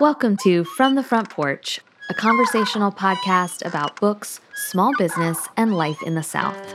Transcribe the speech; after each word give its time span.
Welcome 0.00 0.36
to 0.38 0.64
From 0.64 0.96
the 0.96 1.04
Front 1.04 1.30
Porch, 1.30 1.78
a 2.10 2.14
conversational 2.14 2.90
podcast 2.90 3.64
about 3.64 3.94
books, 4.00 4.40
small 4.56 4.90
business, 4.98 5.38
and 5.56 5.76
life 5.76 6.02
in 6.02 6.16
the 6.16 6.22
South. 6.24 6.74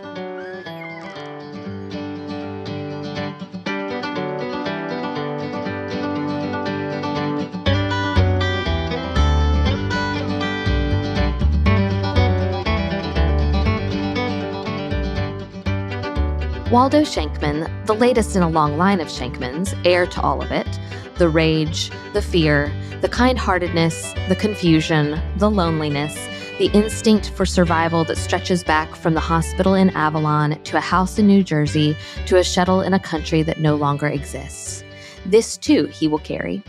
Waldo 16.71 17.01
Shankman, 17.01 17.85
the 17.85 17.95
latest 17.95 18.37
in 18.37 18.43
a 18.43 18.49
long 18.49 18.77
line 18.77 19.01
of 19.01 19.09
Shankmans, 19.09 19.77
heir 19.85 20.07
to 20.07 20.21
all 20.21 20.41
of 20.41 20.53
it, 20.53 20.79
the 21.17 21.27
rage, 21.27 21.91
the 22.13 22.21
fear, 22.21 22.71
the 23.01 23.09
kind 23.09 23.39
heartedness, 23.39 24.13
the 24.27 24.35
confusion, 24.35 25.21
the 25.37 25.49
loneliness, 25.49 26.15
the 26.57 26.69
instinct 26.73 27.29
for 27.29 27.45
survival 27.45 28.03
that 28.03 28.17
stretches 28.17 28.61
back 28.61 28.93
from 28.93 29.13
the 29.13 29.21
hospital 29.21 29.73
in 29.73 29.89
Avalon 29.91 30.61
to 30.63 30.75
a 30.75 30.81
house 30.81 31.17
in 31.17 31.25
New 31.25 31.41
Jersey 31.41 31.95
to 32.25 32.35
a 32.35 32.41
shtetl 32.41 32.85
in 32.85 32.93
a 32.93 32.99
country 32.99 33.41
that 33.43 33.61
no 33.61 33.75
longer 33.75 34.07
exists. 34.07 34.83
This 35.25 35.55
too 35.55 35.85
he 35.85 36.09
will 36.09 36.19
carry. 36.19 36.61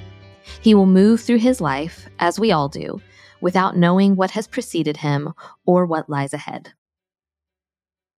He 0.61 0.73
will 0.73 0.87
move 0.87 1.21
through 1.21 1.39
his 1.39 1.61
life, 1.61 2.09
as 2.21 2.39
we 2.39 2.53
all 2.53 2.69
do, 2.69 3.01
without 3.41 3.77
knowing 3.77 4.15
what 4.15 4.31
has 4.33 4.47
preceded 4.47 4.99
him 4.99 5.33
or 5.67 5.85
what 5.85 6.09
lies 6.09 6.33
ahead. 6.33 6.75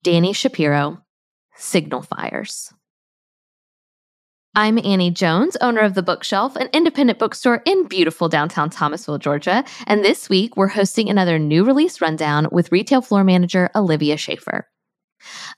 Dani 0.05 0.37
Shapiro, 0.37 1.03
signal 1.57 2.03
fires. 2.03 2.75
I'm 4.55 4.79
Annie 4.85 5.11
Jones, 5.11 5.57
owner 5.63 5.81
of 5.81 5.95
The 5.95 6.03
Bookshelf, 6.03 6.57
an 6.57 6.69
independent 6.75 7.19
bookstore 7.19 7.63
in 7.65 7.89
beautiful 7.89 8.29
downtown 8.29 8.69
Thomasville, 8.69 9.17
Georgia. 9.17 9.65
And 9.87 10.05
this 10.05 10.29
week, 10.29 10.59
we're 10.59 10.69
hosting 10.69 11.09
another 11.09 11.39
new 11.39 11.65
release 11.65 12.03
rundown 12.03 12.49
with 12.53 12.71
retail 12.71 13.01
floor 13.01 13.25
manager 13.25 13.71
Olivia 13.75 14.19
Schaefer. 14.19 14.69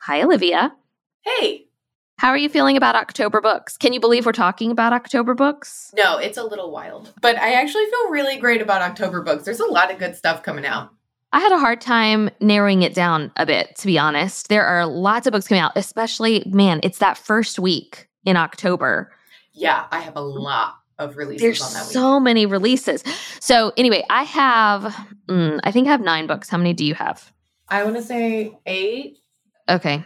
Hi, 0.00 0.22
Olivia. 0.22 0.72
Hey. 1.20 1.68
How 2.22 2.28
are 2.28 2.38
you 2.38 2.48
feeling 2.48 2.76
about 2.76 2.94
October 2.94 3.40
books? 3.40 3.76
Can 3.76 3.92
you 3.92 3.98
believe 3.98 4.26
we're 4.26 4.30
talking 4.30 4.70
about 4.70 4.92
October 4.92 5.34
books? 5.34 5.92
No, 5.96 6.18
it's 6.18 6.38
a 6.38 6.44
little 6.44 6.70
wild. 6.70 7.12
But 7.20 7.36
I 7.36 7.54
actually 7.54 7.86
feel 7.86 8.10
really 8.10 8.36
great 8.36 8.62
about 8.62 8.80
October 8.80 9.22
books. 9.22 9.42
There's 9.42 9.58
a 9.58 9.66
lot 9.66 9.90
of 9.90 9.98
good 9.98 10.14
stuff 10.14 10.44
coming 10.44 10.64
out. 10.64 10.90
I 11.32 11.40
had 11.40 11.50
a 11.50 11.58
hard 11.58 11.80
time 11.80 12.30
narrowing 12.38 12.82
it 12.82 12.94
down 12.94 13.32
a 13.36 13.44
bit, 13.44 13.74
to 13.78 13.88
be 13.88 13.98
honest. 13.98 14.48
There 14.48 14.64
are 14.64 14.86
lots 14.86 15.26
of 15.26 15.32
books 15.32 15.48
coming 15.48 15.62
out, 15.62 15.72
especially, 15.74 16.44
man, 16.46 16.78
it's 16.84 16.98
that 16.98 17.18
first 17.18 17.58
week 17.58 18.08
in 18.24 18.36
October. 18.36 19.10
Yeah, 19.52 19.86
I 19.90 19.98
have 19.98 20.14
a 20.14 20.20
lot 20.20 20.74
of 21.00 21.16
releases 21.16 21.42
There's 21.42 21.60
on 21.60 21.72
that 21.72 21.86
week. 21.88 21.92
so 21.92 22.20
many 22.20 22.46
releases. 22.46 23.02
So, 23.40 23.72
anyway, 23.76 24.04
I 24.08 24.22
have, 24.22 24.94
mm, 25.26 25.58
I 25.64 25.72
think 25.72 25.88
I 25.88 25.90
have 25.90 26.00
nine 26.00 26.28
books. 26.28 26.48
How 26.48 26.58
many 26.58 26.72
do 26.72 26.84
you 26.84 26.94
have? 26.94 27.32
I 27.68 27.82
want 27.82 27.96
to 27.96 28.02
say 28.02 28.56
eight. 28.64 29.18
Okay. 29.68 30.04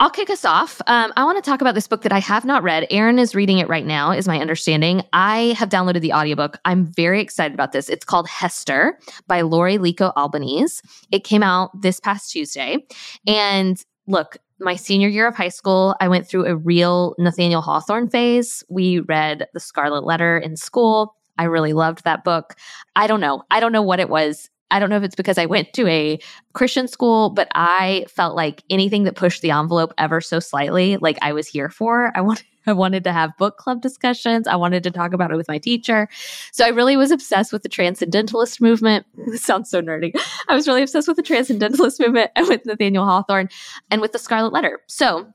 I'll 0.00 0.10
kick 0.10 0.30
us 0.30 0.44
off. 0.44 0.80
Um, 0.86 1.12
I 1.16 1.24
want 1.24 1.42
to 1.42 1.50
talk 1.50 1.60
about 1.60 1.74
this 1.74 1.88
book 1.88 2.02
that 2.02 2.12
I 2.12 2.20
have 2.20 2.44
not 2.44 2.62
read. 2.62 2.86
Aaron 2.88 3.18
is 3.18 3.34
reading 3.34 3.58
it 3.58 3.68
right 3.68 3.84
now, 3.84 4.12
is 4.12 4.28
my 4.28 4.38
understanding. 4.40 5.02
I 5.12 5.56
have 5.58 5.70
downloaded 5.70 6.02
the 6.02 6.12
audiobook. 6.12 6.56
I'm 6.64 6.86
very 6.86 7.20
excited 7.20 7.52
about 7.52 7.72
this. 7.72 7.88
It's 7.88 8.04
called 8.04 8.28
Hester 8.28 8.96
by 9.26 9.40
Laurie 9.40 9.76
Lico 9.76 10.12
Albanese. 10.16 10.82
It 11.10 11.24
came 11.24 11.42
out 11.42 11.70
this 11.80 11.98
past 11.98 12.30
Tuesday. 12.30 12.86
And 13.26 13.82
look, 14.06 14.36
my 14.60 14.76
senior 14.76 15.08
year 15.08 15.26
of 15.26 15.34
high 15.34 15.48
school, 15.48 15.96
I 16.00 16.06
went 16.06 16.28
through 16.28 16.46
a 16.46 16.56
real 16.56 17.16
Nathaniel 17.18 17.60
Hawthorne 17.60 18.08
phase. 18.08 18.62
We 18.68 19.00
read 19.00 19.48
The 19.52 19.60
Scarlet 19.60 20.04
Letter 20.04 20.38
in 20.38 20.56
school. 20.56 21.16
I 21.38 21.44
really 21.44 21.72
loved 21.72 22.04
that 22.04 22.22
book. 22.22 22.54
I 22.94 23.08
don't 23.08 23.20
know. 23.20 23.42
I 23.50 23.58
don't 23.58 23.72
know 23.72 23.82
what 23.82 24.00
it 24.00 24.08
was 24.08 24.48
I 24.70 24.78
don't 24.78 24.90
know 24.90 24.96
if 24.96 25.02
it's 25.02 25.14
because 25.14 25.38
I 25.38 25.46
went 25.46 25.72
to 25.74 25.86
a 25.86 26.18
Christian 26.52 26.88
school, 26.88 27.30
but 27.30 27.48
I 27.54 28.06
felt 28.08 28.36
like 28.36 28.62
anything 28.68 29.04
that 29.04 29.16
pushed 29.16 29.42
the 29.42 29.50
envelope 29.50 29.94
ever 29.98 30.20
so 30.20 30.40
slightly, 30.40 30.96
like 30.98 31.18
I 31.22 31.32
was 31.32 31.46
here 31.46 31.70
for. 31.70 32.12
I 32.14 32.20
wanted 32.20 32.44
I 32.66 32.72
wanted 32.72 33.02
to 33.04 33.12
have 33.12 33.36
book 33.38 33.56
club 33.56 33.80
discussions. 33.80 34.46
I 34.46 34.56
wanted 34.56 34.82
to 34.82 34.90
talk 34.90 35.14
about 35.14 35.30
it 35.30 35.36
with 35.36 35.48
my 35.48 35.56
teacher. 35.56 36.06
So 36.52 36.66
I 36.66 36.68
really 36.68 36.98
was 36.98 37.10
obsessed 37.10 37.50
with 37.50 37.62
the 37.62 37.68
transcendentalist 37.68 38.60
movement. 38.60 39.06
This 39.28 39.42
sounds 39.42 39.70
so 39.70 39.80
nerdy. 39.80 40.12
I 40.48 40.54
was 40.54 40.66
really 40.66 40.82
obsessed 40.82 41.08
with 41.08 41.16
the 41.16 41.22
transcendentalist 41.22 42.00
movement 42.00 42.30
and 42.36 42.46
with 42.48 42.66
Nathaniel 42.66 43.04
Hawthorne 43.04 43.48
and 43.90 44.00
with 44.00 44.12
the 44.12 44.18
Scarlet 44.18 44.52
Letter. 44.52 44.80
So 44.86 45.32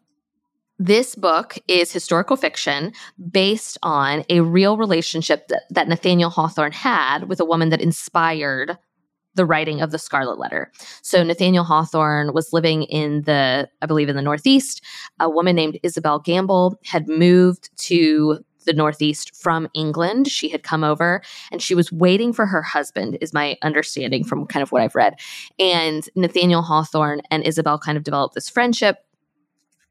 this 0.79 1.15
book 1.15 1.57
is 1.67 1.91
historical 1.91 2.35
fiction 2.35 2.93
based 3.31 3.77
on 3.83 4.25
a 4.29 4.41
real 4.41 4.77
relationship 4.77 5.47
that, 5.47 5.63
that 5.69 5.87
Nathaniel 5.87 6.29
Hawthorne 6.29 6.71
had 6.71 7.29
with 7.29 7.39
a 7.39 7.45
woman 7.45 7.69
that 7.69 7.81
inspired 7.81 8.77
the 9.35 9.45
writing 9.45 9.81
of 9.81 9.91
the 9.91 9.99
Scarlet 9.99 10.39
Letter. 10.39 10.71
So 11.01 11.23
Nathaniel 11.23 11.63
Hawthorne 11.63 12.33
was 12.33 12.53
living 12.53 12.83
in 12.83 13.23
the, 13.23 13.69
I 13.81 13.85
believe, 13.85 14.09
in 14.09 14.15
the 14.15 14.21
Northeast. 14.21 14.81
A 15.19 15.29
woman 15.29 15.55
named 15.55 15.79
Isobel 15.83 16.23
Gamble 16.23 16.79
had 16.85 17.07
moved 17.07 17.69
to 17.85 18.39
the 18.65 18.73
Northeast 18.73 19.35
from 19.35 19.67
England. 19.73 20.27
She 20.27 20.49
had 20.49 20.63
come 20.63 20.83
over 20.83 21.21
and 21.51 21.61
she 21.61 21.75
was 21.75 21.91
waiting 21.91 22.31
for 22.33 22.45
her 22.45 22.61
husband, 22.61 23.17
is 23.21 23.33
my 23.33 23.57
understanding 23.61 24.23
from 24.23 24.45
kind 24.45 24.63
of 24.63 24.71
what 24.71 24.81
I've 24.81 24.95
read. 24.95 25.15
And 25.59 26.07
Nathaniel 26.15 26.61
Hawthorne 26.61 27.21
and 27.29 27.43
Isobel 27.43 27.79
kind 27.79 27.97
of 27.97 28.03
developed 28.03 28.35
this 28.35 28.49
friendship. 28.49 28.97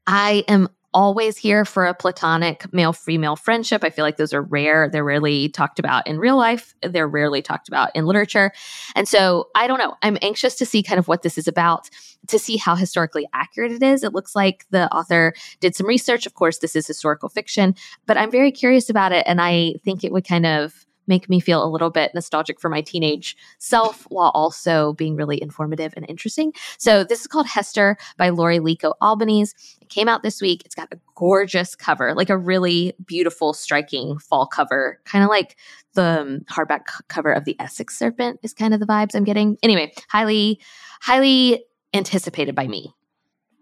I 0.07 0.43
am 0.47 0.69
always 0.93 1.37
here 1.37 1.65
for 1.65 1.85
a 1.85 1.93
platonic 1.93 2.71
male 2.73 2.93
female 2.93 3.35
friendship. 3.35 3.83
I 3.83 3.89
feel 3.89 4.03
like 4.03 4.17
those 4.17 4.33
are 4.33 4.41
rare. 4.41 4.89
They're 4.89 5.03
rarely 5.03 5.49
talked 5.49 5.79
about 5.79 6.07
in 6.07 6.19
real 6.19 6.37
life, 6.37 6.73
they're 6.81 7.07
rarely 7.07 7.41
talked 7.41 7.67
about 7.67 7.95
in 7.95 8.05
literature. 8.05 8.51
And 8.95 9.07
so 9.07 9.49
I 9.55 9.67
don't 9.67 9.79
know. 9.79 9.95
I'm 10.01 10.17
anxious 10.21 10.55
to 10.55 10.65
see 10.65 10.83
kind 10.83 10.99
of 10.99 11.07
what 11.07 11.21
this 11.21 11.37
is 11.37 11.47
about, 11.47 11.89
to 12.27 12.39
see 12.39 12.57
how 12.57 12.75
historically 12.75 13.27
accurate 13.33 13.71
it 13.71 13.83
is. 13.83 14.03
It 14.03 14.13
looks 14.13 14.35
like 14.35 14.65
the 14.69 14.91
author 14.93 15.33
did 15.59 15.75
some 15.75 15.87
research. 15.87 16.25
Of 16.25 16.35
course, 16.35 16.59
this 16.59 16.75
is 16.75 16.87
historical 16.87 17.29
fiction, 17.29 17.75
but 18.05 18.17
I'm 18.17 18.31
very 18.31 18.51
curious 18.51 18.89
about 18.89 19.11
it. 19.11 19.23
And 19.27 19.41
I 19.41 19.75
think 19.83 20.03
it 20.03 20.11
would 20.11 20.27
kind 20.27 20.45
of 20.45 20.85
make 21.07 21.29
me 21.29 21.39
feel 21.39 21.63
a 21.63 21.69
little 21.69 21.89
bit 21.89 22.11
nostalgic 22.13 22.59
for 22.59 22.69
my 22.69 22.81
teenage 22.81 23.35
self 23.59 24.03
while 24.09 24.31
also 24.33 24.93
being 24.93 25.15
really 25.15 25.41
informative 25.41 25.93
and 25.95 26.05
interesting. 26.09 26.53
So 26.77 27.03
this 27.03 27.21
is 27.21 27.27
called 27.27 27.47
Hester 27.47 27.97
by 28.17 28.29
Laurie 28.29 28.59
Lico 28.59 28.93
Albanese. 29.01 29.53
It 29.81 29.89
came 29.89 30.07
out 30.07 30.23
this 30.23 30.41
week. 30.41 30.61
It's 30.65 30.75
got 30.75 30.91
a 30.91 30.99
gorgeous 31.15 31.75
cover, 31.75 32.13
like 32.15 32.29
a 32.29 32.37
really 32.37 32.93
beautiful, 33.05 33.53
striking 33.53 34.17
fall 34.19 34.47
cover, 34.47 34.99
kind 35.05 35.23
of 35.23 35.29
like 35.29 35.57
the 35.93 36.21
um, 36.21 36.39
hardback 36.51 36.85
cover 37.07 37.31
of 37.31 37.45
the 37.45 37.55
Essex 37.59 37.97
Serpent 37.97 38.39
is 38.43 38.53
kind 38.53 38.73
of 38.73 38.79
the 38.79 38.85
vibes 38.85 39.15
I'm 39.15 39.23
getting. 39.23 39.57
Anyway, 39.63 39.93
highly, 40.09 40.59
highly 41.01 41.63
anticipated 41.93 42.55
by 42.55 42.67
me. 42.67 42.93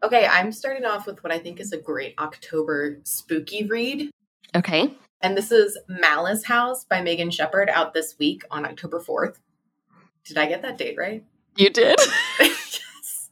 Okay, 0.04 0.26
I'm 0.26 0.52
starting 0.52 0.86
off 0.86 1.06
with 1.06 1.24
what 1.24 1.32
I 1.32 1.38
think 1.38 1.60
is 1.60 1.72
a 1.74 1.78
great 1.78 2.16
October 2.18 3.00
spooky 3.04 3.66
read. 3.66 4.10
Okay. 4.56 4.96
And 5.24 5.38
this 5.38 5.52
is 5.52 5.78
Malice 5.88 6.46
House 6.46 6.84
by 6.84 7.02
Megan 7.02 7.30
Shepherd 7.30 7.70
out 7.70 7.94
this 7.94 8.16
week 8.18 8.44
on 8.50 8.66
October 8.66 9.00
4th. 9.00 9.36
Did 10.26 10.40
I 10.40 10.48
get 10.48 10.64
that 10.64 10.80
date 10.80 10.98
right? 10.98 11.24
You 11.56 11.70
did. 11.70 12.00
yes. 12.40 13.30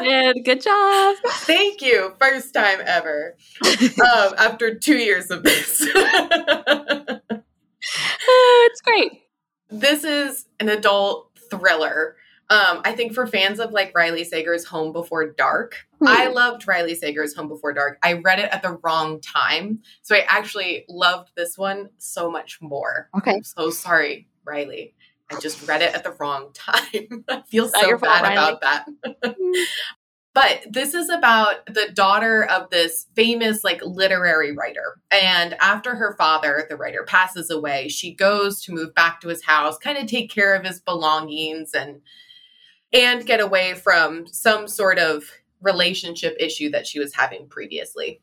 did. 0.00 0.44
Good 0.46 0.62
job. 0.62 1.16
Thank 1.26 1.82
you. 1.82 2.14
First 2.18 2.54
time 2.54 2.78
ever. 2.86 3.36
um, 3.62 4.34
after 4.38 4.74
two 4.78 4.96
years 4.96 5.30
of 5.30 5.42
this. 5.42 5.82
it's 8.62 8.80
great. 8.80 9.12
This 9.68 10.04
is 10.04 10.46
an 10.58 10.70
adult 10.70 11.38
thriller. 11.50 12.16
Um, 12.50 12.80
I 12.84 12.92
think 12.92 13.12
for 13.12 13.26
fans 13.26 13.60
of 13.60 13.72
like 13.72 13.94
Riley 13.94 14.24
Sager's 14.24 14.64
Home 14.66 14.92
Before 14.92 15.32
Dark, 15.32 15.86
hmm. 15.98 16.08
I 16.08 16.28
loved 16.28 16.66
Riley 16.66 16.94
Sager's 16.94 17.34
Home 17.34 17.48
Before 17.48 17.74
Dark. 17.74 17.98
I 18.02 18.14
read 18.14 18.38
it 18.38 18.48
at 18.50 18.62
the 18.62 18.78
wrong 18.82 19.20
time. 19.20 19.80
So 20.02 20.14
I 20.14 20.24
actually 20.28 20.86
loved 20.88 21.30
this 21.36 21.58
one 21.58 21.90
so 21.98 22.30
much 22.30 22.58
more. 22.62 23.10
Okay. 23.16 23.34
I'm 23.34 23.42
so 23.42 23.70
sorry, 23.70 24.28
Riley. 24.44 24.94
I 25.30 25.38
just 25.40 25.68
read 25.68 25.82
it 25.82 25.94
at 25.94 26.04
the 26.04 26.12
wrong 26.12 26.50
time. 26.54 27.24
I 27.28 27.42
feel 27.42 27.68
so 27.68 27.98
bad 27.98 28.24
fault, 28.24 28.32
about 28.32 28.60
that. 28.62 28.86
but 30.34 30.62
this 30.70 30.94
is 30.94 31.10
about 31.10 31.66
the 31.66 31.90
daughter 31.92 32.44
of 32.44 32.70
this 32.70 33.08
famous 33.14 33.62
like 33.62 33.82
literary 33.84 34.52
writer. 34.52 35.00
And 35.10 35.54
after 35.60 35.96
her 35.96 36.14
father, 36.16 36.66
the 36.70 36.76
writer, 36.76 37.04
passes 37.06 37.50
away, 37.50 37.88
she 37.88 38.14
goes 38.14 38.62
to 38.62 38.72
move 38.72 38.94
back 38.94 39.20
to 39.20 39.28
his 39.28 39.44
house, 39.44 39.76
kind 39.76 39.98
of 39.98 40.06
take 40.06 40.30
care 40.30 40.54
of 40.54 40.64
his 40.64 40.80
belongings 40.80 41.74
and 41.74 42.00
and 42.92 43.26
get 43.26 43.40
away 43.40 43.74
from 43.74 44.26
some 44.26 44.68
sort 44.68 44.98
of 44.98 45.24
relationship 45.60 46.36
issue 46.38 46.70
that 46.70 46.86
she 46.86 46.98
was 46.98 47.14
having 47.14 47.48
previously. 47.48 48.20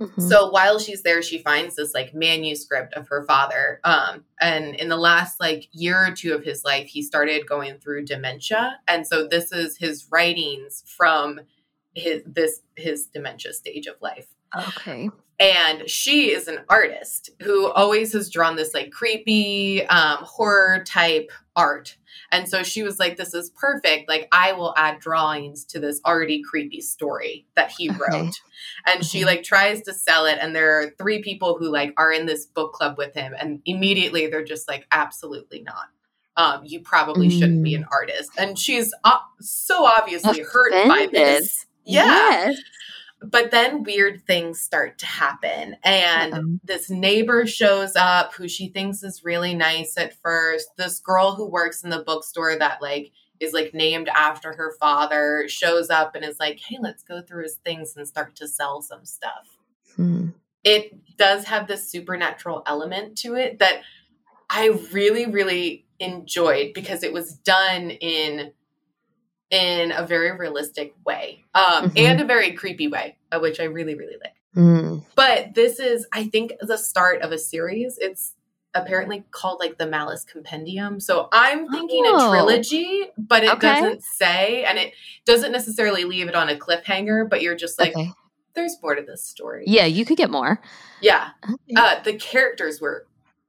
Mm-hmm. 0.00 0.20
So 0.22 0.50
while 0.50 0.78
she's 0.78 1.02
there, 1.02 1.22
she 1.22 1.38
finds 1.38 1.76
this 1.76 1.94
like 1.94 2.14
manuscript 2.14 2.94
of 2.94 3.08
her 3.08 3.24
father. 3.24 3.80
Um, 3.84 4.24
and 4.40 4.74
in 4.74 4.88
the 4.88 4.96
last 4.96 5.38
like 5.38 5.68
year 5.70 6.08
or 6.08 6.10
two 6.10 6.34
of 6.34 6.44
his 6.44 6.64
life, 6.64 6.88
he 6.88 7.02
started 7.02 7.46
going 7.46 7.78
through 7.78 8.06
dementia. 8.06 8.80
And 8.88 9.06
so 9.06 9.28
this 9.28 9.52
is 9.52 9.76
his 9.76 10.08
writings 10.10 10.82
from 10.86 11.40
his 11.94 12.22
this 12.26 12.62
his 12.76 13.06
dementia 13.06 13.52
stage 13.52 13.86
of 13.86 13.96
life. 14.00 14.26
Okay. 14.56 15.10
And 15.40 15.88
she 15.88 16.30
is 16.30 16.46
an 16.46 16.60
artist 16.68 17.30
who 17.42 17.70
always 17.70 18.12
has 18.12 18.30
drawn 18.30 18.56
this 18.56 18.74
like 18.74 18.92
creepy 18.92 19.84
um, 19.86 20.18
horror 20.22 20.84
type 20.84 21.30
art. 21.56 21.96
And 22.30 22.48
so 22.48 22.62
she 22.62 22.82
was 22.82 22.98
like, 22.98 23.16
This 23.16 23.34
is 23.34 23.50
perfect. 23.50 24.08
Like, 24.08 24.28
I 24.32 24.52
will 24.52 24.74
add 24.76 25.00
drawings 25.00 25.64
to 25.66 25.80
this 25.80 26.00
already 26.04 26.42
creepy 26.42 26.80
story 26.80 27.46
that 27.56 27.70
he 27.70 27.90
okay. 27.90 27.98
wrote. 27.98 28.34
And 28.86 29.04
she 29.04 29.24
like 29.24 29.42
tries 29.42 29.82
to 29.82 29.92
sell 29.92 30.26
it. 30.26 30.38
And 30.40 30.54
there 30.54 30.80
are 30.80 30.90
three 30.98 31.22
people 31.22 31.56
who 31.58 31.70
like 31.70 31.92
are 31.96 32.12
in 32.12 32.26
this 32.26 32.46
book 32.46 32.72
club 32.72 32.96
with 32.96 33.14
him. 33.14 33.34
And 33.38 33.60
immediately 33.66 34.28
they're 34.28 34.44
just 34.44 34.68
like, 34.68 34.86
Absolutely 34.92 35.62
not. 35.62 35.86
Um, 36.36 36.62
you 36.64 36.80
probably 36.80 37.28
mm. 37.28 37.38
shouldn't 37.38 37.62
be 37.62 37.74
an 37.74 37.82
mm. 37.82 37.92
artist. 37.92 38.30
And 38.38 38.58
she's 38.58 38.94
uh, 39.04 39.18
so 39.40 39.84
obviously 39.84 40.40
Offended. 40.40 40.52
hurt 40.52 40.88
by 40.88 41.08
this. 41.12 41.66
Yeah. 41.84 42.04
Yes. 42.04 42.56
But 43.24 43.50
then 43.50 43.82
weird 43.82 44.26
things 44.26 44.60
start 44.60 44.98
to 44.98 45.06
happen. 45.06 45.76
And 45.84 46.60
this 46.64 46.90
neighbor 46.90 47.46
shows 47.46 47.96
up 47.96 48.34
who 48.34 48.48
she 48.48 48.68
thinks 48.68 49.02
is 49.02 49.24
really 49.24 49.54
nice 49.54 49.96
at 49.96 50.20
first. 50.20 50.68
This 50.76 50.98
girl 51.00 51.34
who 51.34 51.48
works 51.48 51.84
in 51.84 51.90
the 51.90 52.02
bookstore 52.02 52.56
that, 52.58 52.82
like, 52.82 53.12
is 53.40 53.52
like 53.52 53.74
named 53.74 54.08
after 54.08 54.52
her 54.52 54.74
father 54.78 55.46
shows 55.48 55.90
up 55.90 56.14
and 56.14 56.24
is 56.24 56.38
like, 56.38 56.60
hey, 56.60 56.78
let's 56.80 57.02
go 57.02 57.20
through 57.20 57.42
his 57.42 57.56
things 57.56 57.96
and 57.96 58.06
start 58.06 58.36
to 58.36 58.46
sell 58.46 58.80
some 58.80 59.04
stuff. 59.04 59.58
Hmm. 59.96 60.28
It 60.64 61.16
does 61.16 61.44
have 61.44 61.66
this 61.66 61.90
supernatural 61.90 62.62
element 62.66 63.18
to 63.18 63.34
it 63.34 63.58
that 63.58 63.82
I 64.48 64.68
really, 64.92 65.26
really 65.26 65.86
enjoyed 65.98 66.72
because 66.72 67.02
it 67.02 67.12
was 67.12 67.34
done 67.34 67.90
in 67.90 68.52
in 69.52 69.92
a 69.92 70.04
very 70.04 70.36
realistic 70.36 70.94
way 71.04 71.44
um, 71.54 71.90
mm-hmm. 71.90 71.98
and 71.98 72.20
a 72.20 72.24
very 72.24 72.52
creepy 72.52 72.88
way, 72.88 73.16
uh, 73.30 73.38
which 73.38 73.60
I 73.60 73.64
really, 73.64 73.94
really 73.94 74.16
like. 74.20 74.34
Mm. 74.56 75.04
But 75.14 75.54
this 75.54 75.78
is, 75.78 76.06
I 76.12 76.24
think, 76.24 76.54
the 76.60 76.78
start 76.78 77.20
of 77.20 77.32
a 77.32 77.38
series. 77.38 77.98
It's 78.00 78.34
apparently 78.74 79.24
called 79.30 79.60
like 79.60 79.76
the 79.76 79.86
Malice 79.86 80.24
Compendium. 80.24 81.00
So 81.00 81.28
I'm 81.32 81.68
thinking 81.68 82.04
oh. 82.06 82.16
a 82.16 82.30
trilogy, 82.30 83.04
but 83.18 83.44
it 83.44 83.50
okay. 83.50 83.80
doesn't 83.80 84.02
say, 84.02 84.64
and 84.64 84.78
it 84.78 84.94
doesn't 85.26 85.52
necessarily 85.52 86.04
leave 86.04 86.28
it 86.28 86.34
on 86.34 86.48
a 86.48 86.56
cliffhanger, 86.56 87.28
but 87.28 87.42
you're 87.42 87.54
just 87.54 87.78
like, 87.78 87.94
okay. 87.94 88.10
there's 88.54 88.76
more 88.82 88.94
to 88.94 89.02
this 89.02 89.22
story. 89.22 89.64
Yeah, 89.66 89.84
you 89.84 90.06
could 90.06 90.16
get 90.16 90.30
more. 90.30 90.62
Yeah. 91.02 91.28
Uh, 91.76 92.00
the 92.02 92.14
characters 92.14 92.80
were 92.80 93.06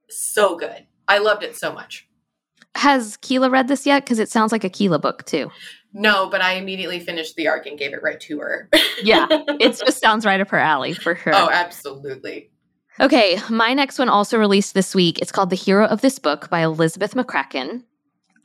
so 0.09 0.57
good. 0.57 0.85
I 1.07 1.19
loved 1.19 1.44
it 1.44 1.56
so 1.56 1.71
much. 1.71 2.09
Has 2.75 3.17
Keela 3.17 3.49
read 3.49 3.67
this 3.67 3.85
yet? 3.85 4.03
Because 4.03 4.19
it 4.19 4.29
sounds 4.29 4.51
like 4.51 4.63
a 4.63 4.69
Keela 4.69 4.99
book 4.99 5.25
too. 5.25 5.51
No, 5.94 6.30
but 6.30 6.42
I 6.42 6.54
immediately 6.54 7.00
finished 7.00 7.36
the 7.36 7.48
arc 7.48 7.66
and 7.66 7.78
gave 7.78 7.94
it 7.94 8.01
right 8.01 8.19
to 8.22 8.40
her. 8.40 8.69
yeah, 9.04 9.28
it 9.30 9.78
just 9.78 10.00
sounds 10.00 10.25
right 10.25 10.42
up 10.42 10.50
her 10.50 10.57
alley 10.57 10.94
for 10.94 11.16
sure. 11.16 11.34
Oh, 11.36 11.50
absolutely. 11.51 12.50
Okay, 13.00 13.40
my 13.50 13.74
next 13.74 13.98
one 14.00 14.10
also 14.10 14.38
released 14.38 14.74
this 14.74 14.94
week. 14.94 15.19
It's 15.19 15.31
called 15.31 15.50
The 15.50 15.56
Hero 15.56 15.86
of 15.86 16.01
This 16.01 16.19
Book 16.19 16.50
by 16.50 16.62
Elizabeth 16.62 17.16
McCracken. 17.16 17.84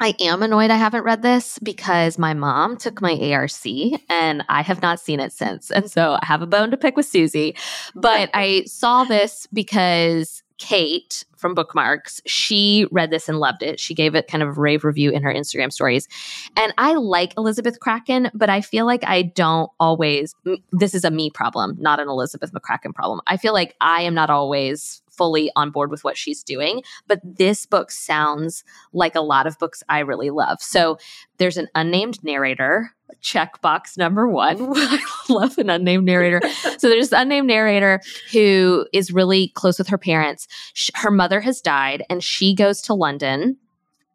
I 0.00 0.14
am 0.20 0.42
annoyed 0.42 0.70
I 0.70 0.76
haven't 0.76 1.02
read 1.02 1.22
this 1.22 1.58
because 1.58 2.18
my 2.18 2.32
mom 2.32 2.76
took 2.76 3.00
my 3.00 3.18
ARC 3.32 3.66
and 4.08 4.44
I 4.48 4.62
have 4.62 4.80
not 4.80 5.00
seen 5.00 5.18
it 5.18 5.32
since. 5.32 5.70
And 5.70 5.90
so 5.90 6.18
I 6.22 6.24
have 6.24 6.40
a 6.40 6.46
bone 6.46 6.70
to 6.70 6.76
pick 6.76 6.96
with 6.96 7.06
Susie. 7.06 7.56
But 7.94 8.30
I 8.34 8.64
saw 8.66 9.04
this 9.04 9.48
because 9.52 10.42
Kate 10.58 11.24
from 11.36 11.54
Bookmarks, 11.54 12.20
she 12.26 12.86
read 12.90 13.10
this 13.10 13.28
and 13.28 13.38
loved 13.38 13.62
it. 13.62 13.78
She 13.78 13.94
gave 13.94 14.14
it 14.14 14.28
kind 14.28 14.42
of 14.42 14.58
rave 14.58 14.84
review 14.84 15.10
in 15.10 15.22
her 15.22 15.32
Instagram 15.32 15.72
stories. 15.72 16.08
And 16.56 16.74
I 16.78 16.94
like 16.94 17.32
Elizabeth 17.38 17.78
McCracken, 17.78 18.30
but 18.34 18.50
I 18.50 18.60
feel 18.60 18.84
like 18.84 19.04
I 19.04 19.22
don't 19.22 19.70
always, 19.78 20.34
this 20.72 20.94
is 20.94 21.04
a 21.04 21.10
me 21.10 21.30
problem, 21.30 21.76
not 21.78 22.00
an 22.00 22.08
Elizabeth 22.08 22.52
McCracken 22.52 22.94
problem. 22.94 23.20
I 23.26 23.36
feel 23.36 23.52
like 23.52 23.76
I 23.80 24.02
am 24.02 24.14
not 24.14 24.30
always 24.30 25.00
fully 25.18 25.50
on 25.56 25.70
board 25.70 25.90
with 25.90 26.04
what 26.04 26.16
she's 26.16 26.42
doing. 26.42 26.82
But 27.06 27.20
this 27.22 27.66
book 27.66 27.90
sounds 27.90 28.64
like 28.92 29.14
a 29.14 29.20
lot 29.20 29.46
of 29.46 29.58
books 29.58 29.82
I 29.88 29.98
really 29.98 30.30
love. 30.30 30.62
So 30.62 30.96
there's 31.38 31.56
an 31.56 31.68
unnamed 31.74 32.22
narrator 32.24 32.92
checkbox 33.22 33.98
number 33.98 34.28
one. 34.28 34.56
I 34.76 35.02
love 35.28 35.58
an 35.58 35.70
unnamed 35.70 36.04
narrator. 36.04 36.40
so 36.78 36.88
there's 36.88 37.12
an 37.12 37.22
unnamed 37.22 37.48
narrator 37.48 38.00
who 38.32 38.86
is 38.92 39.12
really 39.12 39.48
close 39.54 39.78
with 39.78 39.88
her 39.88 39.98
parents. 39.98 40.46
Her 40.94 41.10
mother 41.10 41.40
has 41.40 41.60
died 41.60 42.04
and 42.08 42.22
she 42.22 42.54
goes 42.54 42.80
to 42.82 42.94
London 42.94 43.56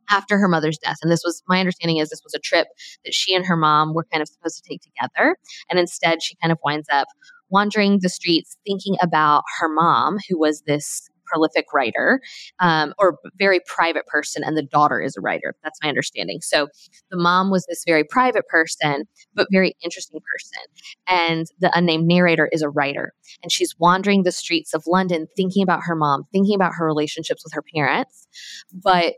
after 0.10 0.38
her 0.38 0.48
mother's 0.48 0.78
death. 0.78 0.98
And 1.02 1.12
this 1.12 1.24
was 1.24 1.44
my 1.48 1.60
understanding 1.60 1.98
is 1.98 2.10
this 2.10 2.24
was 2.24 2.34
a 2.34 2.40
trip 2.40 2.68
that 3.06 3.14
she 3.14 3.36
and 3.36 3.46
her 3.46 3.58
mom 3.58 3.94
were 3.94 4.06
kind 4.12 4.22
of 4.22 4.28
supposed 4.28 4.62
to 4.64 4.70
take 4.70 4.82
together. 4.82 5.38
And 5.70 5.80
instead 5.80 6.22
she 6.22 6.36
kind 6.42 6.52
of 6.52 6.60
winds 6.64 6.88
up 6.92 7.08
wandering 7.54 8.00
the 8.02 8.10
streets 8.10 8.58
thinking 8.66 8.96
about 9.02 9.44
her 9.60 9.70
mom, 9.70 10.18
who 10.28 10.38
was 10.38 10.64
this 10.66 11.10
prolific 11.26 11.66
writer 11.74 12.20
um, 12.60 12.94
or 12.98 13.18
very 13.38 13.60
private 13.66 14.06
person, 14.08 14.44
and 14.44 14.58
the 14.58 14.64
daughter 14.64 15.02
is 15.02 15.16
a 15.16 15.22
writer. 15.22 15.56
That's 15.64 15.80
my 15.82 15.90
understanding. 15.90 16.40
So 16.42 16.68
the 17.12 17.18
mom 17.18 17.50
was 17.50 17.66
this 17.68 17.84
very 17.88 18.04
private 18.04 18.48
person, 18.48 19.06
but 19.34 19.48
very 19.52 19.76
interesting 19.84 20.20
person. 20.20 20.64
And 21.08 21.48
the 21.60 21.72
unnamed 21.78 22.08
narrator 22.08 22.50
is 22.52 22.62
a 22.62 22.70
writer. 22.70 23.14
And 23.42 23.52
she's 23.52 23.76
wandering 23.80 24.24
the 24.24 24.32
streets 24.32 24.74
of 24.74 24.84
London 24.88 25.28
thinking 25.38 25.64
about 25.64 25.82
her 25.86 25.96
mom, 25.96 26.24
thinking 26.32 26.56
about 26.56 26.74
her 26.76 26.86
relationships 26.86 27.44
with 27.44 27.54
her 27.54 27.64
parents, 27.74 28.28
but 28.74 29.14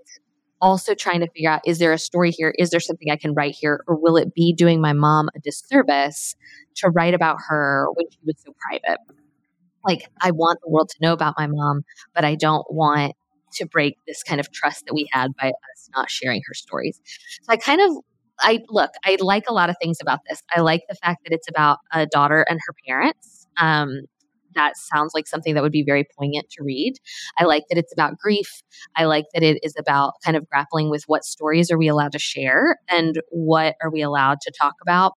also 0.62 0.96
trying 0.96 1.20
to 1.20 1.28
figure 1.32 1.50
out 1.50 1.62
is 1.66 1.80
there 1.80 1.94
a 1.94 2.00
story 2.00 2.32
here? 2.32 2.54
Is 2.58 2.70
there 2.70 2.80
something 2.80 3.12
I 3.12 3.18
can 3.18 3.34
write 3.34 3.56
here? 3.60 3.84
Or 3.88 3.96
will 3.96 4.18
it 4.18 4.34
be 4.34 4.54
doing 4.54 4.82
my 4.82 4.94
mom 4.94 5.30
a 5.36 5.40
disservice 5.40 6.36
to 6.76 6.90
write 6.90 7.14
about 7.14 7.38
her 7.48 7.88
when 7.96 8.06
she 8.10 8.20
was 8.26 8.36
so 8.46 8.54
private? 8.70 9.00
like 9.88 10.10
I 10.22 10.32
want 10.32 10.60
the 10.64 10.70
world 10.70 10.90
to 10.90 10.98
know 11.02 11.14
about 11.14 11.36
my 11.38 11.48
mom, 11.48 11.84
but 12.14 12.26
I 12.26 12.36
don't 12.36 12.66
want 12.72 13.14
to 13.54 13.66
break 13.66 13.98
this 14.08 14.24
kind 14.24 14.40
of 14.40 14.52
trust 14.52 14.86
that 14.86 14.94
we 14.94 15.08
had 15.12 15.32
by 15.40 15.50
us 15.50 15.90
not 15.96 16.10
sharing 16.10 16.42
her 16.48 16.54
stories. 16.54 17.00
So 17.44 17.54
I 17.54 17.58
kind 17.58 17.82
of 17.82 17.98
I 18.40 18.60
look, 18.68 18.92
I 19.06 19.16
like 19.22 19.46
a 19.48 19.54
lot 19.54 19.70
of 19.70 19.78
things 19.82 20.00
about 20.02 20.20
this. 20.30 20.44
I 20.54 20.60
like 20.60 20.84
the 20.90 20.96
fact 20.96 21.24
that 21.24 21.34
it's 21.34 21.48
about 21.50 21.78
a 21.94 22.06
daughter 22.06 22.46
and 22.50 22.60
her 22.68 22.74
parents. 22.86 23.48
Um, 23.58 24.02
that 24.56 24.78
sounds 24.78 25.14
like 25.14 25.28
something 25.28 25.54
that 25.56 25.64
would 25.64 25.72
be 25.72 25.84
very 25.84 26.06
poignant 26.18 26.50
to 26.52 26.64
read. 26.64 26.96
I 27.38 27.46
like 27.46 27.64
that 27.70 27.78
it's 27.78 27.94
about 27.94 28.18
grief. 28.18 28.62
I 28.96 29.06
like 29.06 29.26
that 29.34 29.44
it 29.44 29.60
is 29.64 29.76
about 29.78 30.14
kind 30.24 30.38
of 30.38 30.48
grappling 30.50 30.90
with 30.90 31.04
what 31.08 31.24
stories 31.24 31.72
are 31.72 31.78
we 31.78 31.88
allowed 31.88 32.14
to 32.14 32.20
share 32.20 32.78
and 32.90 33.22
what 33.30 33.76
are 33.82 33.92
we 33.92 34.02
allowed 34.02 34.40
to 34.42 34.52
talk 34.60 34.76
about. 34.82 35.14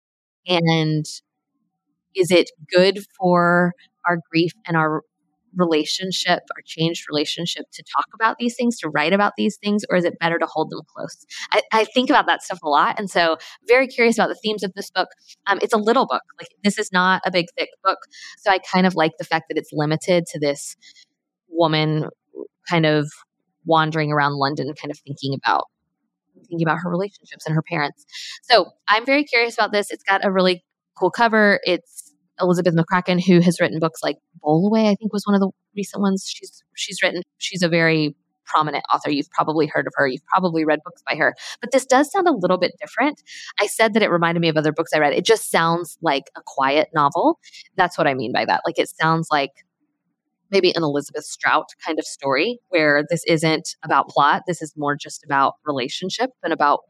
And 0.47 1.05
is 2.15 2.31
it 2.31 2.49
good 2.73 2.99
for 3.19 3.73
our 4.05 4.17
grief 4.31 4.51
and 4.65 4.77
our 4.77 5.01
relationship 5.57 6.39
or 6.55 6.61
changed 6.65 7.05
relationship 7.09 7.65
to 7.73 7.83
talk 7.83 8.07
about 8.13 8.37
these 8.39 8.55
things, 8.55 8.77
to 8.79 8.89
write 8.89 9.13
about 9.13 9.33
these 9.37 9.57
things, 9.57 9.83
or 9.89 9.97
is 9.97 10.05
it 10.05 10.17
better 10.19 10.39
to 10.39 10.45
hold 10.45 10.69
them 10.69 10.81
close? 10.95 11.25
I, 11.51 11.61
I 11.71 11.85
think 11.85 12.09
about 12.09 12.27
that 12.27 12.43
stuff 12.43 12.59
a 12.63 12.69
lot. 12.69 12.99
And 12.99 13.09
so, 13.09 13.37
very 13.67 13.87
curious 13.87 14.17
about 14.17 14.29
the 14.29 14.39
themes 14.41 14.63
of 14.63 14.73
this 14.73 14.89
book. 14.91 15.09
Um, 15.47 15.59
it's 15.61 15.73
a 15.73 15.77
little 15.77 16.05
book, 16.05 16.23
like, 16.39 16.49
this 16.63 16.77
is 16.77 16.91
not 16.91 17.21
a 17.25 17.31
big, 17.31 17.47
thick 17.57 17.69
book. 17.83 17.99
So, 18.37 18.51
I 18.51 18.59
kind 18.59 18.85
of 18.85 18.95
like 18.95 19.13
the 19.17 19.25
fact 19.25 19.45
that 19.49 19.57
it's 19.57 19.71
limited 19.73 20.25
to 20.27 20.39
this 20.39 20.75
woman 21.49 22.05
kind 22.69 22.85
of 22.85 23.09
wandering 23.65 24.11
around 24.11 24.33
London, 24.33 24.71
kind 24.79 24.91
of 24.91 24.99
thinking 24.99 25.33
about 25.33 25.65
thinking 26.49 26.65
about 26.65 26.79
her 26.81 26.89
relationships 26.89 27.45
and 27.45 27.55
her 27.55 27.61
parents. 27.61 28.05
So 28.43 28.71
I'm 28.87 29.05
very 29.05 29.23
curious 29.23 29.55
about 29.55 29.71
this. 29.71 29.91
It's 29.91 30.03
got 30.03 30.25
a 30.25 30.31
really 30.31 30.63
cool 30.97 31.11
cover. 31.11 31.59
It's 31.63 32.06
Elizabeth 32.39 32.75
McCracken, 32.75 33.23
who 33.23 33.39
has 33.41 33.59
written 33.59 33.79
books 33.79 34.01
like 34.03 34.17
Bowlaway, 34.43 34.89
I 34.89 34.95
think 34.95 35.13
was 35.13 35.25
one 35.25 35.35
of 35.35 35.41
the 35.41 35.49
recent 35.75 36.01
ones 36.01 36.25
she's 36.27 36.63
she's 36.75 37.01
written. 37.01 37.23
She's 37.37 37.61
a 37.61 37.69
very 37.69 38.15
prominent 38.45 38.83
author. 38.93 39.09
You've 39.09 39.29
probably 39.31 39.67
heard 39.67 39.87
of 39.87 39.93
her. 39.97 40.07
You've 40.07 40.25
probably 40.25 40.65
read 40.65 40.79
books 40.83 41.03
by 41.07 41.15
her. 41.15 41.35
But 41.61 41.71
this 41.71 41.85
does 41.85 42.11
sound 42.11 42.27
a 42.27 42.31
little 42.31 42.57
bit 42.57 42.71
different. 42.79 43.21
I 43.59 43.67
said 43.67 43.93
that 43.93 44.01
it 44.01 44.09
reminded 44.09 44.39
me 44.39 44.49
of 44.49 44.57
other 44.57 44.71
books 44.71 44.91
I 44.93 44.99
read. 44.99 45.13
It 45.13 45.25
just 45.25 45.51
sounds 45.51 45.97
like 46.01 46.23
a 46.35 46.41
quiet 46.45 46.89
novel. 46.93 47.39
That's 47.75 47.97
what 47.97 48.07
I 48.07 48.13
mean 48.13 48.31
by 48.31 48.45
that. 48.45 48.61
Like 48.65 48.79
it 48.79 48.89
sounds 48.89 49.27
like 49.31 49.51
maybe 50.49 50.73
an 50.75 50.83
Elizabeth 50.83 51.25
Strout 51.25 51.67
kind 51.85 51.99
of 51.99 52.05
story 52.05 52.59
where 52.69 53.03
this 53.09 53.23
isn't 53.27 53.75
about 53.83 54.07
plot. 54.09 54.43
This 54.47 54.61
is 54.61 54.73
more 54.77 54.95
just 54.95 55.23
about 55.25 55.55
relationship 55.65 56.29
and 56.41 56.53
about, 56.53 56.81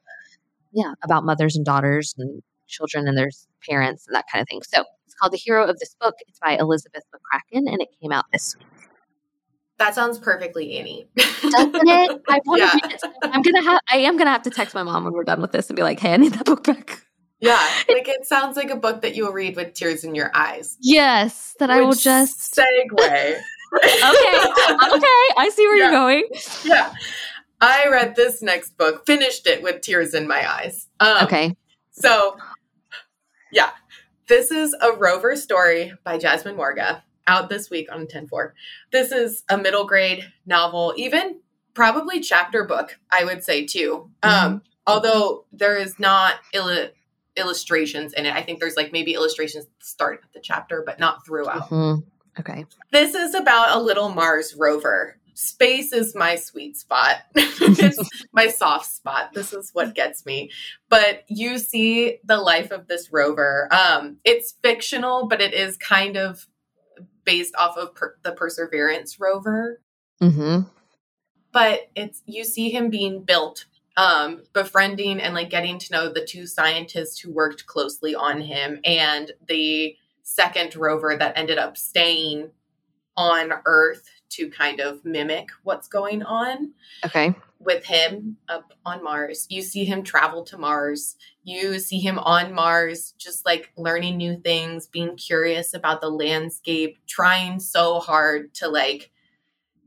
yeah, 0.71 0.93
about 1.03 1.25
mothers 1.25 1.55
and 1.55 1.65
daughters 1.65 2.13
and 2.17 2.43
children 2.67 3.07
and 3.07 3.17
their 3.17 3.29
parents 3.67 4.05
and 4.07 4.15
that 4.15 4.25
kind 4.31 4.41
of 4.41 4.47
thing. 4.47 4.61
So 4.61 4.83
called 5.19 5.33
The 5.33 5.37
Hero 5.37 5.65
of 5.65 5.77
this 5.79 5.95
book. 5.99 6.15
It's 6.27 6.39
by 6.39 6.57
Elizabeth 6.57 7.03
McCracken 7.13 7.71
and 7.71 7.81
it 7.81 7.89
came 8.01 8.11
out 8.11 8.25
this 8.31 8.55
week. 8.57 8.67
That 9.77 9.93
sounds 9.93 10.17
perfectly 10.17 10.77
Annie. 10.77 11.07
Doesn't 11.15 11.75
it? 11.75 12.21
I 12.27 12.39
want 12.45 12.61
yeah. 12.61 12.69
to 12.69 12.79
read 12.83 12.93
it. 12.93 13.01
I'm 13.23 13.41
gonna 13.41 13.63
have 13.63 13.79
I 13.89 13.97
am 13.97 14.17
gonna 14.17 14.31
have 14.31 14.41
to 14.43 14.49
text 14.49 14.73
my 14.73 14.83
mom 14.83 15.03
when 15.03 15.13
we're 15.13 15.23
done 15.23 15.41
with 15.41 15.51
this 15.51 15.69
and 15.69 15.75
be 15.75 15.83
like, 15.83 15.99
hey, 15.99 16.13
I 16.13 16.17
need 16.17 16.33
that 16.33 16.45
book 16.45 16.63
back. 16.63 17.03
Yeah, 17.39 17.63
like 17.87 18.07
it 18.07 18.25
sounds 18.25 18.57
like 18.57 18.71
a 18.71 18.75
book 18.75 19.03
that 19.03 19.15
you'll 19.15 19.31
read 19.31 19.55
with 19.55 19.75
tears 19.75 20.03
in 20.03 20.15
your 20.15 20.31
eyes. 20.33 20.75
Yes, 20.81 21.55
that 21.59 21.69
I 21.69 21.81
will 21.81 21.93
just 21.93 22.55
segue. 22.55 22.93
okay, 22.97 23.37
okay, 23.75 25.27
I 25.37 25.51
see 25.53 25.67
where 25.67 25.77
yeah. 25.77 25.83
you're 25.83 25.91
going. 25.91 26.27
Yeah, 26.65 26.93
I 27.61 27.87
read 27.89 28.15
this 28.15 28.41
next 28.41 28.75
book, 28.75 29.05
finished 29.05 29.45
it 29.45 29.61
with 29.61 29.81
tears 29.81 30.15
in 30.15 30.27
my 30.27 30.51
eyes. 30.51 30.87
Um, 30.99 31.25
okay, 31.25 31.55
so 31.91 32.37
yeah, 33.51 33.69
this 34.27 34.51
is 34.51 34.75
a 34.81 34.93
Rover 34.93 35.35
story 35.35 35.93
by 36.03 36.17
Jasmine 36.17 36.55
Warga 36.55 37.01
out 37.27 37.49
this 37.49 37.69
week 37.69 37.91
on 37.91 38.07
10-4. 38.07 38.51
This 38.91 39.11
is 39.11 39.43
a 39.49 39.57
middle 39.57 39.85
grade 39.85 40.31
novel, 40.45 40.93
even 40.97 41.41
probably 41.73 42.19
chapter 42.19 42.63
book, 42.63 42.97
I 43.11 43.25
would 43.25 43.43
say 43.43 43.65
too. 43.65 44.09
Mm-hmm. 44.21 44.45
Um, 44.45 44.61
although 44.85 45.45
there 45.51 45.77
is 45.77 45.99
not 45.99 46.35
Ill- 46.53 46.89
illustrations 47.37 48.13
in 48.13 48.25
it. 48.25 48.33
I 48.33 48.41
think 48.41 48.59
there's 48.59 48.75
like 48.75 48.91
maybe 48.91 49.13
illustrations 49.13 49.67
start 49.79 50.21
at 50.23 50.33
the 50.33 50.39
chapter, 50.41 50.83
but 50.85 50.99
not 50.99 51.25
throughout. 51.25 51.69
Mm-hmm. 51.69 52.01
Okay. 52.39 52.65
This 52.91 53.15
is 53.15 53.33
about 53.33 53.75
a 53.75 53.79
little 53.79 54.09
Mars 54.09 54.55
rover. 54.57 55.17
Space 55.39 55.93
is 55.93 56.15
my 56.15 56.35
sweet 56.35 56.77
spot. 56.77 57.17
it's 57.35 58.25
my 58.33 58.47
soft 58.47 58.87
spot. 58.87 59.33
This 59.35 59.53
is 59.53 59.69
what 59.71 59.93
gets 59.93 60.25
me. 60.25 60.49
But 60.89 61.25
you 61.27 61.59
see 61.59 62.17
the 62.23 62.37
life 62.37 62.71
of 62.71 62.87
this 62.87 63.13
rover. 63.13 63.71
Um, 63.71 64.17
it's 64.25 64.55
fictional, 64.63 65.27
but 65.27 65.39
it 65.39 65.53
is 65.53 65.77
kind 65.77 66.17
of 66.17 66.47
based 67.23 67.53
off 67.55 67.77
of 67.77 67.93
per- 67.93 68.15
the 68.23 68.31
Perseverance 68.31 69.19
rover. 69.19 69.79
Mm-hmm. 70.23 70.61
But 71.51 71.81
it's 71.95 72.23
you 72.25 72.43
see 72.43 72.71
him 72.71 72.89
being 72.89 73.21
built 73.21 73.65
um, 73.95 74.41
befriending 74.53 75.19
and 75.19 75.35
like 75.35 75.51
getting 75.51 75.77
to 75.77 75.93
know 75.93 76.09
the 76.11 76.25
two 76.25 76.47
scientists 76.47 77.19
who 77.19 77.31
worked 77.31 77.67
closely 77.67 78.15
on 78.15 78.41
him 78.41 78.79
and 78.83 79.31
the 79.47 79.95
second 80.23 80.75
rover 80.75 81.15
that 81.15 81.37
ended 81.37 81.59
up 81.59 81.77
staying 81.77 82.49
on 83.15 83.53
Earth 83.65 84.09
to 84.29 84.49
kind 84.49 84.79
of 84.79 85.03
mimic 85.05 85.49
what's 85.63 85.87
going 85.87 86.23
on. 86.23 86.73
Okay. 87.05 87.33
With 87.59 87.85
him 87.85 88.37
up 88.49 88.73
on 88.85 89.03
Mars. 89.03 89.47
You 89.49 89.61
see 89.61 89.83
him 89.83 90.03
travel 90.03 90.43
to 90.45 90.57
Mars. 90.57 91.15
You 91.43 91.79
see 91.79 91.99
him 91.99 92.19
on 92.19 92.53
Mars, 92.53 93.13
just 93.17 93.45
like 93.45 93.71
learning 93.77 94.17
new 94.17 94.37
things, 94.39 94.87
being 94.87 95.15
curious 95.15 95.73
about 95.73 96.01
the 96.01 96.09
landscape, 96.09 96.97
trying 97.07 97.59
so 97.59 97.99
hard 97.99 98.53
to 98.55 98.67
like 98.67 99.11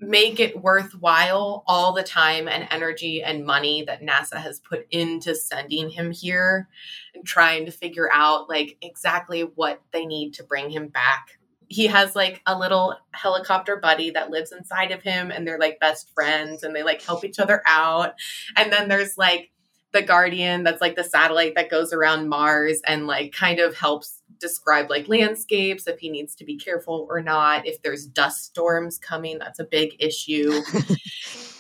make 0.00 0.40
it 0.40 0.62
worthwhile 0.62 1.62
all 1.66 1.92
the 1.92 2.02
time 2.02 2.49
and 2.49 2.66
energy 2.70 3.23
and 3.23 3.44
money 3.44 3.85
that 3.85 4.00
NASA 4.00 4.37
has 4.37 4.59
put 4.61 4.87
into 4.90 5.35
sending 5.35 5.90
him 5.90 6.11
here 6.11 6.68
and 7.14 7.25
trying 7.26 7.66
to 7.66 7.70
figure 7.70 8.09
out 8.12 8.49
like 8.49 8.78
exactly 8.80 9.42
what 9.42 9.82
they 9.92 10.06
need 10.06 10.32
to 10.32 10.42
bring 10.42 10.70
him 10.70 10.88
back. 10.88 11.38
He 11.71 11.87
has 11.87 12.15
like 12.15 12.43
a 12.47 12.59
little 12.59 12.97
helicopter 13.12 13.77
buddy 13.77 14.11
that 14.11 14.31
lives 14.31 14.53
inside 14.53 14.91
of 14.91 15.03
him 15.03 15.31
and 15.31 15.47
they're 15.47 15.59
like 15.59 15.81
best 15.81 16.12
friends 16.12 16.62
and 16.62 16.77
they 16.77 16.83
like 16.83 17.00
help 17.00 17.25
each 17.25 17.39
other 17.39 17.62
out. 17.65 18.15
And 18.57 18.73
then 18.73 18.89
there's 18.89 19.17
like 19.17 19.50
the 19.93 20.03
Guardian 20.03 20.65
that's 20.65 20.81
like 20.81 20.97
the 20.97 21.05
satellite 21.05 21.55
that 21.55 21.71
goes 21.71 21.93
around 21.93 22.29
Mars 22.29 22.83
and 22.87 23.07
like 23.07 23.33
kind 23.33 23.59
of 23.59 23.75
helps 23.75 24.21
describe 24.39 24.91
like 24.91 25.09
landscapes 25.09 25.87
if 25.87 25.99
he 25.99 26.11
needs 26.11 26.35
to 26.37 26.45
be 26.45 26.57
careful 26.57 27.07
or 27.09 27.23
not. 27.23 27.67
If 27.67 27.81
there's 27.83 28.05
dust 28.05 28.45
storms 28.45 28.99
coming 28.99 29.39
that's 29.39 29.59
a 29.59 29.65
big 29.65 29.95
issue. 29.99 30.61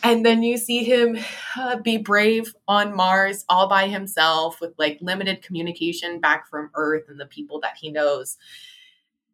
And 0.02 0.24
then 0.24 0.42
you 0.42 0.56
see 0.56 0.84
him 0.84 1.18
uh, 1.56 1.76
be 1.76 1.98
brave 1.98 2.54
on 2.66 2.94
mars 2.94 3.44
all 3.48 3.68
by 3.68 3.88
himself 3.88 4.60
with 4.60 4.72
like 4.78 4.98
limited 5.00 5.42
communication 5.42 6.20
back 6.20 6.48
from 6.48 6.70
earth 6.74 7.04
and 7.08 7.20
the 7.20 7.26
people 7.26 7.60
that 7.60 7.76
he 7.78 7.90
knows 7.90 8.38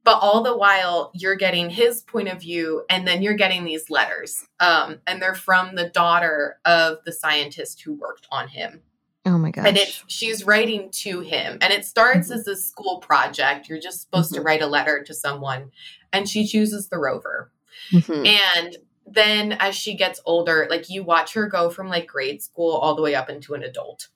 but 0.07 0.21
all 0.21 0.43
the 0.43 0.57
while 0.57 1.11
you're 1.15 1.35
getting 1.35 1.69
his 1.69 2.01
point 2.01 2.29
of 2.29 2.41
view 2.41 2.85
and 2.89 3.07
then 3.07 3.23
you're 3.23 3.35
getting 3.35 3.65
these 3.65 3.91
letters 3.91 4.47
um, 4.61 5.01
and 5.07 5.21
they're 5.21 5.35
from 5.35 5.75
the 5.75 5.91
daughter 5.91 6.59
of 6.65 6.99
the 7.05 7.13
scientist 7.13 7.83
who 7.83 7.93
worked 7.93 8.27
on 8.31 8.49
him 8.49 8.81
Oh 9.29 9.39
my 9.39 9.51
gosh. 9.51 9.67
And 9.67 9.77
it, 9.77 10.05
she's 10.07 10.45
writing 10.45 10.89
to 11.03 11.19
him. 11.19 11.59
And 11.61 11.73
it 11.73 11.85
starts 11.85 12.29
mm-hmm. 12.29 12.39
as 12.39 12.47
a 12.47 12.55
school 12.55 12.99
project. 13.01 13.69
You're 13.69 13.81
just 13.81 14.03
supposed 14.03 14.31
mm-hmm. 14.31 14.37
to 14.37 14.45
write 14.45 14.63
a 14.63 14.69
letter 14.69 15.03
to 15.03 15.13
someone. 15.13 15.73
And 16.13 16.29
she 16.29 16.47
chooses 16.47 16.89
the 16.89 16.99
rover. 16.99 17.51
Mm-hmm. 17.91 18.25
And 18.25 18.77
then 19.05 19.53
as 19.59 19.75
she 19.75 19.97
gets 19.97 20.21
older, 20.27 20.69
like 20.71 20.89
you 20.89 21.03
watch 21.03 21.35
her 21.35 21.49
go 21.49 21.71
from 21.71 21.89
like 21.89 22.07
grade 22.07 22.41
school 22.41 22.77
all 22.77 22.95
the 22.95 23.03
way 23.03 23.17
up 23.17 23.29
into 23.29 23.55
an 23.55 23.65
adult. 23.65 24.07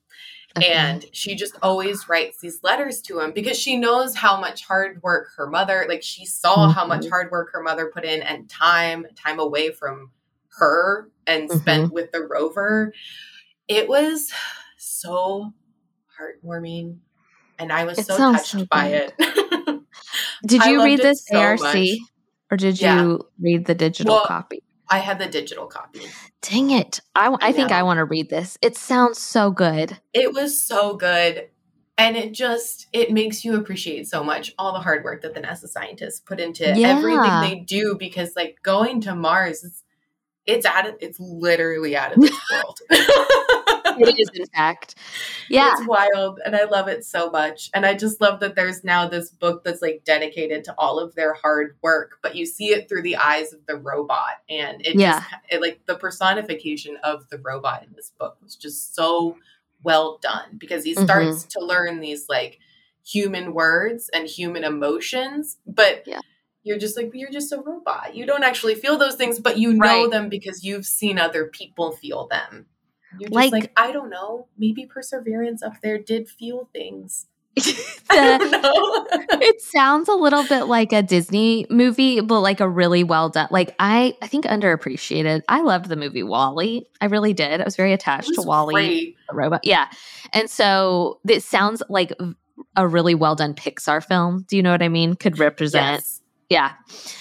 Okay. 0.57 0.67
And 0.67 1.05
she 1.13 1.35
just 1.35 1.55
always 1.61 2.09
writes 2.09 2.39
these 2.39 2.61
letters 2.61 3.01
to 3.03 3.19
him 3.19 3.31
because 3.31 3.57
she 3.57 3.77
knows 3.77 4.15
how 4.15 4.39
much 4.39 4.65
hard 4.65 5.01
work 5.01 5.29
her 5.37 5.47
mother, 5.47 5.85
like 5.87 6.03
she 6.03 6.25
saw 6.25 6.69
how 6.69 6.85
much 6.85 7.01
mm-hmm. 7.01 7.09
hard 7.09 7.31
work 7.31 7.51
her 7.53 7.63
mother 7.63 7.89
put 7.93 8.03
in 8.03 8.21
and 8.21 8.49
time, 8.49 9.05
time 9.15 9.39
away 9.39 9.71
from 9.71 10.11
her 10.57 11.09
and 11.25 11.49
spent 11.49 11.85
mm-hmm. 11.85 11.93
with 11.93 12.11
the 12.11 12.21
rover. 12.21 12.93
It 13.69 13.87
was 13.87 14.31
so 14.77 15.53
heartwarming 16.19 16.97
and 17.57 17.71
I 17.71 17.85
was 17.85 17.99
it 17.99 18.07
so 18.07 18.17
touched 18.17 18.51
so 18.51 18.65
by 18.65 18.87
it. 18.87 19.13
did 20.45 20.65
you 20.65 20.83
read 20.83 20.99
this 20.99 21.25
so 21.25 21.37
ARC 21.39 21.61
much. 21.61 21.97
or 22.49 22.57
did 22.57 22.81
yeah. 22.81 23.01
you 23.01 23.29
read 23.39 23.65
the 23.65 23.75
digital 23.75 24.15
well, 24.15 24.25
copy? 24.25 24.63
I 24.91 24.97
had 24.97 25.19
the 25.19 25.27
digital 25.27 25.67
copy. 25.67 26.01
Dang 26.41 26.71
it. 26.71 26.99
I, 27.15 27.33
I 27.39 27.53
think 27.53 27.71
I 27.71 27.81
want 27.83 27.99
to 27.99 28.05
read 28.05 28.29
this. 28.29 28.57
It 28.61 28.75
sounds 28.75 29.19
so 29.19 29.49
good. 29.49 29.97
It 30.13 30.33
was 30.33 30.61
so 30.61 30.97
good. 30.97 31.47
And 31.97 32.17
it 32.17 32.33
just 32.33 32.87
it 32.91 33.11
makes 33.11 33.45
you 33.45 33.55
appreciate 33.55 34.07
so 34.07 34.23
much 34.23 34.53
all 34.57 34.73
the 34.73 34.79
hard 34.79 35.03
work 35.05 35.21
that 35.21 35.33
the 35.33 35.39
NASA 35.39 35.67
scientists 35.67 36.19
put 36.19 36.39
into 36.39 36.73
yeah. 36.75 36.89
everything 36.89 37.41
they 37.41 37.63
do 37.65 37.95
because 37.97 38.35
like 38.35 38.57
going 38.63 39.01
to 39.01 39.15
Mars 39.15 39.63
is 39.63 39.83
it's 40.45 40.65
out 40.65 40.89
of 40.89 40.95
it's 40.99 41.19
literally 41.19 41.95
out 41.95 42.11
of 42.13 42.21
this 42.21 42.31
world. 42.51 42.79
it 44.07 44.19
is, 44.19 44.29
in 44.33 44.45
fact. 44.47 44.95
Yeah. 45.49 45.73
It's 45.73 45.87
wild. 45.87 46.39
And 46.45 46.55
I 46.55 46.65
love 46.65 46.87
it 46.87 47.05
so 47.05 47.29
much. 47.29 47.69
And 47.73 47.85
I 47.85 47.95
just 47.95 48.21
love 48.21 48.39
that 48.39 48.55
there's 48.55 48.83
now 48.83 49.07
this 49.07 49.29
book 49.29 49.63
that's 49.63 49.81
like 49.81 50.03
dedicated 50.05 50.63
to 50.65 50.75
all 50.77 50.99
of 50.99 51.15
their 51.15 51.33
hard 51.33 51.77
work, 51.81 52.17
but 52.21 52.35
you 52.35 52.45
see 52.45 52.69
it 52.69 52.87
through 52.87 53.03
the 53.03 53.17
eyes 53.17 53.53
of 53.53 53.65
the 53.65 53.77
robot. 53.77 54.41
And 54.49 54.85
it 54.85 54.95
yeah. 54.95 55.19
just, 55.19 55.25
it, 55.49 55.61
like 55.61 55.85
the 55.85 55.95
personification 55.95 56.97
of 57.03 57.27
the 57.29 57.39
robot 57.39 57.83
in 57.83 57.93
this 57.95 58.11
book 58.19 58.37
was 58.41 58.55
just 58.55 58.95
so 58.95 59.37
well 59.83 60.19
done 60.21 60.57
because 60.57 60.83
he 60.83 60.93
starts 60.93 61.43
mm-hmm. 61.43 61.59
to 61.59 61.65
learn 61.65 61.99
these 61.99 62.29
like 62.29 62.59
human 63.03 63.53
words 63.53 64.09
and 64.13 64.27
human 64.27 64.63
emotions, 64.63 65.57
but 65.65 66.03
yeah 66.05 66.19
you're 66.63 66.77
just 66.77 66.97
like 66.97 67.11
you're 67.13 67.31
just 67.31 67.51
a 67.51 67.57
robot. 67.57 68.15
You 68.15 68.25
don't 68.25 68.43
actually 68.43 68.75
feel 68.75 68.97
those 68.97 69.15
things, 69.15 69.39
but 69.39 69.57
you 69.57 69.73
know 69.73 70.03
right. 70.03 70.11
them 70.11 70.29
because 70.29 70.63
you've 70.63 70.85
seen 70.85 71.17
other 71.17 71.45
people 71.45 71.91
feel 71.91 72.27
them. 72.27 72.67
You're 73.19 73.29
just 73.29 73.33
like, 73.33 73.51
like, 73.51 73.71
I 73.77 73.91
don't 73.91 74.09
know, 74.09 74.47
maybe 74.57 74.85
perseverance 74.85 75.61
up 75.63 75.81
there 75.81 75.97
did 75.97 76.29
fuel 76.29 76.69
things. 76.73 77.27
the, 77.55 79.27
it 79.41 79.61
sounds 79.61 80.07
a 80.07 80.13
little 80.13 80.45
bit 80.47 80.63
like 80.63 80.93
a 80.93 81.01
Disney 81.01 81.65
movie, 81.69 82.21
but 82.21 82.39
like 82.39 82.61
a 82.61 82.69
really 82.69 83.03
well 83.03 83.27
done. 83.27 83.49
Like 83.51 83.75
I, 83.77 84.15
I 84.21 84.27
think 84.27 84.45
underappreciated. 84.45 85.41
I 85.49 85.61
loved 85.61 85.87
the 85.89 85.97
movie 85.97 86.23
WALL-E. 86.23 86.85
I 87.01 87.05
really 87.07 87.33
did. 87.33 87.59
I 87.59 87.63
was 87.65 87.75
very 87.75 87.91
attached 87.91 88.29
was 88.29 88.37
to 88.37 88.43
WALL-E, 88.43 89.17
the 89.27 89.35
robot. 89.35 89.61
Yeah, 89.65 89.87
and 90.31 90.49
so 90.49 91.19
this 91.25 91.43
sounds 91.43 91.83
like 91.89 92.13
a 92.77 92.87
really 92.87 93.15
well 93.15 93.35
done 93.35 93.53
Pixar 93.53 94.03
film. 94.03 94.45
Do 94.47 94.55
you 94.55 94.63
know 94.63 94.71
what 94.71 94.81
I 94.81 94.89
mean? 94.89 95.15
Could 95.15 95.37
represent. 95.37 95.97
Yes. 95.97 96.21
Yeah, 96.49 96.71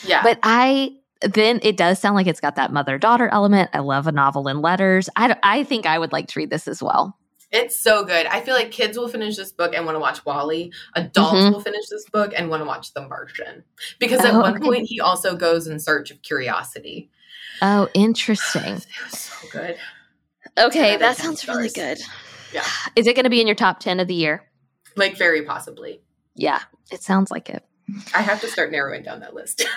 yeah. 0.04 0.23
But 0.23 0.38
I 0.44 0.92
then 1.20 1.60
it 1.62 1.76
does 1.76 1.98
sound 1.98 2.16
like 2.16 2.26
it's 2.26 2.40
got 2.40 2.56
that 2.56 2.72
mother 2.72 2.98
daughter 2.98 3.28
element. 3.28 3.70
I 3.72 3.80
love 3.80 4.06
a 4.06 4.12
novel 4.12 4.48
in 4.48 4.60
letters. 4.60 5.08
I 5.16 5.36
I 5.42 5.64
think 5.64 5.86
I 5.86 5.98
would 5.98 6.12
like 6.12 6.28
to 6.28 6.40
read 6.40 6.50
this 6.50 6.66
as 6.68 6.82
well. 6.82 7.16
It's 7.52 7.74
so 7.74 8.04
good. 8.04 8.26
I 8.26 8.40
feel 8.40 8.54
like 8.54 8.70
kids 8.70 8.96
will 8.96 9.08
finish 9.08 9.36
this 9.36 9.50
book 9.50 9.74
and 9.74 9.84
want 9.84 9.96
to 9.96 10.00
watch 10.00 10.24
WALL-E. 10.24 10.72
Adults 10.94 11.34
mm-hmm. 11.34 11.52
will 11.52 11.60
finish 11.60 11.88
this 11.88 12.08
book 12.08 12.32
and 12.36 12.48
want 12.48 12.60
to 12.60 12.64
watch 12.64 12.94
The 12.94 13.08
Martian. 13.08 13.64
Because 13.98 14.20
at 14.20 14.34
oh, 14.34 14.40
one 14.40 14.56
okay. 14.56 14.64
point 14.64 14.86
he 14.86 15.00
also 15.00 15.34
goes 15.34 15.66
in 15.66 15.80
search 15.80 16.12
of 16.12 16.22
curiosity. 16.22 17.10
Oh, 17.60 17.88
interesting. 17.92 18.76
it 18.76 18.86
was 19.10 19.18
so 19.18 19.48
good. 19.50 19.76
Okay, 20.58 20.96
that 20.96 21.16
sounds 21.16 21.42
stars. 21.42 21.56
really 21.56 21.70
good. 21.70 21.98
Yeah. 22.52 22.64
Is 22.96 23.08
it 23.08 23.16
going 23.16 23.24
to 23.24 23.30
be 23.30 23.40
in 23.40 23.48
your 23.48 23.56
top 23.56 23.80
10 23.80 23.98
of 23.98 24.06
the 24.06 24.14
year? 24.14 24.44
Like 24.96 25.16
very 25.16 25.42
possibly. 25.42 26.00
Yeah, 26.36 26.60
it 26.92 27.02
sounds 27.02 27.32
like 27.32 27.50
it. 27.50 27.64
I 28.14 28.22
have 28.22 28.40
to 28.42 28.48
start 28.48 28.70
narrowing 28.70 29.02
down 29.02 29.20
that 29.20 29.34
list. 29.34 29.64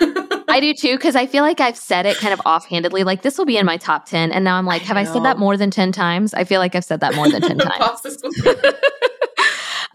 I 0.53 0.60
do 0.60 0.74
too, 0.75 0.95
because 0.95 1.15
I 1.15 1.25
feel 1.25 1.43
like 1.43 1.60
I've 1.60 1.75
said 1.75 2.05
it 2.05 2.17
kind 2.17 2.31
of 2.31 2.39
offhandedly, 2.45 3.03
like 3.03 3.24
this 3.24 3.39
will 3.39 3.45
be 3.45 3.57
in 3.57 3.65
my 3.65 3.77
top 3.77 4.05
10. 4.05 4.31
And 4.31 4.45
now 4.45 4.55
I'm 4.57 4.67
like, 4.67 4.83
I 4.83 4.86
have 4.86 4.95
know. 4.95 5.01
I 5.01 5.05
said 5.05 5.24
that 5.24 5.39
more 5.39 5.57
than 5.57 5.72
10 5.72 5.91
times? 5.91 6.31
I 6.36 6.43
feel 6.43 6.60
like 6.60 6.75
I've 6.75 6.86
said 6.86 7.00
that 7.00 7.15
more 7.15 7.27
than 7.27 7.41
10 7.41 7.57
times. 7.60 8.05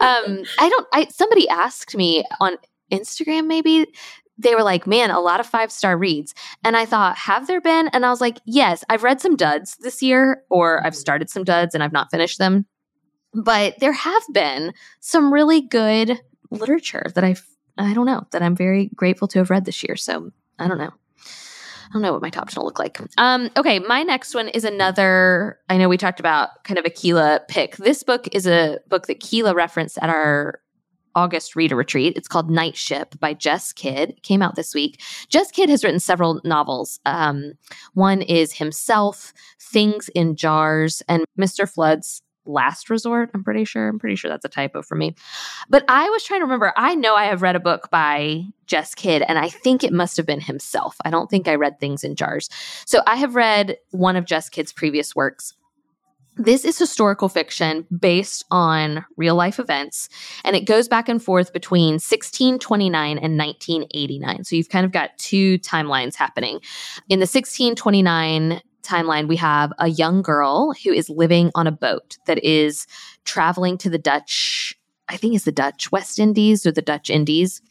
um, 0.01 0.43
I 0.59 0.69
don't, 0.69 0.87
I, 0.91 1.07
somebody 1.09 1.47
asked 1.47 1.95
me 1.95 2.25
on 2.41 2.57
Instagram, 2.91 3.47
maybe 3.47 3.87
they 4.37 4.53
were 4.53 4.63
like, 4.63 4.85
man, 4.85 5.11
a 5.11 5.21
lot 5.21 5.39
of 5.39 5.45
five 5.45 5.71
star 5.71 5.97
reads. 5.97 6.35
And 6.65 6.75
I 6.75 6.85
thought, 6.85 7.17
have 7.17 7.47
there 7.47 7.61
been? 7.61 7.87
And 7.93 8.05
I 8.05 8.09
was 8.09 8.19
like, 8.19 8.39
yes, 8.45 8.83
I've 8.89 9.03
read 9.03 9.21
some 9.21 9.37
duds 9.37 9.77
this 9.77 10.01
year, 10.01 10.43
or 10.49 10.85
I've 10.85 10.95
started 10.95 11.29
some 11.29 11.45
duds 11.45 11.73
and 11.73 11.81
I've 11.81 11.93
not 11.93 12.11
finished 12.11 12.37
them. 12.37 12.65
But 13.33 13.79
there 13.79 13.93
have 13.93 14.23
been 14.33 14.73
some 14.99 15.31
really 15.31 15.61
good 15.61 16.19
literature 16.51 17.05
that 17.15 17.23
I've 17.23 17.45
I 17.77 17.93
don't 17.93 18.05
know 18.05 18.27
that 18.31 18.41
I'm 18.41 18.57
very 18.57 18.89
grateful 18.93 19.29
to 19.29 19.39
have 19.39 19.49
read 19.49 19.63
this 19.63 19.83
year. 19.83 19.95
So 19.95 20.31
I 20.59 20.67
don't 20.67 20.77
know. 20.77 20.91
I 21.89 21.93
don't 21.93 22.03
know 22.03 22.13
what 22.13 22.21
my 22.21 22.29
top 22.29 22.49
10 22.49 22.61
will 22.61 22.65
look 22.65 22.77
like. 22.77 22.99
Um, 23.17 23.49
okay, 23.57 23.79
my 23.79 24.03
next 24.03 24.35
one 24.35 24.47
is 24.49 24.63
another. 24.63 25.59
I 25.69 25.77
know 25.77 25.89
we 25.89 25.97
talked 25.97 26.19
about 26.19 26.63
kind 26.63 26.77
of 26.77 26.85
a 26.85 26.89
Keela 26.89 27.41
pick. 27.47 27.77
This 27.77 28.03
book 28.03 28.27
is 28.31 28.45
a 28.45 28.79
book 28.87 29.07
that 29.07 29.19
Keela 29.19 29.55
referenced 29.55 29.97
at 29.99 30.09
our 30.09 30.61
August 31.15 31.55
reader 31.55 31.75
retreat. 31.75 32.15
It's 32.15 32.27
called 32.27 32.51
Night 32.51 32.77
Ship 32.77 33.19
by 33.19 33.33
Jess 33.33 33.73
Kidd. 33.73 34.11
It 34.11 34.23
came 34.23 34.41
out 34.41 34.55
this 34.55 34.75
week. 34.75 35.01
Jess 35.29 35.49
Kidd 35.51 35.69
has 35.69 35.83
written 35.83 35.99
several 35.99 36.39
novels. 36.43 36.99
Um, 37.05 37.53
one 37.93 38.21
is 38.21 38.53
Himself, 38.53 39.33
Things 39.59 40.09
in 40.09 40.35
Jars, 40.35 41.01
and 41.07 41.25
Mr. 41.39 41.67
Flood's 41.67 42.21
last 42.49 42.89
resort. 42.89 43.29
I'm 43.33 43.43
pretty 43.43 43.65
sure. 43.65 43.87
I'm 43.87 43.99
pretty 43.99 44.15
sure 44.15 44.29
that's 44.29 44.45
a 44.45 44.49
typo 44.49 44.81
for 44.81 44.95
me. 44.95 45.15
But 45.69 45.85
I 45.87 46.09
was 46.09 46.23
trying 46.23 46.41
to 46.41 46.45
remember. 46.45 46.73
I 46.75 46.95
know 46.95 47.15
I 47.15 47.25
have 47.25 47.41
read 47.41 47.55
a 47.55 47.59
book 47.59 47.89
by 47.91 48.43
Jess 48.65 48.95
Kidd, 48.95 49.23
and 49.27 49.39
I 49.39 49.49
think 49.49 49.83
it 49.83 49.93
must 49.93 50.17
have 50.17 50.25
been 50.25 50.41
himself. 50.41 50.95
I 51.05 51.09
don't 51.09 51.29
think 51.29 51.47
I 51.47 51.55
read 51.55 51.79
Things 51.79 52.03
in 52.03 52.15
Jars. 52.15 52.49
So 52.85 53.01
I 53.07 53.15
have 53.15 53.35
read 53.35 53.77
one 53.91 54.15
of 54.15 54.25
Jess 54.25 54.49
Kidd's 54.49 54.73
previous 54.73 55.15
works. 55.15 55.53
This 56.39 56.63
is 56.63 56.79
historical 56.79 57.27
fiction 57.27 57.85
based 57.91 58.45
on 58.49 59.05
real 59.17 59.35
life 59.35 59.59
events, 59.59 60.07
and 60.45 60.55
it 60.55 60.61
goes 60.61 60.87
back 60.87 61.09
and 61.09 61.21
forth 61.21 61.51
between 61.51 61.95
1629 61.95 63.17
and 63.17 63.37
1989. 63.37 64.45
So 64.45 64.55
you've 64.55 64.69
kind 64.69 64.85
of 64.85 64.93
got 64.93 65.17
two 65.17 65.59
timelines 65.59 66.15
happening. 66.15 66.61
In 67.09 67.19
the 67.19 67.23
1629 67.23 68.61
timeline, 68.83 69.27
we 69.27 69.35
have 69.37 69.73
a 69.79 69.87
young 69.87 70.21
girl 70.21 70.73
who 70.83 70.91
is 70.91 71.09
living 71.09 71.51
on 71.55 71.67
a 71.67 71.71
boat 71.71 72.17
that 72.25 72.43
is 72.43 72.87
traveling 73.25 73.77
to 73.79 73.89
the 73.89 73.97
Dutch, 73.97 74.77
I 75.07 75.17
think 75.17 75.35
it's 75.35 75.45
the 75.45 75.51
Dutch 75.51 75.91
West 75.91 76.19
Indies 76.19 76.65
or 76.65 76.71
the 76.71 76.81
Dutch 76.81 77.09
Indies. 77.09 77.61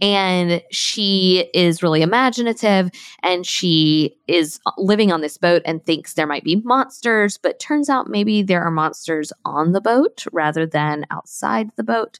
And 0.00 0.62
she 0.70 1.48
is 1.54 1.82
really 1.82 2.02
imaginative 2.02 2.90
and 3.22 3.46
she 3.46 4.16
is 4.28 4.60
uh, 4.66 4.72
living 4.76 5.10
on 5.10 5.22
this 5.22 5.38
boat 5.38 5.62
and 5.64 5.84
thinks 5.84 6.14
there 6.14 6.26
might 6.26 6.44
be 6.44 6.56
monsters, 6.56 7.38
but 7.38 7.58
turns 7.58 7.88
out 7.88 8.08
maybe 8.08 8.42
there 8.42 8.62
are 8.62 8.70
monsters 8.70 9.32
on 9.44 9.72
the 9.72 9.80
boat 9.80 10.24
rather 10.32 10.66
than 10.66 11.06
outside 11.10 11.70
the 11.76 11.82
boat. 11.82 12.18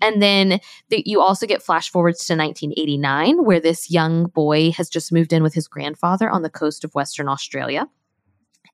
And 0.00 0.22
then 0.22 0.60
the, 0.88 1.02
you 1.04 1.20
also 1.20 1.46
get 1.46 1.62
flash 1.62 1.90
forwards 1.90 2.26
to 2.26 2.34
1989, 2.34 3.44
where 3.44 3.60
this 3.60 3.90
young 3.90 4.26
boy 4.26 4.70
has 4.72 4.88
just 4.88 5.12
moved 5.12 5.32
in 5.32 5.42
with 5.42 5.54
his 5.54 5.66
grandfather 5.66 6.30
on 6.30 6.42
the 6.42 6.50
coast 6.50 6.84
of 6.84 6.94
Western 6.94 7.28
Australia 7.28 7.88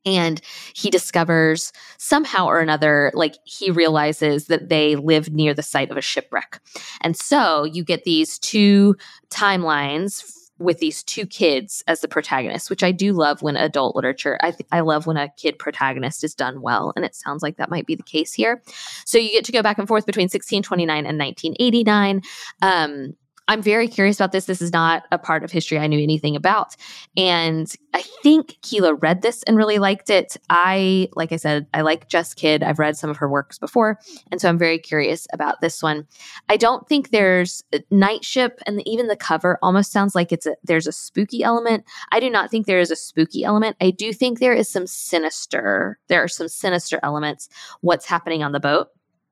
and 0.05 0.41
he 0.75 0.91
discovers 0.91 1.73
somehow 1.99 2.47
or 2.47 2.61
another 2.61 3.11
like 3.15 3.37
he 3.45 3.71
realizes 3.71 4.47
that 4.47 4.69
they 4.69 4.97
live 4.97 5.33
near 5.33 5.55
the 5.55 5.63
site 5.63 5.91
of 5.91 5.97
a 5.97 6.03
shipwreck 6.03 6.61
and 7.01 7.17
so 7.17 7.65
you 7.65 7.85
get 7.85 8.05
these 8.05 8.39
two 8.39 8.97
timelines 9.31 10.23
with 10.63 10.79
these 10.79 11.03
two 11.03 11.27
kids 11.27 11.83
as 11.87 12.01
the 12.01 12.09
protagonists, 12.09 12.71
which 12.71 12.83
I 12.83 12.93
do 12.93 13.13
love 13.13 13.43
when 13.43 13.57
adult 13.57 13.97
literature. 13.97 14.39
I 14.43 14.53
th- 14.53 14.69
I 14.71 14.81
love 14.81 15.07
when 15.07 15.17
a 15.17 15.29
kid 15.37 15.59
protagonist 15.59 16.25
is 16.25 16.35
done 16.35 16.63
well, 16.63 16.93
and 16.97 17.05
it 17.05 17.15
sounds 17.15 17.43
like 17.43 17.57
that 17.57 17.71
might 17.71 17.87
be 17.87 17.95
the 17.95 18.03
case 18.03 18.33
here. 18.33 18.63
So 19.05 19.19
you 19.19 19.31
get 19.31 19.45
to 19.47 19.53
go 19.53 19.63
back 19.63 19.79
and 19.79 19.89
forth 19.89 20.07
between 20.07 20.25
1629 20.25 21.07
and 21.07 21.19
1989. 21.19 22.23
Um, 22.63 23.15
I'm 23.53 23.61
very 23.61 23.87
curious 23.87 24.19
about 24.19 24.33
this. 24.33 24.47
This 24.47 24.63
is 24.63 24.73
not 24.73 25.05
a 25.13 25.19
part 25.19 25.45
of 25.45 25.53
history 25.53 25.79
I 25.79 25.87
knew 25.87 26.03
anything 26.03 26.37
about. 26.37 26.75
And 27.19 27.71
I 27.93 28.01
think 28.23 28.57
Keela 28.63 28.95
read 28.95 29.21
this 29.21 29.43
and 29.43 29.59
really 29.59 29.79
liked 29.79 30.09
it. 30.09 30.39
I, 30.49 31.11
like 31.17 31.33
I 31.33 31.37
said, 31.37 31.67
I 31.75 31.83
like 31.83 32.09
Jess 32.09 32.33
Kidd. 32.33 32.63
I've 32.63 32.79
read 32.79 32.97
some 32.97 33.11
of 33.11 33.19
her 33.19 33.29
works 33.29 33.59
before. 33.59 33.99
And 34.31 34.41
so 34.41 34.49
I'm 34.49 34.57
very 34.57 34.79
curious 34.79 35.27
about 35.35 35.61
this 35.61 35.83
one. 35.83 36.07
I 36.49 36.57
don't 36.57 36.89
think 36.89 37.11
there's 37.11 37.63
uh, 37.75 37.81
Night 37.91 38.25
Ship 38.25 38.59
and 38.67 38.81
even 38.89 39.09
the 39.09 39.17
cover 39.17 39.59
almost 39.61 39.93
sounds 39.93 40.15
like 40.15 40.33
it's 40.33 40.47
a, 40.47 40.57
there's 40.65 40.87
a 40.87 40.93
spooky 40.93 41.43
element. 41.43 41.85
I 42.11 42.21
do 42.21 42.31
not 42.31 42.51
think 42.51 42.65
there 42.65 42.81
is 42.81 42.91
a 42.91 42.97
spooky 42.97 43.45
element. 43.45 43.77
I 43.83 43.91
do 43.91 44.15
think 44.15 44.39
there 44.39 44.55
is 44.55 44.71
some 44.71 44.87
sinister, 44.87 45.99
there 46.09 46.23
are 46.23 46.29
some 46.29 46.49
sinister 46.49 47.01
elements. 47.03 47.51
What's 47.83 48.07
happening 48.07 48.43
on 48.43 48.53
the 48.53 48.61
boat? 48.61 48.89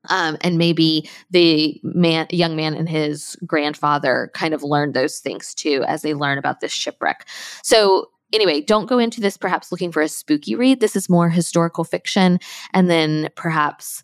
Um, 0.09 0.39
and 0.41 0.57
maybe 0.57 1.09
the 1.31 1.79
man, 1.83 2.27
young 2.31 2.57
man 2.57 2.75
and 2.75 2.89
his 2.89 3.37
grandfather 3.47 4.31
kind 4.35 4.55
of 4.55 4.63
learned 4.63 4.95
those 4.95 5.19
things 5.19 5.55
too 5.55 5.85
as 5.87 6.03
they 6.03 6.15
learn 6.15 6.39
about 6.39 6.61
this 6.61 6.73
shipwreck. 6.73 7.29
So 7.63 8.11
anyway, 8.33 8.63
don't 8.63 8.89
go 8.89 8.99
into 8.99 9.21
this 9.21 9.37
perhaps 9.37 9.71
looking 9.71 9.93
for 9.93 10.01
a 10.01 10.09
spooky 10.09 10.55
read. 10.55 10.81
This 10.81 10.97
is 10.97 11.11
more 11.11 11.29
historical 11.29 11.85
fiction, 11.85 12.39
and 12.73 12.89
then 12.89 13.29
perhaps 13.35 14.03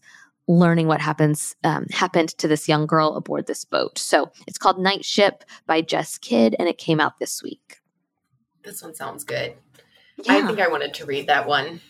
learning 0.49 0.87
what 0.87 1.01
happens 1.01 1.57
um, 1.65 1.87
happened 1.91 2.29
to 2.39 2.47
this 2.47 2.69
young 2.69 2.87
girl 2.87 3.17
aboard 3.17 3.47
this 3.47 3.65
boat. 3.65 3.99
So 3.99 4.31
it's 4.47 4.59
called 4.59 4.79
Night 4.79 5.05
Ship 5.05 5.45
by 5.67 5.81
Jess 5.81 6.19
Kidd, 6.19 6.55
and 6.59 6.69
it 6.69 6.79
came 6.79 7.01
out 7.01 7.19
this 7.19 7.43
week. 7.43 7.81
This 8.63 8.83
one 8.83 8.95
sounds 8.95 9.25
good. 9.25 9.55
Yeah. 10.25 10.35
I 10.35 10.47
think 10.47 10.61
I 10.61 10.69
wanted 10.69 10.95
to 10.95 11.07
read 11.07 11.27
that 11.29 11.47
one. 11.47 11.81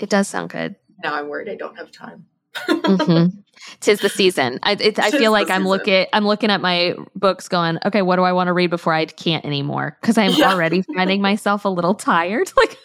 It 0.00 0.10
does 0.10 0.28
sound 0.28 0.50
good. 0.50 0.76
Now 1.02 1.14
I'm 1.14 1.28
worried 1.28 1.48
I 1.48 1.54
don't 1.54 1.76
have 1.76 1.92
time 1.92 2.26
mm-hmm. 2.54 3.38
Tis 3.80 4.00
the 4.00 4.08
season. 4.08 4.58
I, 4.62 4.72
it, 4.72 4.98
I 4.98 5.10
feel 5.10 5.32
like 5.32 5.50
I'm 5.50 5.66
looking. 5.66 6.06
I'm 6.12 6.26
looking 6.26 6.50
at 6.50 6.60
my 6.60 6.94
books, 7.14 7.48
going, 7.48 7.78
"Okay, 7.84 8.02
what 8.02 8.16
do 8.16 8.22
I 8.22 8.32
want 8.32 8.48
to 8.48 8.52
read 8.52 8.70
before 8.70 8.92
I 8.92 9.04
can't 9.06 9.44
anymore?" 9.44 9.96
Because 10.00 10.18
I'm 10.18 10.32
yeah. 10.32 10.52
already 10.52 10.82
finding 10.82 11.20
myself 11.22 11.64
a 11.64 11.68
little 11.68 11.94
tired, 11.94 12.52
like, 12.56 12.78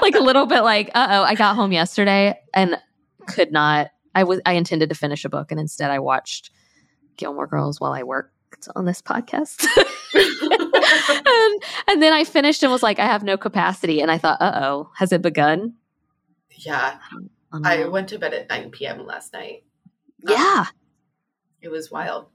like 0.00 0.14
a 0.14 0.20
little 0.20 0.46
bit 0.46 0.62
like, 0.62 0.90
"Uh 0.94 1.06
oh." 1.10 1.22
I 1.22 1.34
got 1.34 1.54
home 1.54 1.72
yesterday 1.72 2.38
and 2.54 2.76
could 3.26 3.52
not. 3.52 3.90
I 4.14 4.24
was. 4.24 4.40
I 4.44 4.54
intended 4.54 4.88
to 4.88 4.94
finish 4.94 5.24
a 5.24 5.28
book, 5.28 5.52
and 5.52 5.60
instead 5.60 5.90
I 5.90 5.98
watched 5.98 6.50
Gilmore 7.16 7.46
Girls 7.46 7.80
while 7.80 7.92
I 7.92 8.02
worked 8.02 8.32
on 8.74 8.84
this 8.84 9.02
podcast. 9.02 9.66
and, 10.14 11.62
and 11.88 12.02
then 12.02 12.12
I 12.12 12.24
finished 12.24 12.62
and 12.62 12.72
was 12.72 12.82
like, 12.82 12.98
I 12.98 13.06
have 13.06 13.22
no 13.22 13.36
capacity. 13.36 14.00
And 14.00 14.10
I 14.10 14.18
thought, 14.18 14.40
uh 14.40 14.60
oh, 14.62 14.90
has 14.96 15.12
it 15.12 15.22
begun? 15.22 15.74
Yeah. 16.58 16.98
I 17.64 17.86
went 17.86 18.08
to 18.08 18.18
bed 18.18 18.34
at 18.34 18.48
9 18.48 18.70
p.m. 18.70 19.06
last 19.06 19.32
night. 19.32 19.64
Yeah. 20.26 20.66
Um, 20.68 20.74
it 21.60 21.70
was 21.70 21.90
wild. 21.90 22.26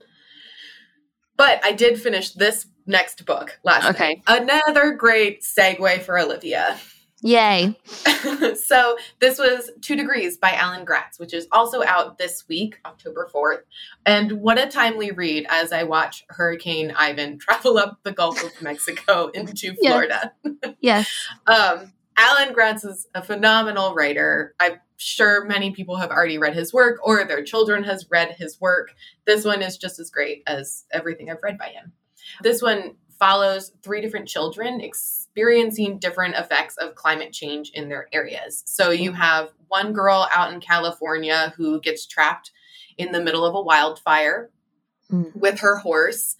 But 1.35 1.63
I 1.63 1.71
did 1.71 2.01
finish 2.01 2.31
this 2.31 2.67
next 2.85 3.25
book 3.25 3.59
last 3.63 3.89
okay. 3.89 4.21
night. 4.27 4.41
Another 4.43 4.91
great 4.91 5.41
segue 5.41 6.01
for 6.01 6.17
Olivia. 6.17 6.77
Yay. 7.21 7.75
so 8.55 8.97
this 9.19 9.39
was 9.39 9.71
Two 9.81 9.95
Degrees 9.95 10.37
by 10.37 10.51
Alan 10.51 10.85
Gratz, 10.85 11.17
which 11.17 11.33
is 11.33 11.47
also 11.51 11.83
out 11.83 12.17
this 12.17 12.45
week, 12.47 12.79
October 12.85 13.27
4th. 13.33 13.61
And 14.05 14.33
what 14.33 14.59
a 14.59 14.67
timely 14.67 15.11
read 15.11 15.47
as 15.49 15.71
I 15.71 15.83
watch 15.83 16.25
Hurricane 16.29 16.93
Ian 16.99 17.39
travel 17.39 17.77
up 17.77 17.99
the 18.03 18.11
Gulf 18.11 18.43
of 18.43 18.61
Mexico 18.61 19.27
into 19.33 19.73
Florida. 19.75 20.33
Yes. 20.79 21.11
um, 21.47 21.93
Alan 22.17 22.53
Gratz 22.53 22.83
is 22.83 23.07
a 23.13 23.23
phenomenal 23.23 23.93
writer. 23.93 24.55
I've 24.59 24.79
sure 24.97 25.45
many 25.45 25.71
people 25.71 25.95
have 25.97 26.11
already 26.11 26.37
read 26.37 26.55
his 26.55 26.73
work 26.73 26.99
or 27.03 27.23
their 27.23 27.43
children 27.43 27.83
has 27.83 28.07
read 28.09 28.31
his 28.31 28.59
work. 28.59 28.93
This 29.25 29.45
one 29.45 29.61
is 29.61 29.77
just 29.77 29.99
as 29.99 30.09
great 30.09 30.43
as 30.47 30.85
everything 30.91 31.29
I've 31.29 31.43
read 31.43 31.57
by 31.57 31.67
him. 31.67 31.93
This 32.41 32.61
one 32.61 32.95
follows 33.19 33.71
three 33.83 34.01
different 34.01 34.27
children 34.27 34.81
experiencing 34.81 35.99
different 35.99 36.35
effects 36.35 36.77
of 36.77 36.95
climate 36.95 37.33
change 37.33 37.71
in 37.73 37.89
their 37.89 38.07
areas. 38.11 38.63
So 38.65 38.91
you 38.91 39.11
have 39.13 39.49
one 39.67 39.93
girl 39.93 40.27
out 40.31 40.53
in 40.53 40.59
California 40.59 41.53
who 41.57 41.79
gets 41.79 42.05
trapped 42.05 42.51
in 42.97 43.11
the 43.11 43.21
middle 43.21 43.45
of 43.45 43.55
a 43.55 43.61
wildfire 43.61 44.49
mm. 45.11 45.35
with 45.35 45.59
her 45.59 45.77
horse. 45.77 46.35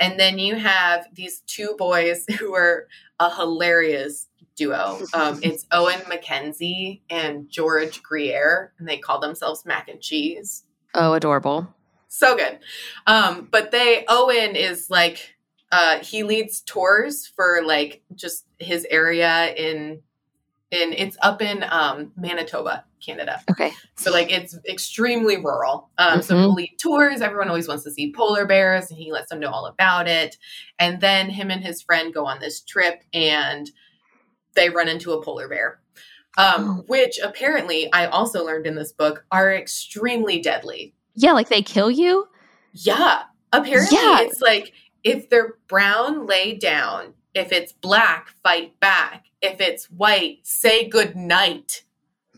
And 0.00 0.18
then 0.18 0.38
you 0.38 0.56
have 0.56 1.06
these 1.12 1.40
two 1.46 1.74
boys 1.78 2.24
who 2.38 2.54
are 2.54 2.86
a 3.20 3.34
hilarious 3.34 4.28
duo. 4.56 5.00
Um, 5.14 5.38
it's 5.42 5.64
Owen 5.70 6.00
McKenzie 6.00 7.02
and 7.08 7.48
George 7.48 8.02
Grier, 8.02 8.72
and 8.78 8.88
they 8.88 8.98
call 8.98 9.20
themselves 9.20 9.64
Mac 9.64 9.88
and 9.88 10.00
Cheese. 10.00 10.64
Oh, 10.94 11.12
adorable. 11.12 11.72
So 12.08 12.36
good. 12.36 12.58
Um, 13.06 13.48
but 13.50 13.70
they, 13.70 14.04
Owen 14.08 14.56
is 14.56 14.90
like, 14.90 15.36
uh, 15.70 15.98
he 16.00 16.22
leads 16.24 16.60
tours 16.62 17.26
for 17.26 17.62
like 17.64 18.02
just 18.14 18.46
his 18.58 18.86
area 18.90 19.54
in 19.54 20.02
in 20.74 20.92
it's 20.92 21.16
up 21.22 21.40
in 21.40 21.64
um, 21.70 22.12
Manitoba, 22.16 22.84
Canada. 23.04 23.40
Okay. 23.50 23.72
So 23.96 24.10
like 24.10 24.30
it's 24.32 24.58
extremely 24.68 25.36
rural. 25.36 25.90
Um, 25.98 26.12
mm-hmm. 26.12 26.20
So 26.22 26.36
he'll 26.36 26.54
lead 26.54 26.76
tours. 26.78 27.20
Everyone 27.20 27.48
always 27.48 27.68
wants 27.68 27.84
to 27.84 27.90
see 27.90 28.12
polar 28.12 28.46
bears, 28.46 28.90
and 28.90 28.98
he 28.98 29.12
lets 29.12 29.30
them 29.30 29.40
know 29.40 29.50
all 29.50 29.66
about 29.66 30.08
it. 30.08 30.36
And 30.78 31.00
then 31.00 31.30
him 31.30 31.50
and 31.50 31.62
his 31.62 31.82
friend 31.82 32.12
go 32.12 32.26
on 32.26 32.40
this 32.40 32.60
trip, 32.60 33.02
and 33.12 33.70
they 34.54 34.70
run 34.70 34.88
into 34.88 35.12
a 35.12 35.22
polar 35.22 35.48
bear. 35.48 35.80
Um, 36.36 36.68
oh. 36.80 36.84
which 36.88 37.20
apparently 37.22 37.92
I 37.92 38.06
also 38.06 38.44
learned 38.44 38.66
in 38.66 38.74
this 38.74 38.90
book 38.90 39.24
are 39.30 39.54
extremely 39.54 40.40
deadly. 40.40 40.92
Yeah, 41.14 41.32
like 41.32 41.48
they 41.48 41.62
kill 41.62 41.92
you. 41.92 42.26
Yeah, 42.72 43.22
apparently 43.52 43.96
yeah. 43.96 44.22
it's 44.22 44.40
like 44.40 44.72
if 45.04 45.30
they're 45.30 45.54
brown, 45.68 46.26
lay 46.26 46.54
down. 46.54 47.14
If 47.34 47.52
it's 47.52 47.72
black, 47.72 48.30
fight 48.42 48.78
back. 48.80 49.26
If 49.40 49.60
it's 49.60 49.86
white, 49.90 50.38
say 50.42 50.88
good 50.88 51.14
night. 51.14 51.83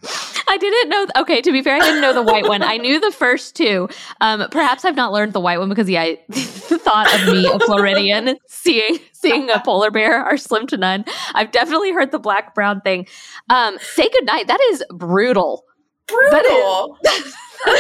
I 0.49 0.57
didn't 0.59 0.89
know. 0.89 1.07
Th- 1.07 1.23
okay, 1.23 1.41
to 1.41 1.53
be 1.53 1.63
fair, 1.63 1.77
I 1.77 1.81
didn't 1.81 2.01
know 2.01 2.13
the 2.13 2.23
white 2.23 2.47
one. 2.49 2.63
I 2.63 2.77
knew 2.77 3.01
the 3.01 3.11
first 3.11 3.57
two. 3.57 3.89
Um, 4.21 4.49
perhaps 4.51 4.85
I've 4.85 4.97
not 4.97 5.13
learned 5.13 5.33
the 5.33 5.41
white 5.41 5.59
one 5.59 5.69
because 5.69 5.89
yeah, 5.89 6.03
I, 6.03 6.19
the 6.29 6.79
thought 6.83 7.13
of 7.15 7.27
me, 7.33 7.47
a 7.47 7.59
Floridian, 7.59 8.37
seeing 8.47 8.99
seeing 9.13 9.51
a 9.51 9.61
polar 9.61 9.91
bear 9.91 10.23
are 10.23 10.37
slim 10.37 10.67
to 10.69 10.77
none. 10.77 11.05
I've 11.35 11.51
definitely 11.51 11.93
heard 11.93 12.13
the 12.13 12.19
black 12.19 12.55
brown 12.55 12.81
thing. 12.81 13.07
Um, 13.51 13.79
say 13.81 14.09
goodnight. 14.09 14.47
That 14.49 14.61
is 14.71 14.85
brutal. 14.91 15.65
Brutal. 16.07 16.99
That 17.03 17.15
is, 17.15 17.35
that 17.65 17.75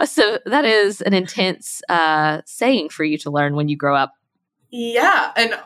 is, 0.00 0.10
so 0.10 0.38
that 0.46 0.64
is 0.64 1.02
an 1.02 1.12
intense 1.12 1.82
uh, 1.88 2.40
saying 2.46 2.88
for 2.88 3.04
you 3.04 3.18
to 3.18 3.30
learn 3.30 3.54
when 3.54 3.68
you 3.68 3.76
grow 3.76 3.94
up. 3.94 4.14
Yeah, 4.70 5.32
and 5.36 5.58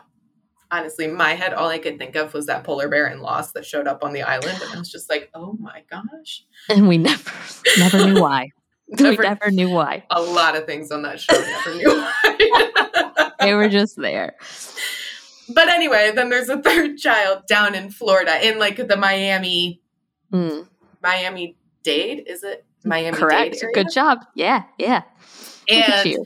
honestly, 0.73 1.07
my 1.07 1.33
head, 1.33 1.53
all 1.53 1.69
I 1.69 1.77
could 1.77 1.99
think 1.99 2.15
of 2.15 2.33
was 2.33 2.47
that 2.47 2.63
polar 2.63 2.89
bear 2.89 3.07
in 3.07 3.19
Lost 3.19 3.53
that 3.53 3.65
showed 3.65 3.87
up 3.87 4.03
on 4.03 4.11
the 4.11 4.23
island. 4.23 4.59
And 4.61 4.73
I 4.73 4.79
was 4.79 4.91
just 4.91 5.09
like, 5.09 5.29
oh 5.35 5.55
my 5.59 5.83
gosh. 5.89 6.45
And 6.67 6.87
we 6.87 6.97
never, 6.97 7.31
never 7.77 8.05
knew 8.05 8.21
why. 8.21 8.49
never, 8.87 9.21
we 9.21 9.27
never 9.27 9.51
knew 9.51 9.69
why. 9.69 10.03
A 10.09 10.21
lot 10.21 10.55
of 10.55 10.65
things 10.65 10.91
on 10.91 11.03
that 11.03 11.19
show 11.19 11.39
never 11.39 11.75
knew 11.75 11.89
why. 11.89 13.31
they 13.39 13.53
were 13.53 13.69
just 13.69 13.97
there. 13.97 14.35
But 15.53 15.69
anyway, 15.69 16.11
then 16.15 16.29
there's 16.29 16.49
a 16.49 16.61
third 16.61 16.97
child 16.97 17.43
down 17.47 17.75
in 17.75 17.91
Florida 17.91 18.45
in 18.45 18.57
like 18.57 18.87
the 18.87 18.97
Miami, 18.97 19.81
mm. 20.31 20.67
Miami 21.03 21.55
Dade, 21.83 22.23
is 22.27 22.43
it? 22.43 22.65
Miami 22.83 23.15
Correct. 23.15 23.63
Good 23.73 23.91
job. 23.93 24.19
Yeah, 24.35 24.63
yeah. 24.77 25.03
And 25.69 26.17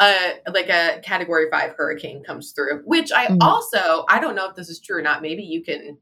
a 0.00 0.34
like 0.52 0.68
a 0.68 1.00
category 1.02 1.46
five 1.50 1.74
hurricane 1.76 2.22
comes 2.24 2.52
through, 2.52 2.82
which 2.84 3.12
I 3.12 3.26
mm. 3.26 3.38
also 3.40 4.04
I 4.08 4.20
don't 4.20 4.34
know 4.34 4.48
if 4.48 4.56
this 4.56 4.68
is 4.68 4.80
true 4.80 4.98
or 4.98 5.02
not. 5.02 5.22
Maybe 5.22 5.42
you 5.42 5.62
can 5.62 5.98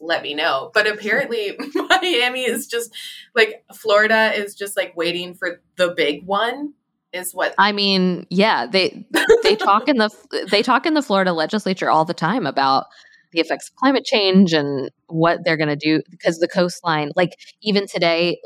let 0.00 0.22
me 0.22 0.34
know. 0.34 0.70
But 0.74 0.86
apparently 0.86 1.56
Miami 1.74 2.42
is 2.42 2.66
just 2.66 2.94
like 3.34 3.64
Florida 3.74 4.32
is 4.34 4.54
just 4.54 4.76
like 4.76 4.96
waiting 4.96 5.34
for 5.34 5.60
the 5.76 5.94
big 5.96 6.24
one 6.26 6.74
is 7.12 7.32
what 7.32 7.54
I 7.58 7.72
mean, 7.72 8.26
yeah, 8.30 8.66
they 8.66 9.06
they 9.42 9.56
talk 9.56 9.88
in 9.88 9.96
the 9.98 10.10
they 10.50 10.62
talk 10.62 10.86
in 10.86 10.94
the 10.94 11.02
Florida 11.02 11.32
legislature 11.32 11.90
all 11.90 12.04
the 12.04 12.14
time 12.14 12.46
about 12.46 12.86
the 13.32 13.40
effects 13.40 13.68
of 13.68 13.76
climate 13.76 14.04
change 14.04 14.52
and 14.52 14.90
what 15.08 15.44
they're 15.44 15.56
going 15.56 15.68
to 15.68 15.76
do 15.76 16.02
because 16.10 16.38
the 16.38 16.48
coastline 16.48 17.10
like 17.16 17.38
even 17.60 17.86
today 17.86 18.38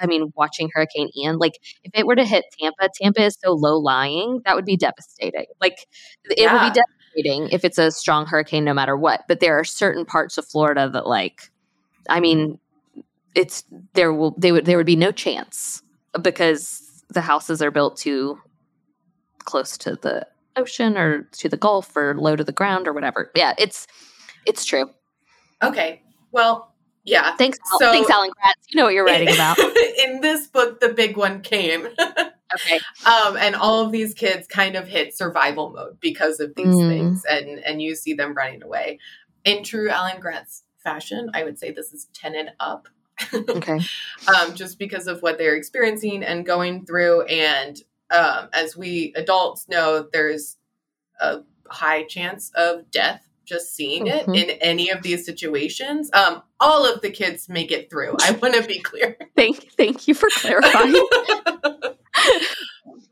I 0.00 0.06
mean, 0.06 0.32
watching 0.36 0.70
Hurricane 0.72 1.10
Ian, 1.16 1.38
like 1.38 1.58
if 1.84 1.92
it 1.94 2.06
were 2.06 2.16
to 2.16 2.24
hit 2.24 2.44
Tampa, 2.58 2.88
Tampa 2.94 3.24
is 3.24 3.36
so 3.42 3.52
low 3.52 3.78
lying, 3.78 4.42
that 4.44 4.54
would 4.54 4.64
be 4.64 4.76
devastating. 4.76 5.46
Like 5.60 5.86
it 6.24 6.38
yeah. 6.38 6.52
would 6.52 6.72
be 6.72 6.80
devastating 6.80 7.48
if 7.50 7.64
it's 7.64 7.78
a 7.78 7.90
strong 7.90 8.26
hurricane, 8.26 8.64
no 8.64 8.74
matter 8.74 8.96
what. 8.96 9.24
But 9.28 9.40
there 9.40 9.58
are 9.58 9.64
certain 9.64 10.04
parts 10.04 10.38
of 10.38 10.46
Florida 10.46 10.88
that, 10.90 11.06
like, 11.06 11.50
I 12.08 12.20
mean, 12.20 12.58
it's 13.34 13.64
there 13.94 14.12
will 14.12 14.34
they 14.38 14.52
would 14.52 14.64
there 14.64 14.76
would 14.76 14.86
be 14.86 14.96
no 14.96 15.12
chance 15.12 15.82
because 16.20 17.04
the 17.08 17.20
houses 17.20 17.62
are 17.62 17.70
built 17.70 17.96
too 17.96 18.38
close 19.44 19.76
to 19.78 19.96
the 19.96 20.26
ocean 20.56 20.96
or 20.96 21.22
to 21.32 21.48
the 21.48 21.56
Gulf 21.56 21.94
or 21.96 22.14
low 22.16 22.34
to 22.34 22.44
the 22.44 22.52
ground 22.52 22.88
or 22.88 22.92
whatever. 22.92 23.30
Yeah, 23.34 23.54
it's 23.58 23.86
it's 24.46 24.64
true. 24.64 24.90
Okay. 25.62 26.02
Well, 26.32 26.74
yeah. 27.06 27.36
Thanks, 27.36 27.58
so, 27.78 27.92
thanks, 27.92 28.10
Alan 28.10 28.30
Gratz. 28.30 28.66
You 28.68 28.78
know 28.78 28.84
what 28.84 28.94
you're 28.94 29.04
writing 29.04 29.32
about. 29.32 29.58
in 30.04 30.20
this 30.20 30.48
book, 30.48 30.80
the 30.80 30.90
big 30.90 31.16
one 31.16 31.40
came. 31.40 31.86
okay. 32.54 32.80
Um, 33.06 33.36
and 33.36 33.54
all 33.54 33.84
of 33.84 33.92
these 33.92 34.12
kids 34.12 34.46
kind 34.48 34.74
of 34.74 34.88
hit 34.88 35.16
survival 35.16 35.70
mode 35.70 36.00
because 36.00 36.40
of 36.40 36.54
these 36.56 36.66
mm. 36.66 36.88
things, 36.88 37.22
and 37.28 37.60
and 37.60 37.80
you 37.80 37.94
see 37.94 38.14
them 38.14 38.34
running 38.34 38.62
away. 38.62 38.98
In 39.44 39.62
true 39.62 39.88
Alan 39.88 40.20
Gratz's 40.20 40.64
fashion, 40.82 41.30
I 41.32 41.44
would 41.44 41.58
say 41.58 41.70
this 41.70 41.92
is 41.92 42.08
ten 42.12 42.34
and 42.34 42.50
up. 42.58 42.88
okay. 43.32 43.80
Um, 44.28 44.54
just 44.54 44.78
because 44.78 45.06
of 45.06 45.22
what 45.22 45.38
they're 45.38 45.56
experiencing 45.56 46.22
and 46.22 46.44
going 46.44 46.84
through, 46.84 47.22
and 47.22 47.80
um, 48.10 48.48
as 48.52 48.76
we 48.76 49.12
adults 49.16 49.68
know, 49.68 50.06
there's 50.12 50.56
a 51.20 51.38
high 51.68 52.02
chance 52.02 52.50
of 52.56 52.90
death 52.90 53.25
just 53.46 53.74
seeing 53.74 54.06
it 54.06 54.26
mm-hmm. 54.26 54.34
in 54.34 54.50
any 54.60 54.90
of 54.90 55.02
these 55.02 55.24
situations. 55.24 56.10
Um, 56.12 56.42
all 56.60 56.84
of 56.84 57.00
the 57.00 57.10
kids 57.10 57.48
make 57.48 57.70
it 57.70 57.88
through. 57.90 58.16
I 58.20 58.32
want 58.42 58.54
to 58.54 58.62
be 58.62 58.80
clear. 58.80 59.16
thank, 59.36 59.72
thank 59.72 60.08
you 60.08 60.14
for 60.14 60.28
clarifying. 60.34 60.92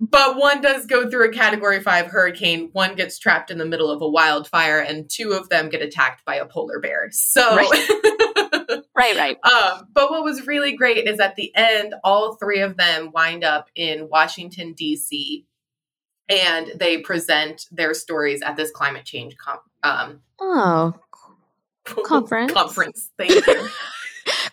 but 0.01 0.37
one 0.37 0.61
does 0.61 0.87
go 0.87 1.09
through 1.09 1.29
a 1.29 1.33
category 1.33 1.81
five 1.81 2.07
hurricane. 2.07 2.71
One 2.73 2.95
gets 2.97 3.19
trapped 3.19 3.51
in 3.51 3.59
the 3.59 3.65
middle 3.65 3.91
of 3.91 4.03
a 4.03 4.09
wildfire, 4.09 4.81
and 4.81 5.09
two 5.09 5.33
of 5.33 5.49
them 5.49 5.69
get 5.69 5.83
attacked 5.83 6.25
by 6.25 6.37
a 6.37 6.47
polar 6.47 6.81
bear. 6.81 7.09
So, 7.13 7.57
right, 7.57 7.89
right. 8.97 9.17
right. 9.17 9.39
Um, 9.45 9.89
but 9.93 10.11
what 10.11 10.25
was 10.25 10.47
really 10.47 10.77
great 10.77 11.07
is 11.07 11.21
at 11.21 11.37
the 11.37 11.55
end, 11.55 11.95
all 12.03 12.35
three 12.37 12.61
of 12.61 12.77
them 12.77 13.11
wind 13.13 13.45
up 13.45 13.69
in 13.75 14.09
Washington, 14.11 14.73
D.C 14.73 15.47
and 16.29 16.73
they 16.77 16.99
present 16.99 17.67
their 17.71 17.95
stories 17.95 18.43
at 18.43 18.57
this 18.57 18.71
climate 18.71 19.05
change 19.05 19.37
com- 19.37 19.59
um, 19.83 20.21
oh 20.41 20.95
conference? 21.85 22.53
conference. 22.53 23.11
Thank 23.19 23.47
you. 23.47 23.69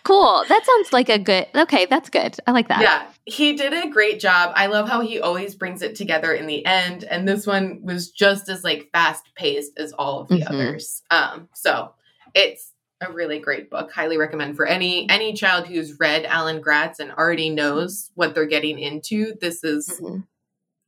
Cool. 0.04 0.44
That 0.48 0.66
sounds 0.66 0.92
like 0.92 1.08
a 1.08 1.18
good 1.18 1.46
okay 1.54 1.86
that's 1.86 2.10
good. 2.10 2.36
I 2.46 2.52
like 2.52 2.68
that. 2.68 2.80
Yeah. 2.80 3.08
He 3.24 3.54
did 3.54 3.72
a 3.72 3.88
great 3.88 4.18
job. 4.18 4.52
I 4.56 4.66
love 4.66 4.88
how 4.88 5.00
he 5.00 5.20
always 5.20 5.54
brings 5.54 5.80
it 5.80 5.94
together 5.94 6.32
in 6.32 6.46
the 6.46 6.66
end 6.66 7.04
and 7.04 7.26
this 7.26 7.46
one 7.46 7.80
was 7.82 8.10
just 8.10 8.48
as 8.48 8.64
like 8.64 8.90
fast 8.92 9.30
paced 9.36 9.78
as 9.78 9.92
all 9.92 10.20
of 10.20 10.28
the 10.28 10.38
mm-hmm. 10.38 10.54
others. 10.54 11.02
Um 11.10 11.48
so 11.54 11.92
it's 12.34 12.72
a 13.00 13.12
really 13.12 13.38
great 13.38 13.70
book. 13.70 13.92
Highly 13.92 14.18
recommend 14.18 14.56
for 14.56 14.66
any 14.66 15.08
any 15.08 15.34
child 15.34 15.68
who's 15.68 15.98
read 16.00 16.24
alan 16.24 16.60
gratz 16.60 16.98
and 16.98 17.12
already 17.12 17.48
knows 17.48 18.10
what 18.14 18.34
they're 18.34 18.46
getting 18.46 18.78
into. 18.80 19.34
This 19.40 19.62
is 19.62 19.88
mm-hmm 19.88 20.18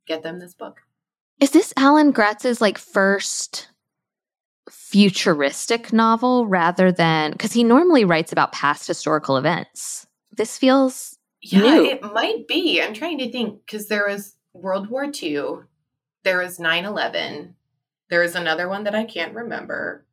get 0.07 0.23
them 0.23 0.39
this 0.39 0.55
book. 0.55 0.81
Is 1.41 1.51
this 1.51 1.73
Alan 1.77 2.13
Gratz's 2.13 2.61
like 2.61 2.79
first 2.79 3.69
futuristic 4.71 5.93
novel 5.93 6.47
rather 6.47 6.93
than 6.93 7.33
because 7.33 7.53
he 7.53 7.65
normally 7.65 8.05
writes 8.05 8.33
about 8.33 8.53
past 8.53 8.87
historical 8.87 9.37
events? 9.37 10.07
This 10.37 10.59
feels 10.59 11.19
yeah, 11.43 11.61
new. 11.61 11.85
it 11.85 12.03
might 12.03 12.47
be. 12.49 12.81
I'm 12.81 12.95
trying 12.95 13.19
to 13.19 13.31
think 13.31 13.61
because 13.67 13.89
there 13.89 14.07
was 14.09 14.37
World 14.53 14.89
War 14.89 15.05
II, 15.05 15.65
there 16.23 16.39
was 16.39 16.59
9 16.59 16.85
11, 16.85 17.55
there 18.09 18.23
is 18.23 18.35
another 18.35 18.69
one 18.69 18.85
that 18.85 18.95
I 18.95 19.05
can't 19.05 19.35
remember. 19.35 20.07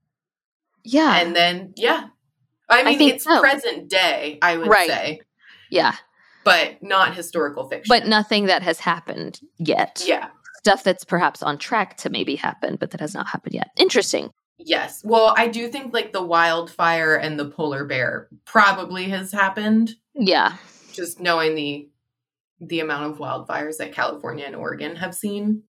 Yeah. 0.84 1.18
And 1.18 1.36
then, 1.36 1.74
yeah. 1.76 2.08
I 2.68 2.84
mean, 2.84 3.02
I 3.02 3.14
it's 3.14 3.26
so. 3.26 3.40
present 3.40 3.90
day, 3.90 4.40
I 4.42 4.58
would 4.58 4.68
right. 4.68 4.90
say. 4.90 5.22
Yeah 5.70 5.96
but 6.44 6.82
not 6.82 7.16
historical 7.16 7.68
fiction. 7.68 7.88
But 7.90 8.08
nothing 8.08 8.46
that 8.46 8.64
has 8.64 8.80
happened 8.80 9.40
yet. 9.58 10.04
Yeah. 10.06 10.30
Stuff 10.60 10.84
that's 10.84 11.04
perhaps 11.04 11.42
on 11.42 11.58
track 11.58 11.98
to 11.98 12.10
maybe 12.10 12.36
happen, 12.36 12.76
but 12.80 12.92
that 12.92 13.02
has 13.02 13.14
not 13.14 13.28
happened 13.28 13.56
yet. 13.56 13.70
Interesting. 13.78 14.30
Yes. 14.60 15.02
Well, 15.04 15.34
I 15.38 15.48
do 15.48 15.68
think 15.68 15.94
like 15.94 16.14
the 16.14 16.24
wildfire 16.24 17.16
and 17.16 17.40
the 17.40 17.50
polar 17.50 17.86
bear 17.86 18.30
probably 18.46 19.06
has 19.06 19.32
happened. 19.32 19.92
Yeah. 20.14 20.58
Just 20.94 21.20
knowing 21.20 21.56
the 21.56 21.88
the 22.60 22.80
amount 22.80 23.12
of 23.12 23.18
wildfires 23.18 23.78
that 23.78 23.92
California 23.92 24.46
and 24.46 24.56
Oregon 24.56 24.96
have 24.98 25.16
seen. 25.16 25.64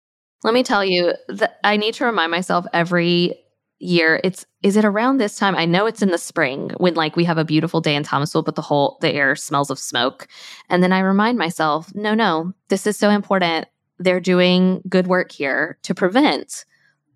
Let 0.43 0.55
me 0.55 0.65
tell 0.65 0.85
you 0.85 1.13
that 1.29 1.59
I 1.63 1.77
need 1.77 1.95
to 1.95 2.05
remind 2.05 2.33
myself 2.33 2.67
every 2.73 3.39
year 3.81 4.21
it's 4.23 4.47
is 4.63 4.77
it 4.77 4.85
around 4.85 5.17
this 5.17 5.37
time? 5.37 5.57
I 5.57 5.65
know 5.65 5.87
it's 5.87 6.03
in 6.03 6.11
the 6.11 6.19
spring 6.19 6.71
when 6.77 6.95
like 6.95 7.17
we 7.17 7.25
have 7.25 7.39
a 7.39 7.45
beautiful 7.45 7.81
day 7.81 7.95
in 7.95 8.03
thomasville 8.03 8.43
but 8.43 8.55
the 8.55 8.63
whole 8.63 8.99
the 9.01 9.13
air 9.13 9.35
smells 9.35 9.71
of 9.71 9.79
smoke. 9.79 10.29
And 10.69 10.83
then 10.83 10.93
i 10.93 11.01
remind 11.01 11.39
myself 11.39 11.93
no 11.95 12.15
no 12.15 12.53
this 12.69 12.87
is 12.87 12.97
so 12.97 13.11
important. 13.11 13.67
They're 13.99 14.21
doing 14.21 14.83
good 14.89 15.07
work 15.07 15.33
here 15.33 15.79
to 15.83 15.95
prevent 15.95 16.65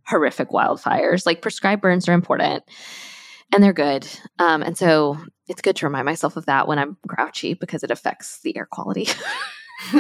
horrific 0.07 0.51
wildfires. 0.51 1.25
Like 1.25 1.43
prescribed 1.43 1.83
burns 1.83 2.09
are 2.09 2.13
important 2.13 2.65
and 3.53 3.63
they're 3.63 3.73
good. 3.73 4.07
Um, 4.39 4.63
and 4.63 4.77
so 4.77 5.19
it's 5.49 5.63
good 5.63 5.77
to 5.77 5.87
remind 5.87 6.07
myself 6.07 6.37
of 6.37 6.47
that 6.47 6.69
when 6.69 6.79
i'm 6.79 6.97
grouchy 7.07 7.55
because 7.55 7.83
it 7.83 7.91
affects 7.91 8.41
the 8.41 8.57
air 8.57 8.67
quality 8.71 9.07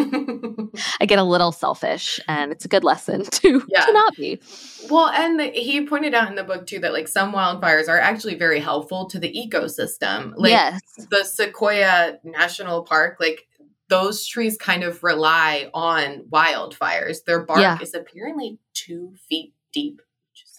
I 1.00 1.06
get 1.06 1.18
a 1.18 1.24
little 1.24 1.52
selfish, 1.52 2.20
and 2.28 2.52
it's 2.52 2.64
a 2.64 2.68
good 2.68 2.84
lesson 2.84 3.24
to, 3.30 3.64
yeah. 3.68 3.84
to 3.84 3.92
not 3.92 4.16
be. 4.16 4.40
Well, 4.88 5.08
and 5.08 5.38
the, 5.38 5.46
he 5.46 5.84
pointed 5.86 6.14
out 6.14 6.28
in 6.28 6.34
the 6.34 6.44
book 6.44 6.66
too 6.66 6.78
that 6.80 6.92
like 6.92 7.08
some 7.08 7.32
wildfires 7.32 7.88
are 7.88 7.98
actually 7.98 8.36
very 8.36 8.60
helpful 8.60 9.06
to 9.06 9.18
the 9.18 9.32
ecosystem. 9.32 10.32
Like 10.36 10.50
yes. 10.50 10.80
the 11.10 11.24
Sequoia 11.24 12.18
National 12.24 12.82
Park, 12.82 13.16
like 13.20 13.46
those 13.88 14.26
trees 14.26 14.56
kind 14.56 14.82
of 14.82 15.02
rely 15.02 15.70
on 15.74 16.24
wildfires. 16.30 17.24
Their 17.24 17.44
bark 17.44 17.60
yeah. 17.60 17.78
is 17.80 17.94
apparently 17.94 18.58
two 18.72 19.14
feet 19.28 19.54
deep. 19.72 20.00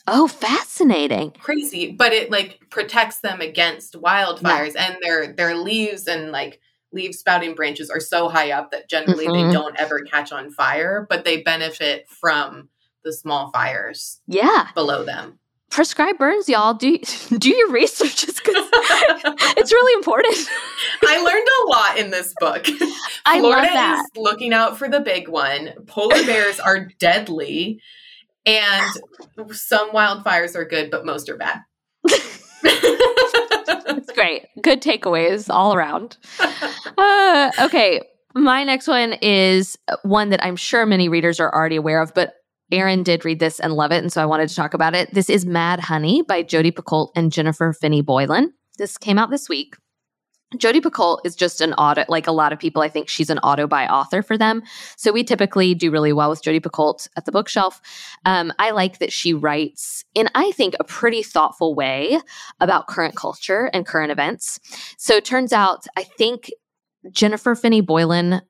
Oh, 0.07 0.27
fascinating. 0.27 1.31
Crazy. 1.31 1.91
But 1.91 2.13
it 2.13 2.29
like 2.29 2.59
protects 2.69 3.19
them 3.19 3.41
against 3.41 3.99
wildfires 3.99 4.75
yeah. 4.75 4.87
and 4.87 4.97
their 5.01 5.33
their 5.33 5.55
leaves 5.55 6.07
and 6.07 6.31
like 6.31 6.59
leaf 6.95 7.13
spouting 7.13 7.53
branches 7.53 7.89
are 7.89 7.99
so 7.99 8.29
high 8.29 8.51
up 8.51 8.71
that 8.71 8.89
generally 8.89 9.27
mm-hmm. 9.27 9.49
they 9.49 9.53
don't 9.53 9.79
ever 9.79 9.99
catch 9.99 10.31
on 10.31 10.49
fire, 10.49 11.05
but 11.09 11.25
they 11.25 11.41
benefit 11.41 12.07
from 12.09 12.69
the 13.03 13.13
small 13.13 13.51
fires 13.51 14.21
yeah. 14.25 14.69
below 14.73 15.03
them. 15.03 15.37
Prescribe 15.69 16.17
burns 16.17 16.47
y'all. 16.47 16.73
Do 16.73 16.97
do 17.37 17.49
your 17.53 17.69
research. 17.69 18.25
It's 19.57 19.71
really 19.71 19.93
important. 19.93 20.35
I 21.07 21.21
learned 21.21 21.47
a 21.47 21.69
lot 21.69 21.97
in 21.97 22.11
this 22.11 22.33
book. 22.39 22.67
I 23.25 23.39
Florida 23.39 23.61
love 23.61 23.73
that. 23.73 24.03
is 24.03 24.21
looking 24.21 24.53
out 24.53 24.77
for 24.77 24.87
the 24.87 24.99
big 24.99 25.27
one. 25.27 25.71
Polar 25.87 26.23
bears 26.25 26.59
are 26.59 26.89
deadly 26.99 27.81
and 28.45 28.85
some 29.51 29.91
wildfires 29.91 30.55
are 30.55 30.65
good 30.65 30.91
but 30.91 31.05
most 31.05 31.29
are 31.29 31.37
bad 31.37 31.61
it's 33.67 34.11
great. 34.11 34.47
Good 34.61 34.81
takeaways 34.81 35.49
all 35.49 35.73
around. 35.73 36.17
Uh, 36.97 37.51
okay. 37.61 38.01
My 38.33 38.63
next 38.63 38.87
one 38.87 39.13
is 39.21 39.77
one 40.03 40.29
that 40.29 40.43
I'm 40.43 40.55
sure 40.55 40.85
many 40.85 41.07
readers 41.07 41.39
are 41.39 41.53
already 41.53 41.77
aware 41.77 42.01
of, 42.01 42.13
but 42.13 42.33
Erin 42.71 43.03
did 43.03 43.23
read 43.23 43.39
this 43.39 43.59
and 43.59 43.73
love 43.73 43.91
it. 43.91 44.01
And 44.01 44.11
so 44.11 44.21
I 44.21 44.25
wanted 44.25 44.49
to 44.49 44.55
talk 44.55 44.73
about 44.73 44.93
it. 44.93 45.13
This 45.13 45.29
is 45.29 45.45
Mad 45.45 45.79
Honey 45.79 46.21
by 46.21 46.43
Jodi 46.43 46.71
Picoult 46.71 47.11
and 47.15 47.31
Jennifer 47.31 47.71
Finney 47.71 48.01
Boylan. 48.01 48.53
This 48.77 48.97
came 48.97 49.17
out 49.17 49.29
this 49.29 49.47
week. 49.47 49.75
Jodi 50.57 50.79
Picoult 50.79 51.19
is 51.25 51.35
just 51.35 51.59
an 51.59 51.73
auto, 51.73 52.05
like 52.07 52.27
a 52.27 52.31
lot 52.31 52.53
of 52.53 52.59
people, 52.59 52.81
I 52.81 52.87
think 52.87 53.09
she's 53.09 53.29
an 53.29 53.39
auto 53.39 53.67
buy 53.67 53.87
author 53.87 54.21
for 54.21 54.37
them. 54.37 54.63
So 54.95 55.11
we 55.11 55.23
typically 55.23 55.73
do 55.73 55.91
really 55.91 56.13
well 56.13 56.29
with 56.29 56.43
Jodi 56.43 56.59
Picoult 56.59 57.07
at 57.17 57.25
the 57.25 57.31
bookshelf. 57.31 57.81
Um, 58.25 58.53
I 58.59 58.71
like 58.71 58.99
that 58.99 59.11
she 59.11 59.33
writes 59.33 60.05
in, 60.13 60.29
I 60.35 60.51
think, 60.51 60.75
a 60.79 60.83
pretty 60.83 61.23
thoughtful 61.23 61.73
way 61.75 62.19
about 62.59 62.87
current 62.87 63.15
culture 63.15 63.69
and 63.73 63.85
current 63.85 64.11
events. 64.11 64.59
So 64.97 65.15
it 65.15 65.25
turns 65.25 65.51
out, 65.51 65.87
I 65.97 66.03
think 66.03 66.51
Jennifer 67.11 67.55
Finney 67.55 67.81
Boylan 67.81 68.41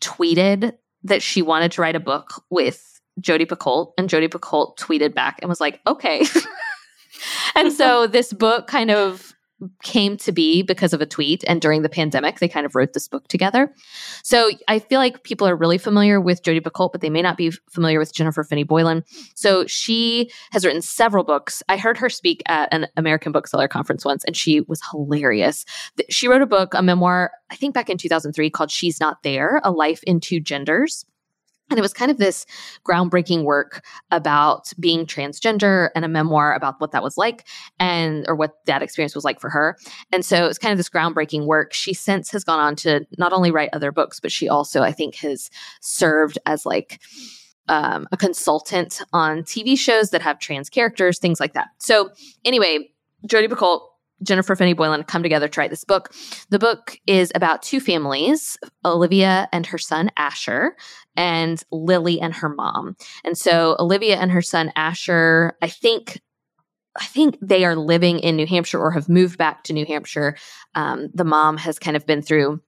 tweeted 0.00 0.74
that 1.02 1.22
she 1.22 1.42
wanted 1.42 1.72
to 1.72 1.82
write 1.82 1.96
a 1.96 2.00
book 2.00 2.44
with 2.50 3.00
Jodi 3.20 3.46
Picoult, 3.46 3.92
and 3.98 4.08
Jodi 4.08 4.28
Picoult 4.28 4.78
tweeted 4.78 5.14
back 5.14 5.38
and 5.40 5.48
was 5.48 5.60
like, 5.60 5.80
okay. 5.86 6.24
and 7.54 7.72
so 7.72 8.06
this 8.06 8.32
book 8.32 8.66
kind 8.66 8.90
of 8.90 9.34
came 9.82 10.16
to 10.18 10.32
be 10.32 10.62
because 10.62 10.92
of 10.92 11.00
a 11.00 11.06
tweet. 11.06 11.44
And 11.46 11.60
during 11.60 11.82
the 11.82 11.88
pandemic, 11.88 12.38
they 12.38 12.48
kind 12.48 12.66
of 12.66 12.74
wrote 12.74 12.92
this 12.92 13.08
book 13.08 13.28
together. 13.28 13.72
So 14.22 14.50
I 14.68 14.78
feel 14.78 14.98
like 14.98 15.24
people 15.24 15.46
are 15.46 15.56
really 15.56 15.78
familiar 15.78 16.20
with 16.20 16.42
Jodi 16.42 16.60
Picoult, 16.60 16.92
but 16.92 17.00
they 17.00 17.10
may 17.10 17.22
not 17.22 17.36
be 17.36 17.50
familiar 17.70 17.98
with 17.98 18.14
Jennifer 18.14 18.44
Finney 18.44 18.64
Boylan. 18.64 19.04
So 19.34 19.66
she 19.66 20.30
has 20.52 20.64
written 20.64 20.82
several 20.82 21.24
books. 21.24 21.62
I 21.68 21.76
heard 21.76 21.98
her 21.98 22.08
speak 22.08 22.42
at 22.46 22.72
an 22.72 22.86
American 22.96 23.32
Bookseller 23.32 23.68
conference 23.68 24.04
once, 24.04 24.24
and 24.24 24.36
she 24.36 24.60
was 24.62 24.80
hilarious. 24.90 25.64
She 26.08 26.28
wrote 26.28 26.42
a 26.42 26.46
book, 26.46 26.74
a 26.74 26.82
memoir, 26.82 27.30
I 27.50 27.56
think 27.56 27.74
back 27.74 27.90
in 27.90 27.98
2003 27.98 28.50
called 28.50 28.70
She's 28.70 29.00
Not 29.00 29.22
There 29.22 29.60
A 29.64 29.70
Life 29.70 30.02
in 30.04 30.20
Two 30.20 30.40
Genders. 30.40 31.04
And 31.70 31.78
it 31.78 31.82
was 31.82 31.92
kind 31.92 32.10
of 32.10 32.18
this 32.18 32.44
groundbreaking 32.84 33.44
work 33.44 33.84
about 34.10 34.72
being 34.78 35.06
transgender 35.06 35.90
and 35.94 36.04
a 36.04 36.08
memoir 36.08 36.52
about 36.54 36.80
what 36.80 36.90
that 36.92 37.02
was 37.02 37.16
like 37.16 37.46
and 37.78 38.24
or 38.28 38.34
what 38.34 38.64
that 38.66 38.82
experience 38.82 39.14
was 39.14 39.24
like 39.24 39.40
for 39.40 39.48
her. 39.50 39.78
And 40.12 40.24
so 40.24 40.46
it's 40.46 40.58
kind 40.58 40.72
of 40.72 40.78
this 40.78 40.90
groundbreaking 40.90 41.46
work. 41.46 41.72
She 41.72 41.94
since 41.94 42.30
has 42.32 42.44
gone 42.44 42.58
on 42.58 42.76
to 42.76 43.06
not 43.18 43.32
only 43.32 43.50
write 43.50 43.70
other 43.72 43.92
books, 43.92 44.20
but 44.20 44.32
she 44.32 44.48
also, 44.48 44.82
I 44.82 44.92
think, 44.92 45.14
has 45.16 45.48
served 45.80 46.38
as 46.44 46.66
like 46.66 47.00
um, 47.68 48.08
a 48.10 48.16
consultant 48.16 49.00
on 49.12 49.42
TV 49.42 49.78
shows 49.78 50.10
that 50.10 50.22
have 50.22 50.40
trans 50.40 50.68
characters, 50.68 51.18
things 51.18 51.38
like 51.38 51.52
that. 51.54 51.68
So 51.78 52.10
anyway, 52.44 52.90
Jodi 53.26 53.46
Picoult 53.46 53.82
Jennifer 54.22 54.54
Finney 54.56 54.74
Boylan 54.74 55.04
come 55.04 55.22
together 55.22 55.48
to 55.48 55.60
write 55.60 55.70
this 55.70 55.84
book. 55.84 56.12
The 56.50 56.58
book 56.58 56.98
is 57.06 57.32
about 57.34 57.62
two 57.62 57.80
families, 57.80 58.58
Olivia 58.84 59.48
and 59.52 59.66
her 59.66 59.78
son 59.78 60.10
Asher, 60.16 60.76
and 61.16 61.62
Lily 61.72 62.20
and 62.20 62.34
her 62.34 62.48
mom. 62.48 62.96
And 63.24 63.36
so 63.36 63.76
Olivia 63.78 64.16
and 64.16 64.30
her 64.30 64.42
son 64.42 64.72
Asher, 64.76 65.56
I 65.62 65.68
think 65.68 66.20
I 67.00 67.04
think 67.04 67.38
they 67.40 67.64
are 67.64 67.76
living 67.76 68.18
in 68.18 68.34
New 68.34 68.46
Hampshire 68.46 68.80
or 68.80 68.90
have 68.90 69.08
moved 69.08 69.38
back 69.38 69.62
to 69.64 69.72
New 69.72 69.86
Hampshire. 69.86 70.36
Um, 70.74 71.08
the 71.14 71.24
mom 71.24 71.56
has 71.56 71.78
kind 71.78 71.96
of 71.96 72.04
been 72.04 72.20
through 72.20 72.60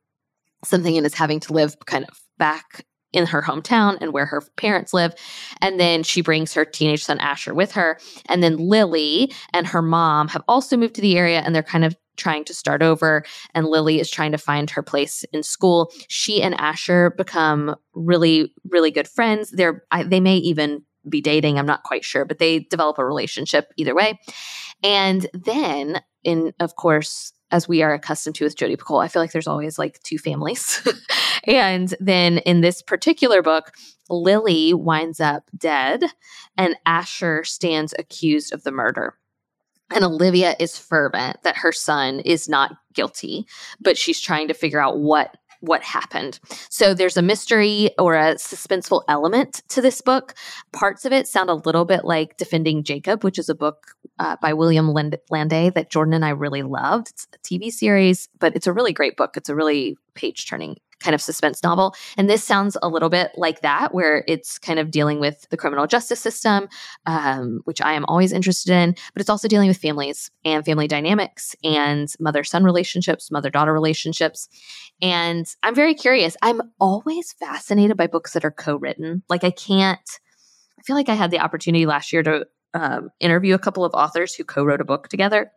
something 0.64 0.96
and 0.96 1.04
is 1.04 1.14
having 1.14 1.40
to 1.40 1.52
live 1.52 1.76
kind 1.86 2.04
of 2.04 2.20
back 2.38 2.86
in 3.12 3.26
her 3.26 3.42
hometown 3.42 3.98
and 4.00 4.12
where 4.12 4.26
her 4.26 4.42
parents 4.56 4.92
live. 4.92 5.14
And 5.60 5.78
then 5.78 6.02
she 6.02 6.22
brings 6.22 6.54
her 6.54 6.64
teenage 6.64 7.04
son 7.04 7.20
Asher 7.20 7.54
with 7.54 7.72
her. 7.72 7.98
And 8.28 8.42
then 8.42 8.56
Lily 8.56 9.32
and 9.52 9.66
her 9.66 9.82
mom 9.82 10.28
have 10.28 10.42
also 10.48 10.76
moved 10.76 10.94
to 10.96 11.00
the 11.00 11.16
area 11.16 11.40
and 11.40 11.54
they're 11.54 11.62
kind 11.62 11.84
of 11.84 11.96
trying 12.16 12.44
to 12.44 12.54
start 12.54 12.82
over. 12.82 13.24
And 13.54 13.66
Lily 13.66 14.00
is 14.00 14.10
trying 14.10 14.32
to 14.32 14.38
find 14.38 14.68
her 14.70 14.82
place 14.82 15.24
in 15.32 15.42
school. 15.42 15.90
She 16.08 16.42
and 16.42 16.54
Asher 16.54 17.10
become 17.10 17.74
really, 17.94 18.52
really 18.68 18.90
good 18.90 19.08
friends. 19.08 19.50
They're, 19.50 19.82
I, 19.90 20.02
they 20.02 20.20
may 20.20 20.36
even 20.36 20.82
be 21.08 21.20
dating. 21.20 21.58
I'm 21.58 21.66
not 21.66 21.82
quite 21.82 22.04
sure, 22.04 22.24
but 22.24 22.38
they 22.38 22.60
develop 22.60 22.98
a 22.98 23.04
relationship 23.04 23.72
either 23.76 23.94
way. 23.94 24.20
And 24.82 25.26
then, 25.32 26.00
in 26.22 26.52
of 26.60 26.76
course, 26.76 27.32
as 27.52 27.68
we 27.68 27.82
are 27.82 27.92
accustomed 27.92 28.34
to 28.36 28.44
with 28.44 28.56
Jodi 28.56 28.76
Picoult, 28.76 29.04
I 29.04 29.08
feel 29.08 29.22
like 29.22 29.32
there's 29.32 29.46
always 29.46 29.78
like 29.78 30.02
two 30.02 30.18
families. 30.18 30.80
and 31.44 31.94
then 32.00 32.38
in 32.38 32.62
this 32.62 32.82
particular 32.82 33.42
book, 33.42 33.72
Lily 34.08 34.74
winds 34.74 35.20
up 35.20 35.44
dead 35.56 36.02
and 36.56 36.76
Asher 36.86 37.44
stands 37.44 37.94
accused 37.98 38.52
of 38.52 38.64
the 38.64 38.72
murder. 38.72 39.14
And 39.94 40.04
Olivia 40.04 40.56
is 40.58 40.78
fervent 40.78 41.42
that 41.42 41.58
her 41.58 41.72
son 41.72 42.20
is 42.20 42.48
not 42.48 42.72
guilty, 42.94 43.46
but 43.78 43.98
she's 43.98 44.20
trying 44.20 44.48
to 44.48 44.54
figure 44.54 44.80
out 44.80 44.98
what 44.98 45.36
what 45.60 45.84
happened. 45.84 46.40
So 46.70 46.92
there's 46.92 47.16
a 47.16 47.22
mystery 47.22 47.90
or 47.96 48.16
a 48.16 48.34
suspenseful 48.34 49.04
element 49.08 49.62
to 49.68 49.80
this 49.80 50.00
book. 50.00 50.34
Parts 50.72 51.04
of 51.04 51.12
it 51.12 51.28
sound 51.28 51.50
a 51.50 51.54
little 51.54 51.84
bit 51.84 52.04
like 52.04 52.36
Defending 52.36 52.82
Jacob, 52.82 53.22
which 53.22 53.38
is 53.38 53.48
a 53.48 53.54
book 53.54 53.94
uh, 54.18 54.36
by 54.40 54.52
William 54.52 54.88
Land- 54.92 55.18
Landay 55.30 55.72
that 55.74 55.90
Jordan 55.90 56.14
and 56.14 56.24
I 56.24 56.30
really 56.30 56.62
loved. 56.62 57.10
It's 57.10 57.26
a 57.34 57.38
TV 57.38 57.70
series, 57.70 58.28
but 58.38 58.54
it's 58.54 58.66
a 58.66 58.72
really 58.72 58.92
great 58.92 59.16
book. 59.16 59.36
It's 59.36 59.48
a 59.48 59.54
really 59.54 59.96
page 60.14 60.46
turning 60.46 60.76
kind 61.02 61.14
of 61.14 61.20
suspense 61.20 61.62
novel. 61.62 61.94
And 62.16 62.30
this 62.30 62.44
sounds 62.44 62.76
a 62.82 62.88
little 62.88 63.08
bit 63.08 63.32
like 63.36 63.60
that, 63.60 63.92
where 63.92 64.24
it's 64.26 64.58
kind 64.58 64.78
of 64.78 64.90
dealing 64.90 65.20
with 65.20 65.46
the 65.50 65.56
criminal 65.56 65.86
justice 65.86 66.20
system, 66.20 66.68
um, 67.06 67.60
which 67.64 67.80
I 67.80 67.94
am 67.94 68.04
always 68.06 68.32
interested 68.32 68.72
in, 68.72 68.94
but 69.12 69.20
it's 69.20 69.30
also 69.30 69.48
dealing 69.48 69.68
with 69.68 69.78
families 69.78 70.30
and 70.44 70.64
family 70.64 70.86
dynamics 70.86 71.54
and 71.64 72.12
mother 72.20 72.44
son 72.44 72.64
relationships, 72.64 73.30
mother 73.30 73.50
daughter 73.50 73.72
relationships. 73.72 74.48
And 75.00 75.46
I'm 75.62 75.74
very 75.74 75.94
curious. 75.94 76.36
I'm 76.40 76.62
always 76.78 77.32
fascinated 77.32 77.96
by 77.96 78.06
books 78.06 78.32
that 78.34 78.44
are 78.44 78.52
co 78.52 78.76
written. 78.76 79.22
Like, 79.28 79.44
I 79.44 79.50
can't, 79.50 80.20
I 80.78 80.82
feel 80.82 80.96
like 80.96 81.08
I 81.08 81.14
had 81.14 81.30
the 81.30 81.40
opportunity 81.40 81.86
last 81.86 82.12
year 82.12 82.22
to 82.22 82.46
um, 82.74 83.10
interview 83.20 83.54
a 83.54 83.58
couple 83.58 83.84
of 83.84 83.94
authors 83.94 84.34
who 84.34 84.44
co 84.44 84.64
wrote 84.64 84.80
a 84.80 84.84
book 84.84 85.08
together 85.08 85.50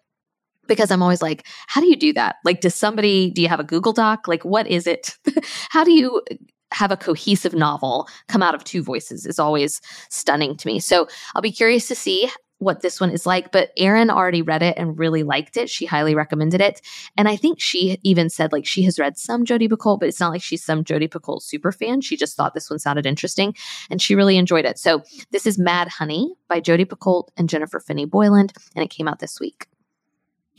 because 0.68 0.92
I'm 0.92 1.02
always 1.04 1.22
like, 1.22 1.46
how 1.68 1.82
do 1.82 1.88
you 1.88 1.96
do 1.96 2.14
that? 2.14 2.38
Like, 2.44 2.62
does 2.62 2.76
somebody, 2.76 3.32
do 3.32 3.42
you 3.42 3.48
have 3.48 3.60
a 3.60 3.64
Google 3.64 3.94
Doc? 3.94 4.28
Like, 4.28 4.44
what 4.44 4.68
is 4.68 4.88
it? 4.88 5.16
how 5.70 5.84
do 5.84 5.92
you 5.92 6.24
have 6.74 6.92
a 6.92 6.98
cohesive 6.98 7.54
novel 7.54 8.08
come 8.28 8.44
out 8.44 8.56
of 8.56 8.64
two 8.64 8.84
voices 8.84 9.26
is 9.26 9.40
always 9.40 9.80
stunning 10.10 10.58
to 10.58 10.68
me. 10.68 10.80
So 10.80 11.08
I'll 11.34 11.42
be 11.42 11.52
curious 11.52 11.88
to 11.88 11.96
see 11.96 12.30
what 12.60 12.82
this 12.82 13.00
one 13.00 13.12
is 13.12 13.26
like, 13.26 13.52
but 13.52 13.72
Erin 13.78 14.10
already 14.10 14.42
read 14.42 14.64
it 14.64 14.78
and 14.78 14.98
really 14.98 15.24
liked 15.24 15.58
it. 15.58 15.70
She 15.70 15.86
highly 15.86 16.16
recommended 16.16 16.62
it. 16.62 16.82
And 17.18 17.28
I 17.28 17.36
think 17.36 17.60
she 17.60 18.00
even 18.04 18.30
said 18.30 18.52
like 18.52 18.66
she 18.66 18.84
has 18.84 19.00
read 19.00 19.18
some 19.18 19.46
Jodi 19.46 19.68
Picoult, 19.68 20.00
but 20.00 20.10
it's 20.10 20.20
not 20.20 20.32
like 20.32 20.42
she's 20.42 20.64
some 20.64 20.84
Jodi 20.84 21.08
Picoult 21.08 21.42
super 21.42 21.72
fan. 21.72 22.02
She 22.02 22.18
just 22.18 22.38
thought 22.38 22.54
this 22.54 22.70
one 22.70 22.80
sounded 22.80 23.06
interesting 23.06 23.56
and 23.90 24.02
she 24.02 24.16
really 24.16 24.38
enjoyed 24.38 24.66
it. 24.66 24.80
So 24.80 25.04
this 25.32 25.46
is 25.46 25.60
Mad 25.60 25.90
Honey 25.90 26.34
by 26.48 26.60
Jodi 26.60 26.86
Picoult 26.86 27.30
and 27.38 27.50
Jennifer 27.50 27.80
Finney 27.80 28.06
Boylan, 28.06 28.50
and 28.76 28.84
it 28.84 28.90
came 28.90 29.08
out 29.08 29.20
this 29.20 29.40
week 29.40 29.68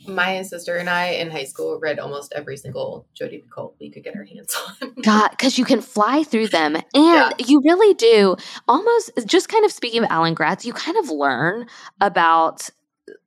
my 0.07 0.41
sister 0.41 0.77
and 0.77 0.89
I 0.89 1.07
in 1.07 1.29
high 1.29 1.43
school 1.43 1.79
read 1.79 1.99
almost 1.99 2.33
every 2.35 2.57
single 2.57 3.07
Jodi 3.13 3.43
Picoult 3.43 3.73
we 3.79 3.89
could 3.89 4.03
get 4.03 4.15
our 4.15 4.23
hands 4.23 4.55
on. 4.81 4.93
God, 5.01 5.29
because 5.31 5.57
you 5.57 5.65
can 5.65 5.81
fly 5.81 6.23
through 6.23 6.47
them, 6.47 6.75
and 6.75 6.85
yeah. 6.93 7.29
you 7.39 7.61
really 7.63 7.93
do. 7.93 8.35
Almost 8.67 9.11
just 9.25 9.49
kind 9.49 9.65
of 9.65 9.71
speaking 9.71 10.03
of 10.03 10.09
Alan 10.09 10.33
Gratz, 10.33 10.65
you 10.65 10.73
kind 10.73 10.97
of 10.97 11.09
learn 11.09 11.67
about 12.01 12.69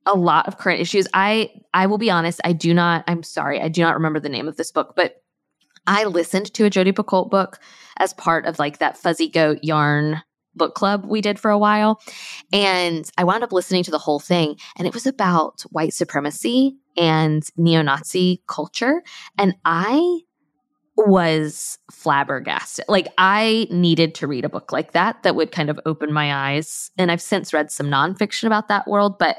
a 0.05 0.15
lot 0.15 0.47
of 0.47 0.57
current 0.57 0.79
issues. 0.79 1.07
I 1.13 1.51
I 1.73 1.87
will 1.87 1.97
be 1.97 2.09
honest, 2.09 2.41
I 2.43 2.53
do 2.53 2.73
not. 2.73 3.03
I'm 3.07 3.23
sorry, 3.23 3.61
I 3.61 3.67
do 3.67 3.81
not 3.81 3.95
remember 3.95 4.19
the 4.19 4.29
name 4.29 4.47
of 4.47 4.57
this 4.57 4.71
book, 4.71 4.93
but 4.95 5.21
I 5.87 6.05
listened 6.05 6.53
to 6.53 6.65
a 6.65 6.69
Jodi 6.69 6.91
Picoult 6.91 7.29
book 7.29 7.59
as 7.97 8.13
part 8.13 8.45
of 8.45 8.59
like 8.59 8.79
that 8.79 8.97
fuzzy 8.97 9.27
goat 9.27 9.59
yarn 9.63 10.21
book 10.55 10.75
club 10.75 11.05
we 11.05 11.21
did 11.21 11.39
for 11.39 11.51
a 11.51 11.57
while. 11.57 12.01
And 12.51 13.09
I 13.17 13.23
wound 13.23 13.43
up 13.43 13.51
listening 13.51 13.83
to 13.83 13.91
the 13.91 13.97
whole 13.97 14.19
thing, 14.19 14.57
and 14.77 14.87
it 14.87 14.93
was 14.93 15.05
about 15.05 15.61
white 15.69 15.93
supremacy 15.93 16.77
and 16.97 17.43
neo 17.57 17.81
Nazi 17.81 18.41
culture. 18.47 19.01
And 19.37 19.55
I 19.65 20.19
was 20.97 21.79
flabbergasted. 21.91 22.85
Like, 22.87 23.07
I 23.17 23.67
needed 23.71 24.13
to 24.15 24.27
read 24.27 24.45
a 24.45 24.49
book 24.49 24.71
like 24.71 24.91
that 24.91 25.23
that 25.23 25.35
would 25.35 25.51
kind 25.51 25.69
of 25.69 25.79
open 25.85 26.11
my 26.11 26.51
eyes. 26.51 26.91
And 26.97 27.11
I've 27.11 27.21
since 27.21 27.53
read 27.53 27.71
some 27.71 27.87
nonfiction 27.87 28.45
about 28.45 28.67
that 28.67 28.87
world, 28.87 29.17
but 29.17 29.37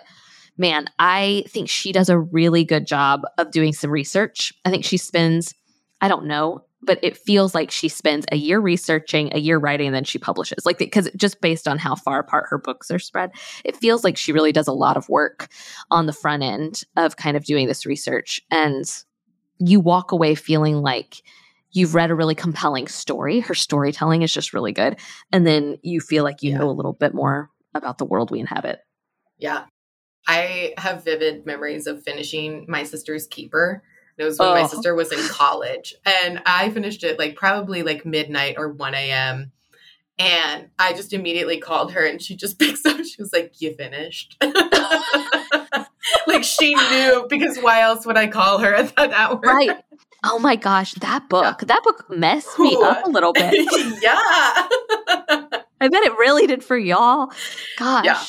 man, 0.57 0.87
I 0.99 1.45
think 1.49 1.69
she 1.69 1.93
does 1.93 2.09
a 2.09 2.19
really 2.19 2.65
good 2.65 2.87
job 2.87 3.23
of 3.39 3.51
doing 3.51 3.73
some 3.73 3.91
research. 3.91 4.53
I 4.65 4.71
think 4.71 4.85
she 4.85 4.97
spends, 4.97 5.55
I 6.01 6.09
don't 6.09 6.27
know, 6.27 6.65
but 6.83 6.99
it 7.03 7.17
feels 7.17 7.55
like 7.55 7.71
she 7.71 7.89
spends 7.89 8.27
a 8.33 8.37
year 8.37 8.61
researching, 8.61 9.31
a 9.33 9.39
year 9.39 9.59
writing, 9.59 9.87
and 9.87 9.95
then 9.95 10.05
she 10.05 10.19
publishes. 10.19 10.67
Like, 10.67 10.79
because 10.79 11.09
just 11.17 11.41
based 11.41 11.69
on 11.69 11.79
how 11.79 11.95
far 11.95 12.19
apart 12.19 12.47
her 12.49 12.59
books 12.59 12.91
are 12.91 12.99
spread, 12.99 13.31
it 13.65 13.77
feels 13.77 14.03
like 14.05 14.17
she 14.17 14.33
really 14.33 14.53
does 14.53 14.67
a 14.67 14.73
lot 14.73 14.97
of 14.97 15.09
work 15.09 15.49
on 15.91 16.07
the 16.07 16.13
front 16.13 16.43
end 16.43 16.83
of 16.97 17.17
kind 17.17 17.37
of 17.37 17.45
doing 17.45 17.69
this 17.69 17.87
research. 17.87 18.41
And 18.51 18.85
you 19.59 19.81
walk 19.81 20.13
away 20.13 20.35
feeling 20.35 20.77
like 20.77 21.23
you've 21.71 21.95
read 21.95 22.11
a 22.11 22.15
really 22.15 22.35
compelling 22.35 22.89
story. 22.89 23.41
Her 23.41 23.55
storytelling 23.55 24.23
is 24.23 24.33
just 24.33 24.53
really 24.53 24.73
good. 24.73 24.99
And 25.33 25.47
then 25.47 25.79
you 25.83 26.01
feel 26.01 26.25
like 26.25 26.43
you 26.43 26.51
yeah. 26.51 26.59
know 26.59 26.71
a 26.71 26.73
little 26.73 26.93
bit 26.93 27.15
more 27.15 27.51
about 27.75 27.99
the 27.99 28.05
world 28.05 28.31
we 28.31 28.41
inhabit. 28.41 28.81
Yeah. 29.39 29.65
I 30.27 30.75
have 30.79 31.05
vivid 31.05 31.47
memories 31.47 31.87
of 31.87 32.03
finishing 32.03 32.67
My 32.69 32.85
Sister's 32.85 33.27
Keeper 33.27 33.83
it 34.23 34.27
was 34.27 34.39
when 34.39 34.49
oh. 34.49 34.55
my 34.55 34.67
sister 34.67 34.95
was 34.95 35.13
in 35.13 35.19
college. 35.29 35.95
And 36.05 36.41
I 36.47 36.71
finished 36.71 37.05
it 37.05 37.19
like 37.19 37.37
probably 37.37 37.83
like 37.83 38.07
midnight 38.07 38.55
or 38.57 38.71
1 38.71 38.95
a.m. 38.95 39.53
And 40.19 40.69
I 40.79 40.93
just 40.93 41.13
immediately 41.13 41.59
called 41.59 41.93
her 41.93 42.07
and 42.07 42.23
she 42.23 42.37
just 42.37 42.59
picks 42.59 42.87
up. 42.87 42.99
She 43.05 43.21
was 43.21 43.33
like, 43.33 43.61
You 43.61 43.75
finished? 43.75 44.37
like 46.27 46.45
she 46.45 46.75
knew 46.75 47.27
because 47.29 47.59
why 47.59 47.81
else 47.83 48.07
would 48.07 48.17
I 48.17 48.29
call 48.29 48.59
her 48.59 48.75
at 48.75 48.95
that 48.97 49.13
hour? 49.13 49.39
Right. 49.39 49.83
Oh 50.25 50.39
my 50.39 50.55
gosh, 50.55 50.95
that 50.95 51.29
book. 51.29 51.63
Yeah. 51.63 51.67
That 51.67 51.83
book 51.83 52.07
messed 52.09 52.59
me 52.59 52.77
up 52.81 53.05
a 53.05 53.09
little 53.09 53.33
bit. 53.33 53.53
yeah. 54.03 54.19
I 55.81 55.89
bet 55.89 56.05
it 56.05 56.13
really 56.13 56.47
did 56.47 56.63
for 56.63 56.79
y'all. 56.79 57.33
Gosh. 57.77 58.05
Yeah. 58.05 58.23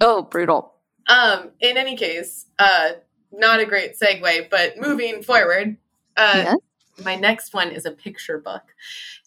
Oh, 0.00 0.22
brutal. 0.22 0.74
Um, 1.08 1.50
in 1.60 1.76
any 1.76 1.96
case, 1.96 2.46
uh, 2.58 2.90
not 3.32 3.60
a 3.60 3.66
great 3.66 3.98
segue, 3.98 4.50
but 4.50 4.78
moving 4.78 5.22
forward, 5.22 5.76
uh, 6.16 6.54
my 7.04 7.14
next 7.14 7.54
one 7.54 7.70
is 7.70 7.86
a 7.86 7.90
picture 7.90 8.38
book 8.38 8.62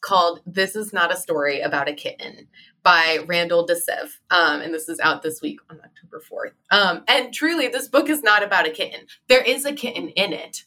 called 0.01 0.41
This 0.45 0.75
Is 0.75 0.93
Not 0.93 1.13
a 1.13 1.17
Story 1.17 1.61
About 1.61 1.87
a 1.87 1.93
Kitten 1.93 2.47
by 2.83 3.19
Randall 3.27 3.65
de 3.65 3.75
Sève. 3.75 4.17
Um, 4.29 4.61
and 4.61 4.73
this 4.73 4.89
is 4.89 4.99
out 4.99 5.21
this 5.21 5.41
week 5.41 5.59
on 5.69 5.79
October 5.79 6.21
4th. 6.21 6.53
Um, 6.75 7.03
and 7.07 7.33
truly, 7.33 7.67
this 7.67 7.87
book 7.87 8.09
is 8.09 8.23
not 8.23 8.43
about 8.43 8.67
a 8.67 8.71
kitten. 8.71 9.05
There 9.27 9.43
is 9.43 9.65
a 9.65 9.73
kitten 9.73 10.09
in 10.09 10.33
it. 10.33 10.65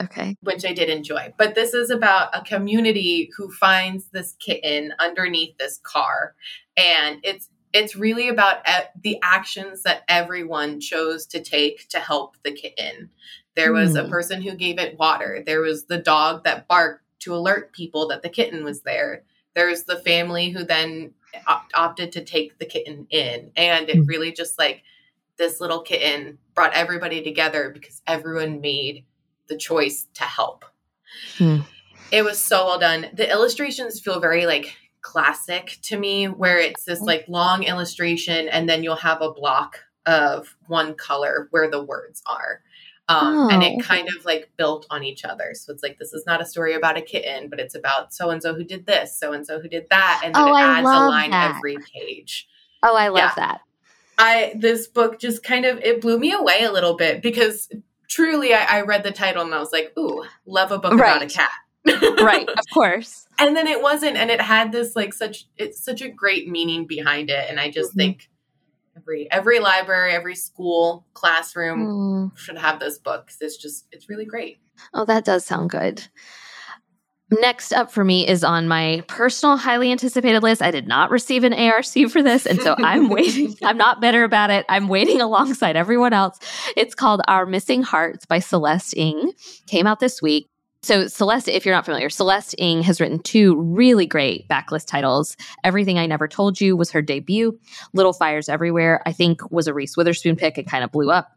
Okay. 0.00 0.36
Which 0.42 0.64
I 0.64 0.72
did 0.72 0.88
enjoy. 0.88 1.34
But 1.36 1.56
this 1.56 1.74
is 1.74 1.90
about 1.90 2.30
a 2.32 2.42
community 2.42 3.30
who 3.36 3.50
finds 3.50 4.06
this 4.06 4.36
kitten 4.38 4.94
underneath 5.00 5.58
this 5.58 5.80
car. 5.82 6.34
And 6.76 7.18
it's 7.24 7.50
it's 7.72 7.96
really 7.96 8.28
about 8.28 8.58
the 9.02 9.18
actions 9.22 9.82
that 9.82 10.02
everyone 10.08 10.80
chose 10.80 11.26
to 11.26 11.42
take 11.42 11.88
to 11.88 11.98
help 11.98 12.36
the 12.42 12.52
kitten. 12.52 13.10
There 13.54 13.72
was 13.72 13.96
a 13.96 14.04
hmm. 14.04 14.10
person 14.10 14.42
who 14.42 14.54
gave 14.54 14.78
it 14.78 14.98
water. 14.98 15.42
There 15.44 15.60
was 15.60 15.86
the 15.86 15.98
dog 15.98 16.44
that 16.44 16.68
barked 16.68 17.04
to 17.20 17.34
alert 17.34 17.72
people 17.72 18.08
that 18.08 18.22
the 18.22 18.28
kitten 18.28 18.64
was 18.64 18.82
there. 18.82 19.24
There's 19.54 19.84
the 19.84 19.98
family 19.98 20.50
who 20.50 20.64
then 20.64 21.14
op- 21.46 21.70
opted 21.74 22.12
to 22.12 22.24
take 22.24 22.58
the 22.58 22.66
kitten 22.66 23.06
in. 23.10 23.50
And 23.56 23.88
it 23.88 23.96
mm. 23.96 24.08
really 24.08 24.32
just 24.32 24.58
like 24.58 24.82
this 25.36 25.60
little 25.60 25.82
kitten 25.82 26.38
brought 26.54 26.74
everybody 26.74 27.22
together 27.22 27.70
because 27.70 28.02
everyone 28.06 28.60
made 28.60 29.04
the 29.48 29.56
choice 29.56 30.06
to 30.14 30.24
help. 30.24 30.64
Mm. 31.38 31.64
It 32.12 32.22
was 32.22 32.38
so 32.38 32.66
well 32.66 32.78
done. 32.78 33.06
The 33.12 33.30
illustrations 33.30 34.00
feel 34.00 34.20
very 34.20 34.46
like 34.46 34.76
classic 35.00 35.78
to 35.82 35.98
me 35.98 36.26
where 36.26 36.58
it's 36.58 36.84
this 36.84 37.00
like 37.00 37.24
long 37.28 37.62
illustration 37.62 38.48
and 38.48 38.68
then 38.68 38.82
you'll 38.82 38.96
have 38.96 39.22
a 39.22 39.32
block 39.32 39.80
of 40.06 40.56
one 40.66 40.94
color 40.94 41.48
where 41.50 41.70
the 41.70 41.82
words 41.82 42.22
are. 42.26 42.62
Um, 43.10 43.38
oh. 43.38 43.48
And 43.50 43.62
it 43.62 43.74
oh. 43.78 43.82
kind 43.82 44.08
of 44.08 44.24
like 44.24 44.50
built 44.56 44.86
on 44.90 45.02
each 45.02 45.24
other. 45.24 45.52
So 45.54 45.72
it's 45.72 45.82
like, 45.82 45.98
this 45.98 46.12
is 46.12 46.24
not 46.26 46.42
a 46.42 46.46
story 46.46 46.74
about 46.74 46.98
a 46.98 47.02
kitten, 47.02 47.48
but 47.48 47.58
it's 47.58 47.74
about 47.74 48.12
so 48.12 48.30
and 48.30 48.42
so 48.42 48.54
who 48.54 48.64
did 48.64 48.86
this, 48.86 49.18
so 49.18 49.32
and 49.32 49.46
so 49.46 49.60
who 49.60 49.68
did 49.68 49.86
that. 49.90 50.22
And 50.24 50.34
then 50.34 50.42
oh, 50.42 50.54
it 50.54 50.60
adds 50.60 50.86
a 50.86 50.90
line 50.90 51.30
that. 51.30 51.56
every 51.56 51.78
page. 51.78 52.48
Oh, 52.82 52.94
I 52.94 53.08
love 53.08 53.16
yeah. 53.16 53.32
that. 53.36 53.60
I, 54.18 54.54
this 54.58 54.88
book 54.88 55.18
just 55.18 55.42
kind 55.42 55.64
of, 55.64 55.78
it 55.78 56.00
blew 56.00 56.18
me 56.18 56.32
away 56.32 56.64
a 56.64 56.72
little 56.72 56.96
bit 56.96 57.22
because 57.22 57.70
truly 58.08 58.52
I, 58.52 58.78
I 58.78 58.80
read 58.82 59.04
the 59.04 59.12
title 59.12 59.42
and 59.42 59.54
I 59.54 59.58
was 59.58 59.72
like, 59.72 59.92
ooh, 59.98 60.24
love 60.44 60.72
a 60.72 60.78
book 60.78 60.92
right. 60.92 61.16
about 61.16 61.22
a 61.22 61.32
cat 61.32 61.50
right, 62.20 62.48
of 62.48 62.64
course. 62.72 63.26
And 63.38 63.56
then 63.56 63.66
it 63.66 63.82
wasn't, 63.82 64.16
and 64.16 64.30
it 64.30 64.40
had 64.40 64.72
this 64.72 64.96
like 64.96 65.14
such 65.14 65.46
it's 65.56 65.82
such 65.82 66.02
a 66.02 66.08
great 66.08 66.48
meaning 66.48 66.86
behind 66.86 67.30
it. 67.30 67.48
And 67.48 67.58
I 67.60 67.70
just 67.70 67.90
mm-hmm. 67.90 67.98
think 67.98 68.28
every 68.96 69.30
every 69.30 69.60
library, 69.60 70.12
every 70.12 70.34
school, 70.34 71.06
classroom 71.14 72.32
mm. 72.32 72.38
should 72.38 72.58
have 72.58 72.80
this 72.80 72.98
book 72.98 73.26
because 73.26 73.40
it's 73.40 73.56
just 73.56 73.86
it's 73.92 74.08
really 74.08 74.26
great. 74.26 74.58
Oh, 74.94 75.04
that 75.04 75.24
does 75.24 75.44
sound 75.44 75.70
good. 75.70 76.04
Next 77.30 77.74
up 77.74 77.92
for 77.92 78.04
me 78.04 78.26
is 78.26 78.42
on 78.42 78.68
my 78.68 79.04
personal 79.06 79.58
highly 79.58 79.92
anticipated 79.92 80.42
list. 80.42 80.62
I 80.62 80.70
did 80.70 80.88
not 80.88 81.10
receive 81.10 81.44
an 81.44 81.52
ARC 81.52 81.84
for 82.10 82.22
this, 82.22 82.46
and 82.46 82.58
so 82.60 82.74
I'm 82.78 83.08
waiting. 83.10 83.54
I'm 83.62 83.76
not 83.76 84.00
bitter 84.00 84.24
about 84.24 84.48
it. 84.50 84.64
I'm 84.68 84.88
waiting 84.88 85.20
alongside 85.20 85.76
everyone 85.76 86.14
else. 86.14 86.38
It's 86.74 86.94
called 86.94 87.20
Our 87.28 87.44
Missing 87.44 87.82
Hearts 87.82 88.24
by 88.24 88.38
Celeste 88.38 88.96
Ng. 88.96 89.32
Came 89.66 89.86
out 89.86 90.00
this 90.00 90.22
week. 90.22 90.48
So, 90.82 91.08
Celeste, 91.08 91.48
if 91.48 91.66
you're 91.66 91.74
not 91.74 91.84
familiar, 91.84 92.08
Celeste 92.08 92.54
Ng 92.58 92.82
has 92.82 93.00
written 93.00 93.18
two 93.18 93.60
really 93.60 94.06
great 94.06 94.46
backlist 94.48 94.86
titles. 94.86 95.36
Everything 95.64 95.98
I 95.98 96.06
Never 96.06 96.28
Told 96.28 96.60
You 96.60 96.76
was 96.76 96.90
her 96.92 97.02
debut. 97.02 97.58
Little 97.94 98.12
Fires 98.12 98.48
Everywhere, 98.48 99.02
I 99.04 99.12
think, 99.12 99.50
was 99.50 99.66
a 99.66 99.74
Reese 99.74 99.96
Witherspoon 99.96 100.36
pick. 100.36 100.56
It 100.56 100.68
kind 100.68 100.84
of 100.84 100.92
blew 100.92 101.10
up. 101.10 101.32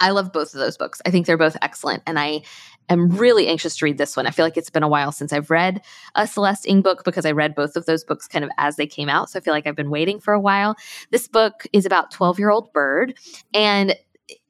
I 0.00 0.10
love 0.10 0.32
both 0.32 0.54
of 0.54 0.60
those 0.60 0.76
books. 0.76 1.00
I 1.06 1.10
think 1.10 1.26
they're 1.26 1.36
both 1.36 1.56
excellent. 1.62 2.02
And 2.06 2.18
I 2.18 2.42
am 2.88 3.08
really 3.08 3.46
anxious 3.48 3.76
to 3.76 3.84
read 3.84 3.98
this 3.98 4.16
one. 4.16 4.26
I 4.26 4.30
feel 4.30 4.44
like 4.44 4.56
it's 4.56 4.70
been 4.70 4.82
a 4.82 4.88
while 4.88 5.12
since 5.12 5.32
I've 5.32 5.50
read 5.50 5.82
a 6.14 6.26
Celeste 6.26 6.68
Ng 6.68 6.82
book 6.82 7.04
because 7.04 7.24
I 7.24 7.32
read 7.32 7.54
both 7.54 7.76
of 7.76 7.86
those 7.86 8.04
books 8.04 8.26
kind 8.26 8.44
of 8.44 8.50
as 8.58 8.76
they 8.76 8.86
came 8.86 9.08
out. 9.08 9.30
So 9.30 9.38
I 9.38 9.42
feel 9.42 9.54
like 9.54 9.66
I've 9.66 9.76
been 9.76 9.90
waiting 9.90 10.18
for 10.20 10.34
a 10.34 10.40
while. 10.40 10.74
This 11.10 11.28
book 11.28 11.66
is 11.72 11.86
about 11.86 12.10
12 12.10 12.38
year 12.38 12.50
old 12.50 12.72
Bird. 12.72 13.14
And 13.54 13.94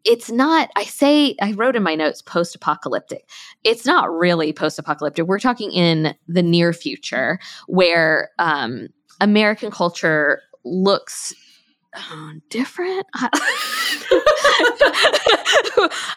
it's 0.05 0.31
not 0.31 0.71
i 0.77 0.85
say 0.85 1.35
i 1.43 1.53
wrote 1.53 1.77
in 1.77 1.83
my 1.83 1.95
notes 1.95 2.23
post 2.23 2.55
apocalyptic 2.55 3.29
it's 3.65 3.85
not 3.85 4.11
really 4.11 4.53
post 4.53 4.79
apocalyptic 4.79 5.27
we're 5.27 5.39
talking 5.39 5.71
in 5.73 6.15
the 6.29 6.43
near 6.43 6.73
future 6.73 7.39
where 7.67 8.31
um, 8.39 8.89
american 9.21 9.71
culture 9.71 10.41
looks 10.65 11.35
uh, 11.95 12.33
different? 12.49 13.07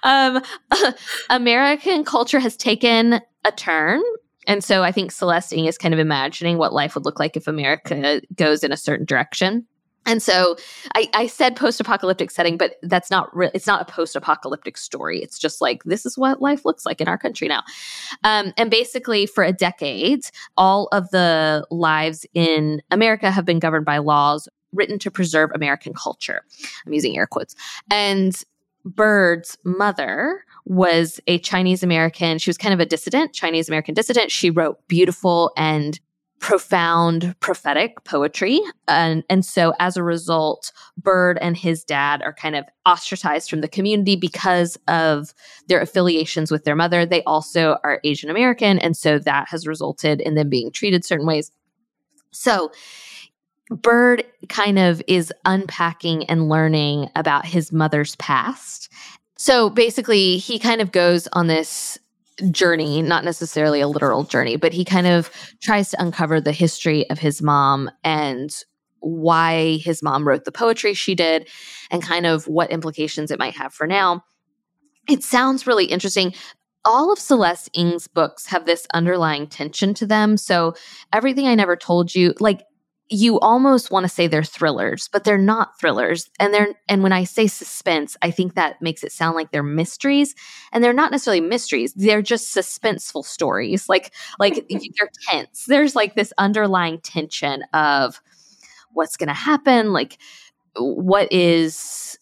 Um, 0.04 0.42
american 1.30 2.04
culture 2.04 2.40
has 2.40 2.58
taken 2.58 3.22
a 3.46 3.52
turn. 3.56 4.02
And 4.46 4.62
so 4.62 4.84
i 4.84 4.92
think 4.92 5.12
celeste 5.12 5.54
is 5.54 5.78
kind 5.78 5.94
of 5.94 6.00
imagining 6.00 6.58
what 6.58 6.74
life 6.74 6.96
would 6.96 7.06
look 7.06 7.20
like 7.20 7.38
if 7.38 7.48
america 7.48 8.22
goes 8.36 8.64
in 8.64 8.74
a 8.74 8.78
certain 8.78 9.06
direction 9.06 9.66
and 10.06 10.22
so 10.22 10.58
I, 10.96 11.10
I 11.14 11.28
said 11.28 11.56
post-apocalyptic 11.56 12.32
setting, 12.32 12.58
but 12.58 12.76
that's 12.84 13.10
not 13.10 13.36
real. 13.36 13.52
It's 13.54 13.68
not 13.68 13.82
a 13.82 13.92
post-apocalyptic 13.92 14.78
story. 14.78 15.22
It's 15.22 15.40
just 15.40 15.62
like 15.62 15.84
this 15.84 16.06
is 16.06 16.18
what 16.18 16.42
life 16.42 16.66
looks 16.66 16.86
like 16.86 17.02
in 17.02 17.08
our 17.08 17.18
country 17.18 17.48
now. 17.48 17.64
Um, 18.24 18.54
and 18.58 18.70
basically, 18.70 19.26
for 19.26 19.44
a 19.44 19.54
decade, 19.54 20.26
all 20.58 20.88
of 20.92 21.10
the 21.12 21.66
lives 21.72 22.26
in 22.34 22.82
America 22.92 23.32
have 23.32 23.46
been 23.46 23.60
governed 23.60 23.86
by 23.86 24.00
laws 24.00 24.48
written 24.74 25.00
to 25.00 25.12
preserve 25.12 25.52
American 25.54 25.94
culture. 25.94 26.42
I'm 26.86 26.94
using 26.94 27.18
air 27.18 27.28
quotes. 27.28 27.56
And 27.92 28.36
Bird's 28.86 29.58
mother 29.64 30.44
was 30.66 31.20
a 31.28 31.40
Chinese 31.40 31.84
American. 31.84 32.38
She 32.38 32.50
was 32.50 32.58
kind 32.58 32.74
of 32.74 32.80
a 32.80 32.86
dissident, 32.86 33.34
Chinese 33.34 33.70
American 33.70 33.94
dissident. 33.94 34.32
She 34.32 34.50
wrote 34.50 34.86
beautiful 34.88 35.52
and 35.56 36.00
profound 36.44 37.34
prophetic 37.40 38.04
poetry. 38.04 38.60
And, 38.90 39.24
and 39.30 39.46
so 39.46 39.74
as 39.80 39.96
a 39.96 40.04
result, 40.04 40.74
Bird 40.98 41.38
and 41.40 41.56
his 41.56 41.86
dad 41.86 42.22
are 42.22 42.34
kind 42.34 42.58
of 42.58 42.66
ostracized 42.86 43.50
from 43.50 43.62
the 43.62 43.70
community 43.70 44.18
because 44.18 44.78
of 44.90 45.34
their 45.70 45.80
affiliations 45.80 46.52
with 46.52 46.66
their 46.66 46.76
mother. 46.76 47.06
They 47.06 47.24
also 47.24 47.78
are 47.86 48.02
Asian 48.04 48.30
American. 48.30 48.78
And 48.78 48.98
so 48.98 49.20
that 49.20 49.48
has 49.48 49.66
resulted 49.66 50.20
in 50.20 50.36
them 50.36 50.50
being 50.50 50.70
treated 50.70 51.06
certain 51.06 51.26
ways. 51.26 51.50
So 52.32 52.74
Bird 53.70 54.26
kind 54.50 54.78
of 54.78 55.02
is 55.08 55.32
unpacking 55.46 56.26
and 56.26 56.50
learning 56.50 57.10
about 57.16 57.46
his 57.46 57.72
mother's 57.72 58.18
past. 58.18 58.92
So 59.38 59.70
basically, 59.70 60.40
he 60.40 60.60
kind 60.60 60.82
of 60.82 60.92
goes 60.92 61.30
on 61.32 61.48
this 61.48 61.98
journey, 62.52 63.02
not 63.02 63.24
necessarily 63.24 63.82
a 63.82 63.88
literal 63.88 64.24
journey, 64.24 64.56
but 64.56 64.74
he 64.74 64.86
kind 64.86 65.08
of 65.08 65.30
tries 65.62 65.90
to 65.92 66.02
uncover 66.02 66.42
the 66.42 66.52
history 66.52 67.10
of 67.10 67.20
his 67.20 67.42
mom 67.42 67.90
and 68.04 68.52
why 69.00 69.78
his 69.78 70.02
mom 70.02 70.28
wrote 70.28 70.46
the 70.46 70.52
poetry 70.52 70.94
she 70.94 71.14
did 71.14 71.48
and 71.92 72.02
kind 72.02 72.26
of 72.26 72.48
what 72.48 72.72
implications 72.72 73.32
it 73.32 73.40
might 73.40 73.56
have 73.56 73.74
for 73.74 73.86
now. 73.86 74.24
It 75.10 75.24
sounds 75.24 75.68
really 75.68 75.86
interesting. 75.86 76.34
All 76.86 77.12
of 77.12 77.20
Celeste 77.20 77.70
Ng's 77.78 78.08
books 78.08 78.48
have 78.48 78.66
this 78.66 78.88
underlying 78.94 79.48
tension 79.48 79.94
to 79.96 80.06
them. 80.06 80.38
So, 80.38 80.76
everything 81.12 81.48
I 81.48 81.56
never 81.56 81.76
told 81.76 82.14
you, 82.14 82.34
like 82.40 82.64
you 83.14 83.40
almost 83.42 83.92
want 83.92 84.06
to 84.06 84.10
say 84.10 84.26
they're 84.26 84.44
thrillers, 84.44 85.08
but 85.08 85.24
they're 85.24 85.38
not 85.38 85.80
thrillers. 85.80 86.32
And 86.40 86.52
they're 86.54 86.74
and 86.90 87.04
when 87.04 87.12
I 87.14 87.26
say 87.26 87.46
suspense, 87.46 88.18
I 88.24 88.32
think 88.32 88.56
that 88.56 88.82
makes 88.82 89.04
it 89.04 89.12
sound 89.12 89.36
like 89.36 89.52
they're 89.52 89.62
mysteries, 89.62 90.34
and 90.72 90.84
they're 90.84 90.94
not 90.94 91.12
necessarily 91.12 91.42
mysteries. 91.42 91.94
They're 91.94 92.24
just 92.24 92.56
suspenseful 92.56 93.24
stories. 93.24 93.88
Like 93.88 94.14
like 94.40 94.66
they're 94.70 95.10
tense. 95.30 95.66
There's 95.68 95.96
like 95.96 96.16
this 96.16 96.34
underlying 96.40 97.00
tension 97.02 97.64
of 97.74 98.20
what's 98.94 99.16
going 99.16 99.28
to 99.28 99.34
happen, 99.34 99.94
like 99.94 100.18
what 100.76 101.32
is 101.32 102.18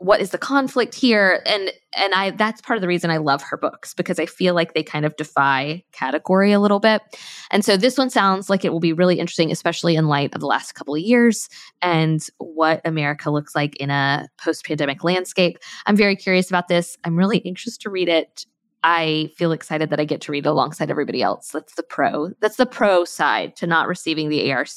what 0.00 0.20
is 0.22 0.30
the 0.30 0.38
conflict 0.38 0.94
here? 0.94 1.42
And 1.46 1.70
and 1.96 2.14
i 2.14 2.30
that's 2.30 2.60
part 2.60 2.76
of 2.76 2.80
the 2.80 2.86
reason 2.86 3.10
i 3.10 3.16
love 3.16 3.42
her 3.42 3.56
books 3.56 3.94
because 3.94 4.20
i 4.20 4.24
feel 4.24 4.54
like 4.54 4.74
they 4.74 4.82
kind 4.82 5.04
of 5.04 5.16
defy 5.16 5.82
category 5.92 6.52
a 6.52 6.60
little 6.60 6.80
bit. 6.80 7.02
And 7.50 7.64
so 7.64 7.76
this 7.76 7.98
one 7.98 8.10
sounds 8.10 8.48
like 8.48 8.64
it 8.64 8.72
will 8.72 8.80
be 8.80 8.92
really 8.92 9.18
interesting 9.18 9.50
especially 9.50 9.96
in 9.96 10.06
light 10.06 10.34
of 10.34 10.40
the 10.40 10.46
last 10.46 10.72
couple 10.72 10.94
of 10.94 11.00
years 11.00 11.48
and 11.82 12.24
what 12.38 12.80
america 12.84 13.30
looks 13.30 13.54
like 13.54 13.76
in 13.76 13.90
a 13.90 14.28
post-pandemic 14.38 15.04
landscape. 15.04 15.58
I'm 15.86 15.96
very 15.96 16.16
curious 16.16 16.48
about 16.48 16.68
this. 16.68 16.96
I'm 17.04 17.16
really 17.16 17.44
anxious 17.44 17.76
to 17.78 17.90
read 17.90 18.08
it 18.08 18.46
I 18.82 19.30
feel 19.36 19.52
excited 19.52 19.90
that 19.90 20.00
I 20.00 20.04
get 20.04 20.20
to 20.22 20.32
read 20.32 20.46
alongside 20.46 20.90
everybody 20.90 21.22
else. 21.22 21.48
That's 21.48 21.74
the 21.74 21.82
pro. 21.82 22.30
That's 22.40 22.56
the 22.56 22.66
pro 22.66 23.04
side 23.04 23.56
to 23.56 23.66
not 23.66 23.88
receiving 23.88 24.28
the 24.28 24.50
ARC 24.52 24.68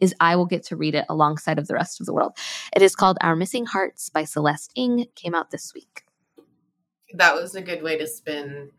is 0.00 0.14
I 0.20 0.36
will 0.36 0.46
get 0.46 0.62
to 0.64 0.76
read 0.76 0.94
it 0.94 1.06
alongside 1.08 1.58
of 1.58 1.66
the 1.66 1.74
rest 1.74 2.00
of 2.00 2.06
the 2.06 2.12
world. 2.12 2.36
It 2.74 2.82
is 2.82 2.94
called 2.94 3.18
Our 3.20 3.34
Missing 3.34 3.66
Hearts 3.66 4.08
by 4.08 4.24
Celeste 4.24 4.72
Ng. 4.76 5.06
Came 5.16 5.34
out 5.34 5.50
this 5.50 5.72
week. 5.74 6.02
That 7.14 7.34
was 7.34 7.54
a 7.54 7.62
good 7.62 7.82
way 7.82 7.98
to 7.98 8.06
spin 8.06 8.70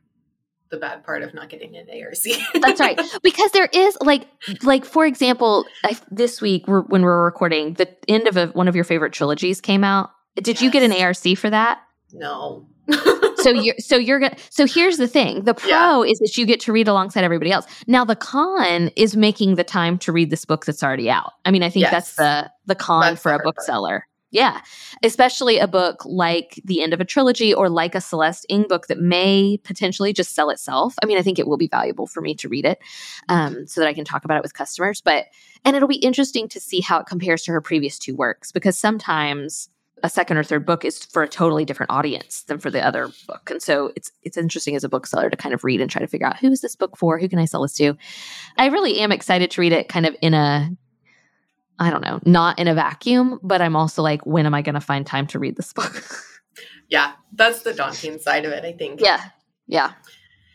the 0.70 0.78
bad 0.78 1.04
part 1.04 1.22
of 1.22 1.34
not 1.34 1.50
getting 1.50 1.76
an 1.76 1.88
ARC. 1.90 2.16
That's 2.62 2.80
right. 2.80 3.00
Because 3.22 3.52
there 3.52 3.70
is 3.74 3.98
like 4.02 4.28
like 4.64 4.86
for 4.86 5.06
example, 5.06 5.66
I, 5.84 5.98
this 6.10 6.42
week 6.42 6.68
we're, 6.68 6.82
when 6.84 7.02
we're 7.02 7.26
recording, 7.26 7.74
the 7.74 7.90
end 8.08 8.28
of 8.28 8.38
a, 8.38 8.48
one 8.48 8.70
of 8.70 8.76
your 8.76 8.86
favorite 8.86 9.12
trilogies 9.12 9.60
came 9.60 9.84
out. 9.84 10.12
Did 10.36 10.48
yes. 10.48 10.62
you 10.62 10.72
get 10.72 10.84
an 10.84 10.94
ARC 10.94 11.38
for 11.38 11.50
that? 11.50 11.82
No 12.14 12.68
so 13.42 13.50
you're 13.50 13.76
so 13.80 13.96
you're 13.98 14.20
gonna 14.20 14.38
so 14.50 14.66
here's 14.66 14.98
the 14.98 15.08
thing. 15.08 15.44
The 15.44 15.54
pro 15.54 16.04
yeah. 16.04 16.12
is 16.12 16.20
that 16.20 16.38
you 16.38 16.46
get 16.46 16.60
to 16.62 16.72
read 16.72 16.88
alongside 16.88 17.24
everybody 17.24 17.52
else. 17.52 17.66
Now 17.88 18.06
the 18.06 18.16
con 18.16 18.90
is 18.96 19.16
making 19.16 19.56
the 19.56 19.64
time 19.64 19.98
to 20.00 20.12
read 20.12 20.30
this 20.30 20.46
book 20.46 20.66
that's 20.66 20.84
already 20.84 21.10
out. 21.10 21.34
I 21.46 21.52
mean 21.52 21.64
i 21.64 21.70
think 21.70 21.84
yes. 21.84 21.92
that's 21.92 22.16
the 22.16 22.52
the 22.66 22.76
con 22.76 23.02
that's 23.02 23.22
for 23.22 23.34
a 23.34 23.40
bookseller. 23.40 24.08
Yeah. 24.34 24.62
Especially 25.04 25.58
a 25.58 25.68
book 25.68 26.06
like 26.06 26.62
the 26.64 26.82
end 26.82 26.94
of 26.94 27.02
a 27.02 27.06
trilogy 27.06 27.54
or 27.54 27.68
like 27.68 27.96
a 27.96 28.02
celeste 28.02 28.46
ng 28.50 28.64
book 28.70 28.88
that 28.88 29.00
may 29.00 29.60
potentially 29.66 30.14
just 30.14 30.34
sell 30.34 30.50
itself. 30.50 30.96
I 31.04 31.06
mean 31.06 31.18
i 31.18 31.22
think 31.22 31.40
it 31.40 31.48
will 31.48 31.58
be 31.58 31.68
valuable 31.68 32.08
for 32.08 32.22
me 32.22 32.36
to 32.36 32.50
read 32.50 32.66
it 32.66 32.80
um, 33.30 33.68
so 33.68 33.82
that 33.82 33.88
i 33.88 33.94
can 33.94 34.06
talk 34.06 34.24
about 34.26 34.38
it 34.38 34.44
with 34.44 34.54
customers. 34.54 35.02
But 35.02 35.26
and 35.66 35.76
it'll 35.76 35.88
be 35.88 35.96
interesting 35.96 36.48
to 36.50 36.60
see 36.60 36.82
how 36.82 37.00
it 37.00 37.08
compares 37.08 37.44
to 37.44 37.52
her 37.52 37.62
previous 37.62 38.00
two 38.00 38.16
works 38.16 38.52
because 38.52 38.78
sometimes 38.80 39.70
a 40.04 40.10
second 40.10 40.38
or 40.38 40.44
third 40.44 40.66
book 40.66 40.84
is 40.84 41.06
for 41.06 41.24
a 41.24 41.28
totally 41.28 41.66
different 41.66 41.92
audience 41.92 42.44
than 42.44 42.60
for 42.60 42.70
the 42.70 42.86
other 42.86 43.10
book. 43.28 43.50
And 43.50 43.62
so 43.62 43.92
it's 43.96 44.12
it's 44.24 44.38
interesting 44.38 44.76
as 44.76 44.84
a 44.84 44.90
bookseller 44.90 45.30
to 45.30 45.38
kind 45.38 45.54
of 45.54 45.64
read 45.64 45.82
and 45.82 45.90
try 45.90 46.02
to 46.02 46.08
figure 46.08 46.28
out 46.28 46.38
who 46.38 46.52
is 46.52 46.62
this 46.62 46.76
book 46.76 46.98
for? 46.98 47.20
Who 47.20 47.30
can 47.30 47.40
I 47.40 47.46
sell 47.46 47.62
this 47.62 47.74
to? 47.76 47.96
I 48.58 48.68
really 48.68 49.00
am 49.00 49.12
excited 49.12 49.52
to 49.52 49.62
read 49.62 49.74
it 49.74 49.90
kind 49.90 50.06
of 50.06 50.16
in 50.22 50.34
a 50.34 50.70
I 51.80 51.90
don't 51.90 52.04
know, 52.04 52.20
not 52.26 52.60
in 52.60 52.68
a 52.68 52.76
vacuum, 52.76 53.40
but 53.42 53.60
I'm 53.60 53.76
also 53.76 54.04
like, 54.04 54.24
when 54.24 54.46
am 54.46 54.54
I 54.54 54.62
going 54.62 54.76
to 54.76 54.82
find 54.82 55.04
time 55.04 55.26
to 55.28 55.40
read 55.40 55.56
this 55.56 55.74
book? 55.74 56.06
yeah, 56.90 57.14
that's 57.34 57.64
the 57.64 57.74
daunting 57.74 58.20
side 58.20 58.46
of 58.46 58.52
it, 58.52 58.64
I 58.64 58.74
think. 58.74 59.02
Yeah. 59.02 59.20
Yeah. 59.66 59.94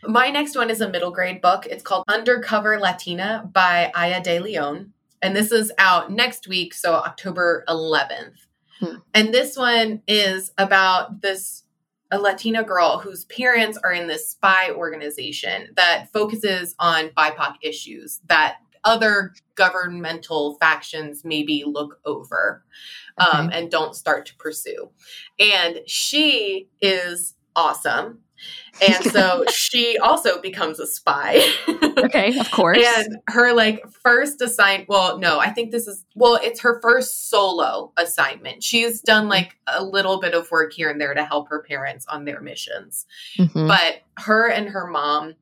My 0.03 0.29
next 0.29 0.55
one 0.55 0.69
is 0.69 0.79
a 0.79 0.89
middle 0.89 1.11
grade 1.11 1.41
book. 1.41 1.65
It's 1.65 1.83
called 1.83 2.05
Undercover 2.07 2.79
Latina 2.79 3.49
by 3.51 3.91
Aya 3.93 4.23
De 4.23 4.39
Leon. 4.39 4.93
And 5.21 5.35
this 5.35 5.51
is 5.51 5.69
out 5.77 6.13
next 6.13 6.47
week, 6.47 6.73
so 6.73 6.93
October 6.93 7.65
11th. 7.67 8.46
Hmm. 8.79 8.97
And 9.13 9.33
this 9.33 9.57
one 9.57 10.01
is 10.07 10.51
about 10.57 11.21
this 11.21 11.63
a 12.11 12.19
Latina 12.19 12.63
girl 12.63 12.99
whose 12.99 13.25
parents 13.25 13.77
are 13.83 13.91
in 13.91 14.07
this 14.07 14.29
spy 14.29 14.71
organization 14.71 15.73
that 15.75 16.07
focuses 16.13 16.73
on 16.79 17.09
BIPOC 17.09 17.55
issues 17.61 18.21
that 18.27 18.57
other 18.83 19.33
governmental 19.55 20.55
factions 20.55 21.25
maybe 21.25 21.63
look 21.65 21.99
over 22.05 22.63
um, 23.17 23.47
okay. 23.47 23.59
and 23.59 23.71
don't 23.71 23.95
start 23.95 24.25
to 24.27 24.35
pursue. 24.35 24.89
And 25.39 25.81
she 25.85 26.69
is 26.79 27.35
awesome. 27.55 28.19
And 28.87 29.03
so 29.05 29.43
she 29.51 29.97
also 29.97 30.41
becomes 30.41 30.79
a 30.79 30.87
spy. 30.87 31.41
okay, 31.97 32.37
of 32.39 32.49
course. 32.51 32.79
And 32.97 33.17
her 33.27 33.53
like 33.53 33.83
first 34.03 34.41
assignment, 34.41 34.89
well, 34.89 35.17
no, 35.19 35.39
I 35.39 35.49
think 35.49 35.71
this 35.71 35.87
is 35.87 36.05
well, 36.15 36.39
it's 36.41 36.61
her 36.61 36.79
first 36.81 37.29
solo 37.29 37.91
assignment. 37.97 38.63
She's 38.63 39.01
done 39.01 39.23
mm-hmm. 39.23 39.31
like 39.31 39.57
a 39.67 39.83
little 39.83 40.19
bit 40.19 40.33
of 40.33 40.49
work 40.51 40.73
here 40.73 40.89
and 40.89 40.99
there 40.99 41.13
to 41.13 41.25
help 41.25 41.49
her 41.49 41.63
parents 41.63 42.05
on 42.07 42.25
their 42.25 42.41
missions. 42.41 43.05
Mm-hmm. 43.37 43.67
But 43.67 44.01
her 44.23 44.49
and 44.49 44.69
her 44.69 44.87
mom 44.87 45.35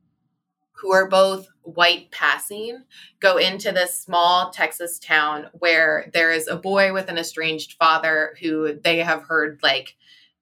who 0.76 0.92
are 0.92 1.08
both 1.08 1.48
white 1.62 2.10
passing 2.10 2.82
go 3.18 3.38
into 3.38 3.72
this 3.72 3.98
small 3.98 4.50
Texas 4.50 4.98
town 4.98 5.46
where 5.54 6.10
there 6.12 6.30
is 6.30 6.48
a 6.48 6.56
boy 6.56 6.92
with 6.92 7.08
an 7.08 7.18
estranged 7.18 7.74
father 7.78 8.36
who 8.40 8.78
they 8.84 8.98
have 8.98 9.22
heard 9.22 9.58
like 9.62 9.96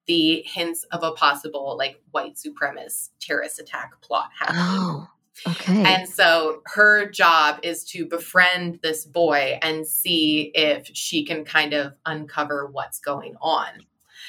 the 0.07 0.42
hints 0.46 0.84
of 0.92 1.02
a 1.02 1.12
possible 1.12 1.76
like 1.78 2.00
white 2.11 2.34
supremacist 2.34 3.11
terrorist 3.20 3.59
attack 3.59 4.00
plot 4.00 4.30
happening. 4.38 4.62
Oh, 4.62 5.09
okay. 5.48 5.82
And 5.84 6.09
so 6.09 6.61
her 6.66 7.09
job 7.09 7.61
is 7.62 7.84
to 7.90 8.07
befriend 8.07 8.80
this 8.82 9.05
boy 9.05 9.59
and 9.62 9.86
see 9.86 10.52
if 10.55 10.90
she 10.92 11.24
can 11.24 11.44
kind 11.44 11.72
of 11.72 11.94
uncover 12.05 12.66
what's 12.66 13.00
going 13.00 13.36
on. 13.40 13.68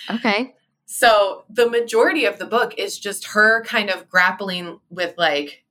Okay. 0.10 0.56
So 0.86 1.46
the 1.50 1.70
majority 1.70 2.26
of 2.26 2.38
the 2.38 2.46
book 2.46 2.76
is 2.78 2.98
just 2.98 3.28
her 3.28 3.64
kind 3.64 3.90
of 3.90 4.08
grappling 4.08 4.80
with 4.90 5.16
like 5.18 5.65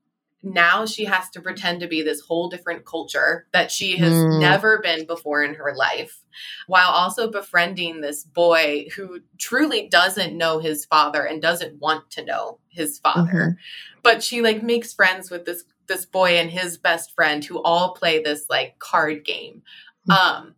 now 0.44 0.86
she 0.86 1.04
has 1.04 1.30
to 1.30 1.40
pretend 1.40 1.80
to 1.80 1.86
be 1.86 2.02
this 2.02 2.20
whole 2.20 2.48
different 2.48 2.84
culture 2.84 3.46
that 3.52 3.70
she 3.70 3.96
has 3.96 4.12
mm. 4.12 4.40
never 4.40 4.78
been 4.78 5.06
before 5.06 5.42
in 5.42 5.54
her 5.54 5.74
life 5.74 6.20
while 6.66 6.90
also 6.90 7.30
befriending 7.30 8.00
this 8.00 8.24
boy 8.24 8.86
who 8.94 9.20
truly 9.38 9.88
doesn't 9.88 10.36
know 10.36 10.58
his 10.58 10.84
father 10.84 11.24
and 11.24 11.40
doesn't 11.40 11.80
want 11.80 12.10
to 12.10 12.24
know 12.24 12.58
his 12.68 12.98
father 12.98 13.32
mm-hmm. 13.32 14.00
but 14.02 14.22
she 14.22 14.42
like 14.42 14.62
makes 14.62 14.92
friends 14.92 15.30
with 15.30 15.44
this 15.44 15.64
this 15.86 16.06
boy 16.06 16.38
and 16.38 16.50
his 16.50 16.78
best 16.78 17.14
friend 17.14 17.44
who 17.44 17.62
all 17.62 17.94
play 17.94 18.22
this 18.22 18.46
like 18.48 18.78
card 18.78 19.24
game 19.24 19.62
mm-hmm. 20.08 20.12
um 20.12 20.54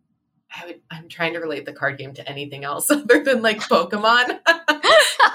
I 0.59 0.65
would, 0.65 0.81
I'm 0.89 1.07
trying 1.07 1.33
to 1.33 1.39
relate 1.39 1.65
the 1.65 1.73
card 1.73 1.97
game 1.97 2.13
to 2.15 2.27
anything 2.27 2.63
else 2.63 2.89
other 2.91 3.23
than 3.23 3.41
like 3.41 3.59
Pokemon 3.59 4.27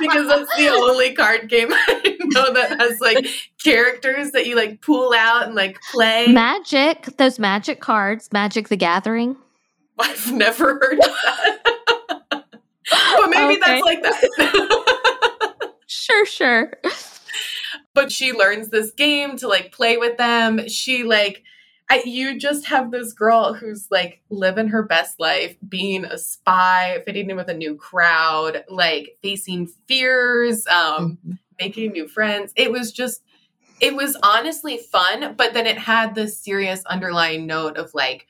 because 0.01 0.27
that's 0.27 0.57
the 0.57 0.69
only 0.73 1.15
card 1.15 1.49
game 1.49 1.69
I 1.73 2.17
know 2.21 2.53
that 2.53 2.81
has 2.81 3.01
like 3.01 3.27
characters 3.63 4.33
that 4.33 4.47
you 4.47 4.57
like 4.57 4.81
pull 4.81 5.13
out 5.15 5.47
and 5.47 5.55
like 5.55 5.79
play. 5.91 6.27
Magic, 6.29 7.17
those 7.19 7.39
magic 7.39 7.81
cards, 7.81 8.29
Magic 8.33 8.69
the 8.69 8.77
Gathering. 8.77 9.37
I've 9.99 10.33
never 10.33 10.75
heard 10.75 10.99
of 10.99 11.05
that. 11.05 11.79
but 12.31 13.29
maybe 13.29 13.55
okay. 13.55 13.61
that's 13.61 13.83
like 13.85 14.03
that. 14.03 15.73
sure, 15.87 16.27
sure. 16.27 16.73
But 17.95 18.11
she 18.11 18.33
learns 18.33 18.71
this 18.71 18.91
game 18.91 19.37
to 19.37 19.49
like 19.49 19.71
play 19.71 19.99
with 19.99 20.17
them. 20.17 20.69
She 20.69 21.05
like 21.05 21.45
I, 21.93 22.03
you 22.07 22.39
just 22.39 22.65
have 22.69 22.91
this 22.91 23.13
girl 23.13 23.53
who's 23.53 23.87
like 23.91 24.23
living 24.31 24.69
her 24.69 24.83
best 24.83 25.21
life, 25.21 25.59
being 25.69 26.07
a 26.07 26.17
spy, 26.17 27.03
fitting 27.05 27.29
in 27.29 27.37
with 27.37 27.49
a 27.49 27.55
new 27.55 27.75
crowd, 27.75 28.65
like 28.71 29.19
facing 29.21 29.67
fears, 29.67 30.67
um, 30.69 31.19
mm-hmm. 31.19 31.33
making 31.61 31.93
new 31.93 32.09
friends. 32.09 32.51
It 32.57 32.73
was 32.73 32.93
just, 32.93 33.23
it 33.79 33.95
was 33.95 34.17
honestly 34.23 34.79
fun, 34.79 35.35
but 35.37 35.53
then 35.53 35.67
it 35.67 35.77
had 35.77 36.15
this 36.15 36.39
serious 36.39 36.83
underlying 36.87 37.47
note 37.47 37.77
of 37.77 37.93
like, 37.93 38.27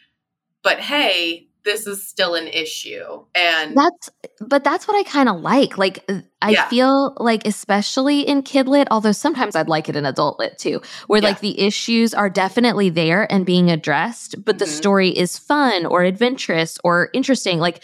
but 0.65 0.81
hey, 0.81 1.47
this 1.65 1.87
is 1.87 2.07
still 2.07 2.35
an 2.35 2.49
issue 2.49 3.25
and 3.35 3.77
that's 3.77 4.11
but 4.41 4.65
that's 4.65 4.89
what 4.89 4.97
i 4.97 5.03
kind 5.09 5.29
of 5.29 5.41
like 5.41 5.79
like 5.79 6.05
uh, 6.09 6.21
i 6.41 6.51
yeah. 6.51 6.69
feel 6.69 7.15
like 7.19 7.47
especially 7.47 8.21
in 8.21 8.43
kidlit 8.43 8.87
although 8.91 9.13
sometimes 9.13 9.55
i'd 9.57 9.69
like 9.69 9.89
it 9.89 9.97
in 9.97 10.05
adult 10.05 10.39
lit 10.39 10.59
too 10.59 10.81
where 11.07 11.21
yeah. 11.21 11.29
like 11.29 11.41
the 11.41 11.61
issues 11.61 12.15
are 12.15 12.29
definitely 12.29 12.91
there 12.91 13.31
and 13.31 13.47
being 13.47 13.71
addressed 13.71 14.45
but 14.45 14.57
mm-hmm. 14.57 14.59
the 14.61 14.67
story 14.67 15.11
is 15.11 15.39
fun 15.39 15.87
or 15.87 16.03
adventurous 16.03 16.79
or 16.85 17.11
interesting 17.13 17.59
like 17.59 17.83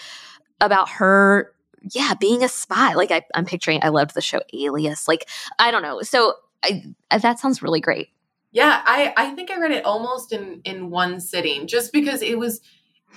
about 0.60 0.88
her 0.88 1.52
yeah 1.92 2.14
being 2.14 2.42
a 2.42 2.48
spy 2.48 2.94
like 2.94 3.10
I, 3.10 3.22
i'm 3.34 3.44
picturing 3.44 3.80
i 3.82 3.88
loved 3.88 4.14
the 4.14 4.20
show 4.20 4.40
alias 4.52 5.06
like 5.06 5.28
i 5.58 5.70
don't 5.70 5.82
know 5.82 6.02
so 6.02 6.34
I, 6.62 6.82
that 7.16 7.38
sounds 7.38 7.62
really 7.62 7.80
great 7.80 8.08
yeah 8.50 8.82
i 8.84 9.14
i 9.16 9.30
think 9.34 9.50
i 9.50 9.58
read 9.58 9.70
it 9.70 9.84
almost 9.84 10.32
in 10.32 10.60
in 10.64 10.90
one 10.90 11.20
sitting 11.20 11.68
just 11.68 11.92
because 11.92 12.20
it 12.20 12.36
was 12.36 12.60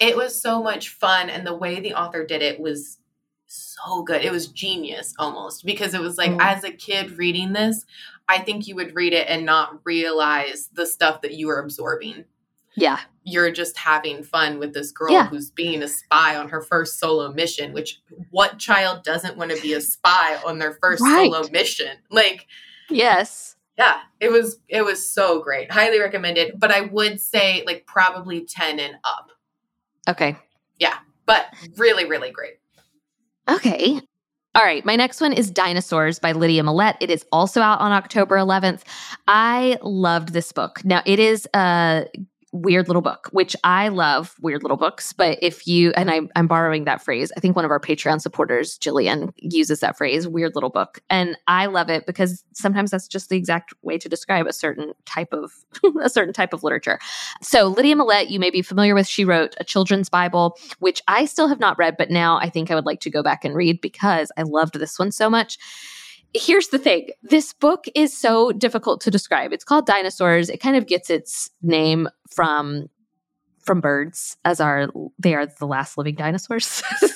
it 0.02 0.18
was 0.18 0.42
so 0.42 0.62
much 0.62 0.90
fun 0.90 1.30
and 1.30 1.48
the 1.48 1.56
way 1.56 1.80
the 1.80 1.94
author 1.94 2.26
did 2.26 2.42
it 2.42 2.60
was 2.60 2.98
so 3.46 4.02
good. 4.04 4.26
It 4.26 4.32
was 4.32 4.48
genius 4.48 5.14
almost 5.20 5.66
because 5.66 5.94
it 5.94 6.02
was 6.02 6.18
like 6.18 6.32
mm. 6.32 6.42
as 6.42 6.64
a 6.64 6.72
kid 6.72 7.18
reading 7.18 7.54
this 7.54 7.86
i 8.30 8.40
think 8.40 8.66
you 8.66 8.76
would 8.76 8.96
read 8.96 9.12
it 9.14 9.28
and 9.28 9.46
not 9.46 9.80
realize 9.84 10.70
the 10.74 10.86
stuff 10.86 11.22
that 11.22 11.34
you 11.34 11.48
were 11.48 11.60
absorbing. 11.60 12.26
Yeah. 12.78 13.00
You're 13.24 13.52
just 13.52 13.78
having 13.78 14.24
fun 14.24 14.58
with 14.58 14.74
this 14.74 14.94
girl 14.94 15.12
yeah. 15.12 15.28
who's 15.28 15.52
being 15.52 15.84
a 15.84 15.88
spy 15.88 16.38
on 16.38 16.48
her 16.50 16.62
first 16.62 17.00
solo 17.00 17.32
mission 17.34 17.74
which 17.74 18.00
what 18.32 18.58
child 18.58 19.04
doesn't 19.04 19.38
want 19.38 19.52
to 19.52 19.62
be 19.62 19.74
a 19.74 19.82
spy 19.82 20.40
on 20.46 20.58
their 20.58 20.78
first 20.82 21.04
right. 21.04 21.30
solo 21.30 21.48
mission? 21.52 21.98
Like 22.10 22.48
yes. 22.90 23.58
yeah 23.78 24.00
it 24.20 24.32
was 24.32 24.60
it 24.70 24.84
was 24.84 25.08
so 25.08 25.42
great. 25.44 25.70
Highly 25.72 26.00
recommended 26.00 26.58
but 26.58 26.72
i 26.72 26.82
would 26.82 27.20
say 27.20 27.64
like 27.66 27.86
probably 27.86 28.46
10 28.46 28.80
and 28.80 28.96
up 29.04 29.32
Okay. 30.08 30.38
Yeah, 30.80 30.98
but 31.26 31.46
really, 31.78 32.06
really 32.06 32.32
great. 32.32 32.54
Okay. 33.50 34.00
All 34.54 34.64
right. 34.64 34.84
My 34.84 34.98
next 34.98 35.22
one 35.22 35.32
is 35.32 35.50
Dinosaurs 35.50 36.20
by 36.20 36.34
Lydia 36.34 36.64
Millet. 36.64 36.98
It 37.00 37.10
is 37.10 37.26
also 37.32 37.62
out 37.62 37.80
on 37.80 37.94
October 37.94 38.36
11th. 38.36 38.82
I 39.28 39.78
loved 39.82 40.34
this 40.34 40.52
book. 40.52 40.84
Now, 40.84 41.02
it 41.06 41.20
is 41.20 41.48
a 41.56 42.06
weird 42.52 42.88
little 42.88 43.02
book, 43.02 43.30
which 43.32 43.56
I 43.64 43.88
love 43.88 44.36
weird 44.42 44.64
little 44.64 44.78
books. 44.78 45.14
But 45.14 45.40
if 45.42 45.66
you, 45.68 45.92
and 45.92 46.12
I, 46.12 46.22
I'm 46.36 46.48
borrowing 46.48 46.84
that 46.84 47.02
phrase, 47.02 47.32
I 47.38 47.40
think 47.40 47.56
one 47.56 47.66
of 47.66 47.72
our 47.72 47.80
Patreon 47.80 48.22
supporters, 48.22 48.78
Jillian, 48.78 49.32
uses 49.38 49.80
that 49.80 49.98
phrase, 49.98 50.28
weird 50.28 50.56
little 50.56 50.70
book. 50.70 51.00
And 51.10 51.38
I 51.48 51.68
love 51.68 51.90
it 51.90 52.06
because 52.06 52.44
sometimes 52.54 52.92
that's 52.92 53.08
just 53.08 53.30
the 53.30 53.38
exact 53.38 53.74
way 53.82 53.98
to 53.98 54.10
describe 54.10 54.48
a 54.48 54.54
certain 54.54 54.94
type 55.06 55.34
of, 55.34 55.52
a 56.02 56.10
certain 56.10 56.34
type 56.34 56.54
of 56.54 56.64
literature. 56.64 57.00
So 57.42 57.68
Lydia 57.68 57.96
Millet, 57.96 58.30
you 58.30 58.40
may 58.40 58.50
be 58.50 58.62
familiar 58.62 58.96
with, 58.96 59.08
she 59.08 59.26
wrote 59.26 59.56
a 59.60 59.64
children's 59.64 60.10
Bible, 60.10 60.58
which 60.80 61.02
I 61.08 61.26
still 61.26 61.48
have 61.48 61.60
not 61.60 61.78
read, 61.78 61.96
but 61.98 62.10
now 62.10 62.38
I 62.38 62.50
think 62.50 62.70
I 62.70 62.76
would 62.76 62.86
like 62.86 63.00
to 63.02 63.10
go 63.10 63.24
back 63.24 63.46
and 63.46 63.56
read 63.56 63.82
because 63.82 64.32
I 64.38 64.44
loved 64.44 64.78
this 64.78 65.00
one 65.00 65.12
so 65.12 65.30
much 65.30 65.58
here's 66.34 66.70
the 66.70 66.80
thing. 66.80 67.10
This 67.24 67.54
book 67.54 67.86
is 67.96 68.18
so 68.18 68.52
difficult 68.52 69.02
to 69.02 69.12
describe. 69.12 69.54
It's 69.54 69.64
called 69.64 69.86
dinosaurs. 69.86 70.50
It 70.50 70.60
kind 70.60 70.76
of 70.76 70.88
gets 70.88 71.10
its 71.10 71.50
name 71.62 72.08
from 72.30 72.88
from 73.64 73.80
birds 73.80 74.38
as 74.44 74.60
are 74.60 74.88
they 75.20 75.36
are 75.36 75.46
the 75.46 75.68
last 75.68 75.98
living 75.98 76.16
dinosaurs. 76.16 76.82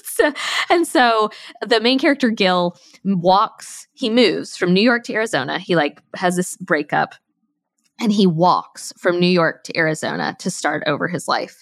And 0.69 0.87
so 0.87 1.29
the 1.61 1.81
main 1.81 1.99
character 1.99 2.29
gil 2.29 2.77
walks 3.03 3.87
he 3.93 4.09
moves 4.09 4.55
from 4.55 4.73
new 4.73 4.81
york 4.81 5.03
to 5.03 5.13
arizona. 5.13 5.59
He 5.59 5.75
like 5.75 6.01
has 6.15 6.37
this 6.37 6.55
breakup 6.57 7.15
and 7.99 8.11
he 8.11 8.27
walks 8.27 8.91
from 8.97 9.19
New 9.19 9.27
York 9.27 9.63
to 9.63 9.77
Arizona 9.77 10.35
to 10.39 10.51
start 10.51 10.83
over 10.85 11.07
his 11.07 11.29
life. 11.29 11.61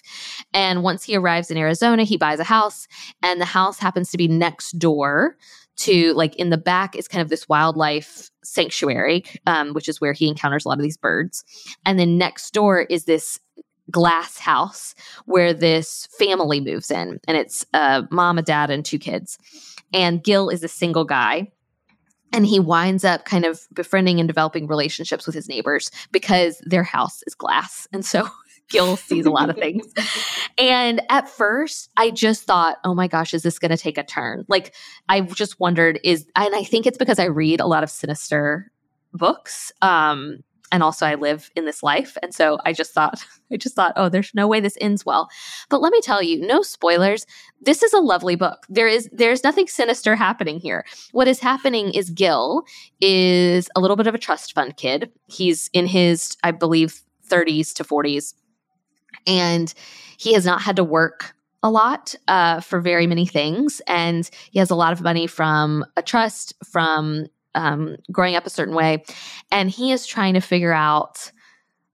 And 0.52 0.82
once 0.82 1.04
he 1.04 1.16
arrives 1.16 1.50
in 1.50 1.56
Arizona, 1.56 2.02
he 2.02 2.16
buys 2.16 2.40
a 2.40 2.44
house, 2.44 2.88
and 3.22 3.40
the 3.40 3.44
house 3.44 3.78
happens 3.78 4.10
to 4.10 4.18
be 4.18 4.26
next 4.26 4.72
door 4.72 5.36
to 5.76 6.12
like 6.14 6.36
in 6.36 6.50
the 6.50 6.58
back 6.58 6.96
is 6.96 7.08
kind 7.08 7.22
of 7.22 7.28
this 7.28 7.48
wildlife 7.48 8.30
sanctuary, 8.42 9.24
um, 9.46 9.72
which 9.72 9.88
is 9.88 10.00
where 10.00 10.12
he 10.12 10.28
encounters 10.28 10.64
a 10.64 10.68
lot 10.68 10.78
of 10.78 10.82
these 10.82 10.96
birds. 10.96 11.44
And 11.84 11.98
then 11.98 12.18
next 12.18 12.52
door 12.52 12.82
is 12.82 13.04
this 13.04 13.38
glass 13.90 14.38
house 14.38 14.94
where 15.26 15.52
this 15.52 16.08
family 16.18 16.60
moves 16.60 16.90
in, 16.90 17.20
and 17.28 17.36
it's 17.36 17.66
a 17.74 18.04
mom, 18.10 18.38
a 18.38 18.42
dad, 18.42 18.70
and 18.70 18.84
two 18.84 18.98
kids. 18.98 19.38
And 19.92 20.22
Gil 20.22 20.48
is 20.48 20.64
a 20.64 20.68
single 20.68 21.04
guy. 21.04 21.50
And 22.32 22.44
he 22.44 22.58
winds 22.58 23.04
up 23.04 23.24
kind 23.24 23.44
of 23.44 23.60
befriending 23.72 24.18
and 24.18 24.26
developing 24.26 24.66
relationships 24.66 25.24
with 25.24 25.36
his 25.36 25.48
neighbors 25.48 25.92
because 26.10 26.60
their 26.66 26.82
house 26.82 27.22
is 27.28 27.34
glass. 27.34 27.86
And 27.92 28.04
so 28.04 28.28
Gil 28.68 28.96
sees 28.96 29.26
a 29.26 29.30
lot 29.30 29.50
of 29.50 29.56
things. 29.64 29.92
And 30.58 31.02
at 31.10 31.28
first, 31.28 31.90
I 31.96 32.10
just 32.10 32.44
thought, 32.44 32.78
oh 32.84 32.94
my 32.94 33.08
gosh, 33.08 33.34
is 33.34 33.42
this 33.42 33.58
going 33.58 33.70
to 33.70 33.76
take 33.76 33.98
a 33.98 34.04
turn? 34.04 34.44
Like, 34.48 34.74
I 35.08 35.20
just 35.20 35.60
wondered, 35.60 36.00
is, 36.04 36.26
and 36.36 36.54
I 36.54 36.64
think 36.64 36.86
it's 36.86 36.98
because 36.98 37.18
I 37.18 37.24
read 37.24 37.60
a 37.60 37.66
lot 37.66 37.82
of 37.82 37.90
sinister 37.90 38.70
books. 39.12 39.72
Um, 39.82 40.40
and 40.72 40.82
also 40.82 41.06
I 41.06 41.14
live 41.14 41.50
in 41.54 41.66
this 41.66 41.84
life. 41.84 42.16
And 42.20 42.34
so 42.34 42.58
I 42.64 42.72
just 42.72 42.92
thought, 42.92 43.24
I 43.52 43.56
just 43.56 43.76
thought, 43.76 43.92
oh, 43.94 44.08
there's 44.08 44.34
no 44.34 44.48
way 44.48 44.58
this 44.58 44.76
ends 44.80 45.06
well. 45.06 45.28
But 45.70 45.80
let 45.80 45.92
me 45.92 46.00
tell 46.00 46.20
you, 46.20 46.44
no 46.44 46.62
spoilers. 46.62 47.26
This 47.60 47.82
is 47.84 47.92
a 47.92 48.00
lovely 48.00 48.34
book. 48.34 48.66
There 48.68 48.88
is 48.88 49.08
there's 49.12 49.44
nothing 49.44 49.68
sinister 49.68 50.16
happening 50.16 50.58
here. 50.58 50.84
What 51.12 51.28
is 51.28 51.38
happening 51.38 51.92
is 51.92 52.10
Gil 52.10 52.64
is 53.00 53.68
a 53.76 53.80
little 53.80 53.96
bit 53.96 54.08
of 54.08 54.16
a 54.16 54.18
trust 54.18 54.52
fund 54.52 54.76
kid. 54.76 55.12
He's 55.26 55.70
in 55.72 55.86
his, 55.86 56.36
I 56.42 56.50
believe, 56.50 57.02
30s 57.30 57.72
to 57.74 57.84
40s 57.84 58.34
and 59.26 59.72
he 60.16 60.32
has 60.34 60.44
not 60.44 60.62
had 60.62 60.76
to 60.76 60.84
work 60.84 61.34
a 61.62 61.70
lot 61.70 62.14
uh, 62.28 62.60
for 62.60 62.80
very 62.80 63.06
many 63.06 63.26
things. 63.26 63.80
And 63.86 64.28
he 64.50 64.58
has 64.58 64.70
a 64.70 64.74
lot 64.74 64.92
of 64.92 65.00
money 65.00 65.26
from 65.26 65.84
a 65.96 66.02
trust, 66.02 66.52
from 66.64 67.26
um, 67.54 67.96
growing 68.12 68.36
up 68.36 68.46
a 68.46 68.50
certain 68.50 68.74
way. 68.74 69.04
And 69.50 69.70
he 69.70 69.90
is 69.92 70.06
trying 70.06 70.34
to 70.34 70.40
figure 70.40 70.72
out 70.72 71.30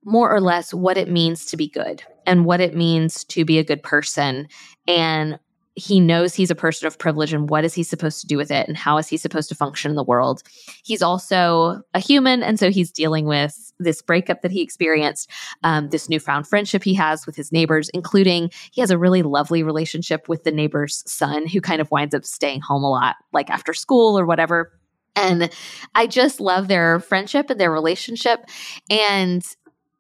more 0.05 0.35
or 0.35 0.41
less 0.41 0.75
what 0.75 0.97
it 0.97 1.11
means 1.11 1.47
to 1.47 1.57
be 1.57 1.69
good 1.69 2.03
and 2.27 2.45
what 2.45 2.61
it 2.61 2.75
means 2.75 3.25
to 3.25 3.45
be 3.45 3.59
a 3.59 3.65
good 3.65 3.83
person 3.83 4.49
and 4.89 5.39
he 5.75 6.01
knows 6.01 6.35
he's 6.35 6.51
a 6.51 6.55
person 6.55 6.87
of 6.87 6.99
privilege 6.99 7.33
and 7.33 7.49
what 7.49 7.65
is 7.65 7.75
he 7.75 7.83
supposed 7.83 8.21
to 8.21 8.27
do 8.27 8.37
with 8.37 8.51
it 8.51 8.67
and 8.69 8.77
how 8.77 8.99
is 8.99 9.09
he 9.09 9.17
supposed 9.17 9.49
to 9.49 9.55
function 9.55 9.91
in 9.91 9.97
the 9.97 10.05
world. 10.05 10.43
He's 10.85 11.03
also 11.03 11.83
a 11.95 12.01
human, 12.01 12.43
and 12.43 12.59
so 12.59 12.71
he's 12.71 12.91
dealing 12.91 13.27
with 13.27 13.73
this 13.79 14.03
breakup 14.03 14.43
that 14.43 14.51
he 14.51 14.63
experienced, 14.63 15.31
um, 15.63 15.89
this 15.89 16.09
newfound 16.09 16.47
friendship 16.47 16.85
he 16.85 16.95
has 16.95 17.25
with 17.25 17.37
his 17.37 17.53
neighbors, 17.53 17.89
including 17.91 18.51
he 18.73 18.81
has 18.81 18.91
a 18.91 18.99
really 18.99 19.23
lovely 19.23 19.63
relationship 19.63 20.29
with 20.29 20.45
the 20.45 20.53
neighbor's 20.53 21.03
son 21.07 21.47
who 21.47 21.61
kind 21.61 21.81
of 21.81 21.91
winds 21.91 22.15
up 22.15 22.25
staying 22.25 22.61
home 22.61 22.85
a 22.85 22.91
lot, 22.91 23.17
like 23.33 23.49
after 23.49 23.73
school 23.73 24.19
or 24.19 24.27
whatever. 24.27 24.73
And 25.17 25.51
I 25.95 26.07
just 26.07 26.41
love 26.41 26.69
their 26.69 27.01
friendship 27.01 27.51
and 27.51 27.61
their 27.61 27.73
relationship. 27.73 28.41
And 28.89 29.45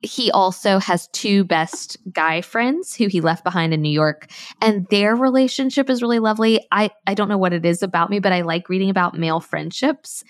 he 0.03 0.30
also 0.30 0.78
has 0.78 1.09
two 1.09 1.44
best 1.44 1.96
guy 2.12 2.40
friends 2.40 2.94
who 2.94 3.07
he 3.07 3.20
left 3.20 3.44
behind 3.44 3.74
in 3.74 3.82
New 3.82 3.90
York 3.90 4.30
and 4.62 4.86
their 4.88 5.14
relationship 5.14 5.90
is 5.90 6.03
really 6.03 6.18
lovely. 6.18 6.66
I 6.72 6.90
I 7.07 7.14
don't 7.14 7.28
know 7.28 7.38
what 7.38 7.53
it 7.53 7.66
is 7.66 7.82
about 7.82 8.11
me 8.11 8.18
but 8.18 8.32
I 8.32 8.42
like 8.42 8.68
reading 8.68 8.90
about 8.90 9.18
male 9.18 9.40
friendships. 9.40 10.24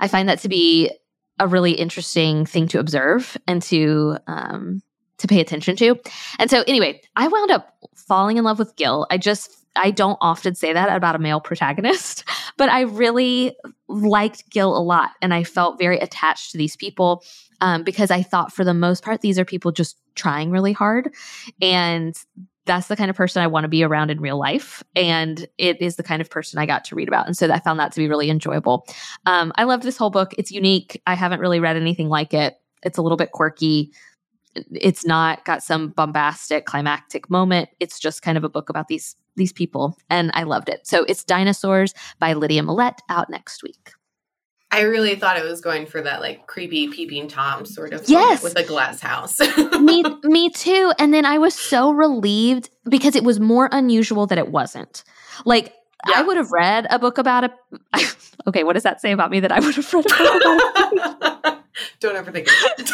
I 0.00 0.08
find 0.08 0.28
that 0.28 0.40
to 0.40 0.48
be 0.48 0.90
a 1.38 1.46
really 1.46 1.72
interesting 1.72 2.46
thing 2.46 2.68
to 2.68 2.78
observe 2.78 3.36
and 3.46 3.60
to 3.62 4.16
um 4.26 4.82
to 5.18 5.28
pay 5.28 5.40
attention 5.40 5.76
to. 5.76 5.96
And 6.38 6.50
so 6.50 6.64
anyway, 6.66 7.00
I 7.16 7.28
wound 7.28 7.50
up 7.50 7.74
falling 7.94 8.36
in 8.36 8.44
love 8.44 8.58
with 8.58 8.76
Gil. 8.76 9.06
I 9.10 9.18
just 9.18 9.64
I 9.76 9.90
don't 9.90 10.18
often 10.20 10.54
say 10.54 10.72
that 10.72 10.94
about 10.94 11.16
a 11.16 11.18
male 11.18 11.40
protagonist, 11.40 12.24
but 12.56 12.68
I 12.68 12.82
really 12.82 13.56
liked 13.88 14.48
Gil 14.50 14.76
a 14.76 14.78
lot 14.78 15.10
and 15.20 15.34
I 15.34 15.44
felt 15.44 15.78
very 15.78 15.98
attached 15.98 16.52
to 16.52 16.58
these 16.58 16.76
people 16.76 17.22
um, 17.60 17.82
because 17.82 18.10
I 18.10 18.22
thought 18.22 18.52
for 18.52 18.64
the 18.64 18.74
most 18.74 19.04
part, 19.04 19.20
these 19.20 19.38
are 19.38 19.44
people 19.44 19.72
just 19.72 19.96
trying 20.14 20.50
really 20.50 20.72
hard. 20.72 21.12
And 21.60 22.16
that's 22.66 22.88
the 22.88 22.96
kind 22.96 23.10
of 23.10 23.16
person 23.16 23.42
I 23.42 23.46
want 23.46 23.64
to 23.64 23.68
be 23.68 23.82
around 23.82 24.10
in 24.10 24.20
real 24.20 24.38
life. 24.38 24.82
And 24.96 25.46
it 25.58 25.80
is 25.80 25.96
the 25.96 26.02
kind 26.02 26.22
of 26.22 26.30
person 26.30 26.58
I 26.58 26.66
got 26.66 26.84
to 26.86 26.94
read 26.94 27.08
about. 27.08 27.26
And 27.26 27.36
so 27.36 27.50
I 27.50 27.60
found 27.60 27.78
that 27.78 27.92
to 27.92 28.00
be 28.00 28.08
really 28.08 28.30
enjoyable. 28.30 28.86
Um, 29.26 29.52
I 29.56 29.64
loved 29.64 29.82
this 29.82 29.96
whole 29.96 30.10
book. 30.10 30.34
It's 30.38 30.50
unique. 30.50 31.00
I 31.06 31.14
haven't 31.14 31.40
really 31.40 31.60
read 31.60 31.76
anything 31.76 32.08
like 32.08 32.32
it. 32.32 32.58
It's 32.82 32.98
a 32.98 33.02
little 33.02 33.18
bit 33.18 33.32
quirky. 33.32 33.92
It's 34.54 35.04
not 35.04 35.44
got 35.44 35.62
some 35.62 35.88
bombastic 35.88 36.64
climactic 36.64 37.28
moment. 37.28 37.68
It's 37.80 37.98
just 37.98 38.22
kind 38.22 38.38
of 38.38 38.44
a 38.44 38.48
book 38.48 38.68
about 38.68 38.88
these 38.88 39.16
these 39.36 39.52
people. 39.52 39.98
And 40.08 40.30
I 40.34 40.44
loved 40.44 40.68
it. 40.68 40.86
So 40.86 41.04
it's 41.04 41.24
Dinosaurs 41.24 41.92
by 42.20 42.34
Lydia 42.34 42.62
Millet 42.62 43.00
out 43.08 43.28
next 43.28 43.64
week. 43.64 43.90
I 44.74 44.80
really 44.80 45.14
thought 45.14 45.38
it 45.38 45.44
was 45.44 45.60
going 45.60 45.86
for 45.86 46.02
that 46.02 46.20
like 46.20 46.48
creepy 46.48 46.88
peeping 46.88 47.28
tom 47.28 47.64
sort 47.64 47.92
of 47.92 48.08
yes. 48.08 48.42
with 48.42 48.58
a 48.58 48.64
glass 48.64 49.00
house. 49.00 49.38
me 49.78 50.02
me 50.24 50.50
too. 50.50 50.92
And 50.98 51.14
then 51.14 51.24
I 51.24 51.38
was 51.38 51.54
so 51.54 51.92
relieved 51.92 52.70
because 52.88 53.14
it 53.14 53.22
was 53.22 53.38
more 53.38 53.68
unusual 53.70 54.26
that 54.26 54.36
it 54.36 54.48
wasn't. 54.48 55.04
Like 55.44 55.72
yeah. 56.08 56.14
I 56.16 56.22
would 56.22 56.36
have 56.36 56.50
read 56.50 56.88
a 56.90 56.98
book 56.98 57.18
about 57.18 57.44
it. 57.44 57.52
okay, 58.48 58.64
what 58.64 58.72
does 58.72 58.82
that 58.82 59.00
say 59.00 59.12
about 59.12 59.30
me 59.30 59.38
that 59.38 59.52
I 59.52 59.60
would 59.60 59.76
have 59.76 59.94
read 59.94 60.06
a 60.06 60.08
book 60.08 61.22
about 61.22 61.60
Don't 62.00 62.16
ever 62.16 62.32
think 62.32 62.48
it. 62.48 62.90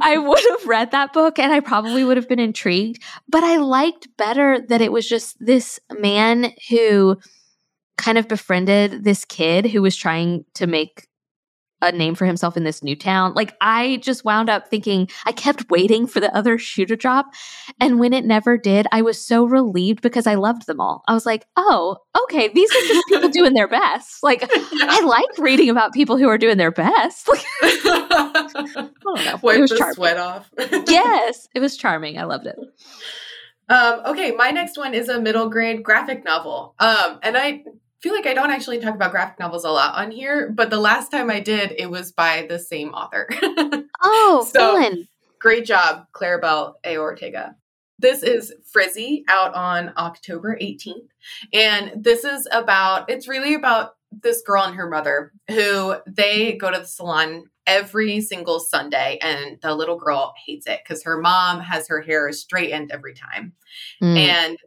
I 0.00 0.16
would 0.16 0.44
have 0.50 0.66
read 0.66 0.90
that 0.92 1.12
book 1.12 1.38
and 1.38 1.52
I 1.52 1.60
probably 1.60 2.02
would 2.02 2.16
have 2.16 2.28
been 2.28 2.40
intrigued, 2.40 3.02
but 3.28 3.44
I 3.44 3.56
liked 3.56 4.08
better 4.16 4.58
that 4.68 4.80
it 4.80 4.90
was 4.90 5.06
just 5.06 5.36
this 5.44 5.80
man 5.90 6.52
who 6.70 7.18
kind 8.00 8.18
of 8.18 8.28
befriended 8.28 9.04
this 9.04 9.24
kid 9.24 9.66
who 9.66 9.82
was 9.82 9.96
trying 9.96 10.44
to 10.54 10.66
make 10.66 11.06
a 11.82 11.92
name 11.92 12.14
for 12.14 12.26
himself 12.26 12.56
in 12.56 12.64
this 12.64 12.82
new 12.82 12.94
town. 12.94 13.32
Like 13.34 13.54
I 13.60 13.98
just 14.02 14.24
wound 14.24 14.50
up 14.50 14.68
thinking 14.68 15.08
I 15.24 15.32
kept 15.32 15.70
waiting 15.70 16.06
for 16.06 16.20
the 16.20 16.34
other 16.36 16.58
shoe 16.58 16.86
to 16.86 16.96
drop. 16.96 17.26
And 17.80 17.98
when 17.98 18.12
it 18.12 18.24
never 18.24 18.58
did, 18.58 18.86
I 18.92 19.02
was 19.02 19.24
so 19.24 19.44
relieved 19.44 20.02
because 20.02 20.26
I 20.26 20.34
loved 20.34 20.66
them 20.66 20.80
all. 20.80 21.02
I 21.08 21.14
was 21.14 21.26
like, 21.26 21.46
oh, 21.56 21.96
okay, 22.24 22.48
these 22.48 22.70
are 22.70 22.86
just 22.86 23.06
people 23.08 23.28
doing 23.30 23.54
their 23.54 23.68
best. 23.68 24.22
Like 24.22 24.42
yeah. 24.42 24.48
I 24.82 25.00
like 25.04 25.38
reading 25.38 25.70
about 25.70 25.92
people 25.92 26.18
who 26.18 26.28
are 26.28 26.38
doing 26.38 26.58
their 26.58 26.72
best. 26.72 27.28
Like, 27.28 27.44
I 27.62 28.88
don't 29.02 29.24
know. 29.24 29.38
Wipe 29.42 29.58
it 29.58 29.60
was 29.60 29.70
the 29.70 29.76
charming. 29.76 29.94
sweat 29.94 30.16
off. 30.18 30.50
yes, 30.58 31.48
it 31.54 31.60
was 31.60 31.76
charming. 31.76 32.18
I 32.18 32.24
loved 32.24 32.46
it. 32.46 32.56
Um, 33.68 34.00
okay, 34.06 34.32
my 34.32 34.50
next 34.50 34.76
one 34.76 34.94
is 34.94 35.08
a 35.08 35.20
middle 35.20 35.48
grade 35.48 35.84
graphic 35.84 36.24
novel. 36.24 36.74
Um, 36.80 37.20
and 37.22 37.36
I 37.36 37.62
feel 38.02 38.14
like 38.14 38.26
I 38.26 38.34
don't 38.34 38.50
actually 38.50 38.80
talk 38.80 38.94
about 38.94 39.10
graphic 39.10 39.38
novels 39.38 39.64
a 39.64 39.70
lot 39.70 39.94
on 39.94 40.10
here, 40.10 40.50
but 40.50 40.70
the 40.70 40.80
last 40.80 41.10
time 41.10 41.30
I 41.30 41.40
did, 41.40 41.74
it 41.76 41.90
was 41.90 42.12
by 42.12 42.46
the 42.48 42.58
same 42.58 42.90
author. 42.90 43.28
oh, 44.02 44.48
so, 44.50 44.80
fun. 44.80 45.08
Great 45.38 45.64
job, 45.64 46.06
Claribel 46.12 46.74
A. 46.84 46.98
Ortega. 46.98 47.56
This 47.98 48.22
is 48.22 48.54
Frizzy 48.72 49.24
out 49.28 49.54
on 49.54 49.92
October 49.98 50.56
18th. 50.60 51.08
And 51.52 51.92
this 52.02 52.24
is 52.24 52.48
about, 52.50 53.10
it's 53.10 53.28
really 53.28 53.54
about 53.54 53.96
this 54.10 54.42
girl 54.42 54.64
and 54.64 54.74
her 54.74 54.88
mother 54.88 55.32
who 55.48 55.96
they 56.06 56.54
go 56.54 56.70
to 56.70 56.78
the 56.78 56.86
salon 56.86 57.44
every 57.66 58.20
single 58.22 58.58
Sunday. 58.58 59.18
And 59.20 59.58
the 59.60 59.74
little 59.74 59.98
girl 59.98 60.32
hates 60.46 60.66
it 60.66 60.80
because 60.82 61.02
her 61.04 61.20
mom 61.20 61.60
has 61.60 61.88
her 61.88 62.00
hair 62.00 62.32
straightened 62.32 62.90
every 62.90 63.14
time. 63.14 63.52
Mm. 64.02 64.16
And 64.16 64.58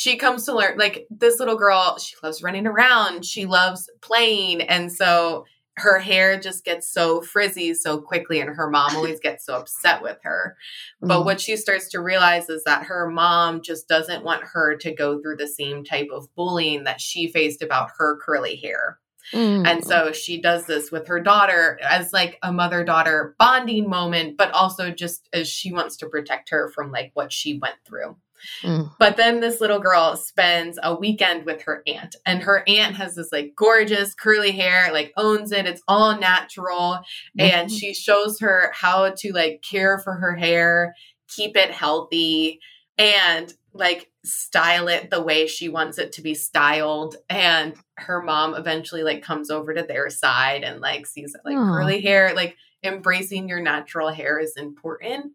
she 0.00 0.16
comes 0.16 0.46
to 0.46 0.54
learn 0.54 0.78
like 0.78 1.06
this 1.10 1.38
little 1.38 1.58
girl 1.58 1.98
she 1.98 2.16
loves 2.22 2.42
running 2.42 2.66
around 2.66 3.22
she 3.22 3.44
loves 3.44 3.90
playing 4.00 4.62
and 4.62 4.90
so 4.90 5.44
her 5.76 5.98
hair 5.98 6.40
just 6.40 6.64
gets 6.64 6.90
so 6.90 7.20
frizzy 7.20 7.74
so 7.74 8.00
quickly 8.00 8.40
and 8.40 8.48
her 8.48 8.70
mom 8.70 8.96
always 8.96 9.20
gets 9.22 9.44
so 9.44 9.56
upset 9.56 10.00
with 10.02 10.16
her 10.22 10.56
but 11.02 11.20
mm. 11.20 11.24
what 11.26 11.38
she 11.38 11.54
starts 11.54 11.90
to 11.90 12.00
realize 12.00 12.48
is 12.48 12.64
that 12.64 12.84
her 12.84 13.10
mom 13.10 13.60
just 13.60 13.88
doesn't 13.88 14.24
want 14.24 14.42
her 14.42 14.74
to 14.74 14.90
go 14.90 15.20
through 15.20 15.36
the 15.36 15.46
same 15.46 15.84
type 15.84 16.08
of 16.10 16.34
bullying 16.34 16.84
that 16.84 16.98
she 16.98 17.30
faced 17.30 17.60
about 17.60 17.90
her 17.98 18.18
curly 18.24 18.56
hair 18.56 18.98
mm. 19.34 19.66
and 19.66 19.84
so 19.84 20.12
she 20.12 20.40
does 20.40 20.64
this 20.64 20.90
with 20.90 21.08
her 21.08 21.20
daughter 21.20 21.78
as 21.82 22.10
like 22.10 22.38
a 22.42 22.50
mother 22.50 22.82
daughter 22.84 23.34
bonding 23.38 23.86
moment 23.86 24.38
but 24.38 24.50
also 24.52 24.90
just 24.90 25.28
as 25.34 25.46
she 25.46 25.70
wants 25.74 25.98
to 25.98 26.08
protect 26.08 26.48
her 26.48 26.70
from 26.70 26.90
like 26.90 27.10
what 27.12 27.30
she 27.30 27.58
went 27.58 27.76
through 27.86 28.16
Mm. 28.62 28.90
But 28.98 29.16
then 29.16 29.40
this 29.40 29.60
little 29.60 29.78
girl 29.78 30.16
spends 30.16 30.78
a 30.82 30.94
weekend 30.94 31.44
with 31.44 31.62
her 31.62 31.82
aunt, 31.86 32.16
and 32.26 32.42
her 32.42 32.62
aunt 32.66 32.96
has 32.96 33.14
this 33.14 33.32
like 33.32 33.54
gorgeous 33.56 34.14
curly 34.14 34.52
hair, 34.52 34.92
like 34.92 35.12
owns 35.16 35.52
it. 35.52 35.66
It's 35.66 35.82
all 35.88 36.18
natural. 36.18 37.00
Mm-hmm. 37.38 37.40
And 37.40 37.70
she 37.70 37.94
shows 37.94 38.40
her 38.40 38.72
how 38.74 39.10
to 39.10 39.32
like 39.32 39.62
care 39.62 39.98
for 39.98 40.14
her 40.14 40.34
hair, 40.36 40.94
keep 41.28 41.56
it 41.56 41.70
healthy, 41.70 42.60
and 42.98 43.52
like 43.72 44.10
style 44.24 44.88
it 44.88 45.10
the 45.10 45.22
way 45.22 45.46
she 45.46 45.68
wants 45.68 45.98
it 45.98 46.12
to 46.12 46.22
be 46.22 46.34
styled. 46.34 47.16
And 47.28 47.74
her 47.96 48.22
mom 48.22 48.54
eventually 48.54 49.02
like 49.02 49.22
comes 49.22 49.50
over 49.50 49.72
to 49.74 49.82
their 49.82 50.10
side 50.10 50.62
and 50.62 50.80
like 50.80 51.06
sees 51.06 51.34
like 51.44 51.56
Aww. 51.56 51.76
curly 51.76 52.00
hair, 52.00 52.34
like 52.34 52.56
embracing 52.82 53.48
your 53.48 53.60
natural 53.60 54.10
hair 54.10 54.38
is 54.38 54.56
important. 54.56 55.32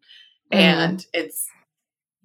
Mm. 0.51 0.57
And 0.57 1.05
it's 1.13 1.47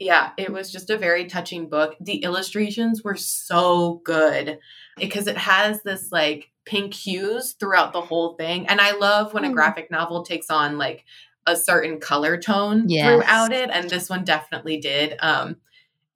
yeah, 0.00 0.30
it 0.38 0.50
was 0.50 0.72
just 0.72 0.88
a 0.88 0.96
very 0.96 1.26
touching 1.26 1.68
book. 1.68 1.94
The 2.00 2.24
illustrations 2.24 3.04
were 3.04 3.16
so 3.16 4.00
good 4.02 4.58
because 4.96 5.26
it 5.26 5.36
has 5.36 5.82
this 5.82 6.10
like 6.10 6.50
pink 6.64 6.94
hues 6.94 7.52
throughout 7.52 7.92
the 7.92 8.00
whole 8.00 8.34
thing. 8.34 8.66
And 8.66 8.80
I 8.80 8.92
love 8.92 9.34
when 9.34 9.44
a 9.44 9.48
hmm. 9.48 9.54
graphic 9.54 9.90
novel 9.90 10.22
takes 10.22 10.50
on 10.50 10.78
like 10.78 11.04
a 11.46 11.54
certain 11.54 12.00
color 12.00 12.38
tone 12.38 12.88
yes. 12.88 13.06
throughout 13.06 13.52
it. 13.52 13.68
And 13.70 13.90
this 13.90 14.08
one 14.08 14.24
definitely 14.24 14.78
did. 14.78 15.16
Um, 15.20 15.56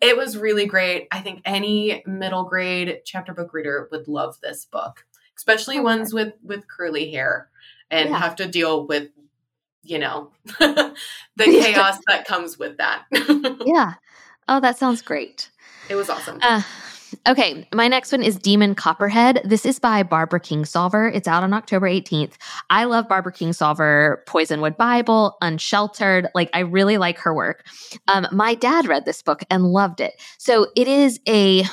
it 0.01 0.17
was 0.17 0.39
really 0.39 0.67
great. 0.67 1.07
I 1.11 1.21
think 1.21 1.43
any 1.45 2.03
middle 2.07 2.45
grade 2.45 3.01
chapter 3.05 3.35
book 3.35 3.53
reader 3.53 3.89
would 3.91 4.09
love 4.09 4.39
this 4.43 4.65
book, 4.65 5.05
especially 5.37 5.77
okay. 5.77 5.85
ones 5.85 6.13
with 6.13 6.35
with 6.43 6.69
curly 6.69 7.11
hair 7.11 7.51
and 7.91 8.11
yeah. 8.11 8.19
have 8.19 8.37
to 8.37 8.47
deal 8.47 8.87
with 8.87 9.09
you 9.85 9.99
know, 9.99 10.31
the 10.47 10.95
chaos 11.37 11.99
that 12.07 12.27
comes 12.27 12.59
with 12.59 12.77
that. 12.79 13.05
yeah. 13.65 13.95
Oh, 14.49 14.61
that 14.61 14.79
sounds 14.79 15.03
great. 15.03 15.51
It 15.89 15.95
was 15.95 16.09
awesome. 16.09 16.39
Uh, 16.43 16.63
okay, 17.29 17.69
my 17.73 17.89
next 17.89 18.13
one 18.13 18.23
is 18.23 18.37
Demon 18.37 18.75
Copperhead. 18.75 19.41
This 19.45 19.67
is 19.67 19.79
by 19.79 20.03
Barbara 20.03 20.41
Kingsolver. 20.41 21.15
It's 21.15 21.29
out 21.29 21.43
on 21.43 21.53
October 21.53 21.89
18th. 21.89 22.35
I 22.71 22.85
love 22.85 23.09
Barbara 23.09 23.33
Kingsolver, 23.33 24.25
Poisonwood 24.27 24.77
Bible, 24.77 25.37
Unsheltered. 25.41 26.29
Like, 26.35 26.51
I 26.55 26.61
really 26.61 26.99
like 26.99 27.19
her 27.19 27.35
work. 27.35 27.67
Um, 28.09 28.27
my 28.33 28.55
dad 28.55 28.87
read 28.87 29.05
this 29.05 29.23
book 29.23 29.43
and 29.51 29.65
loved 29.65 30.01
it. 30.01 30.15
So 30.39 30.69
it 30.77 30.89
is 30.89 31.21
a 31.29 31.65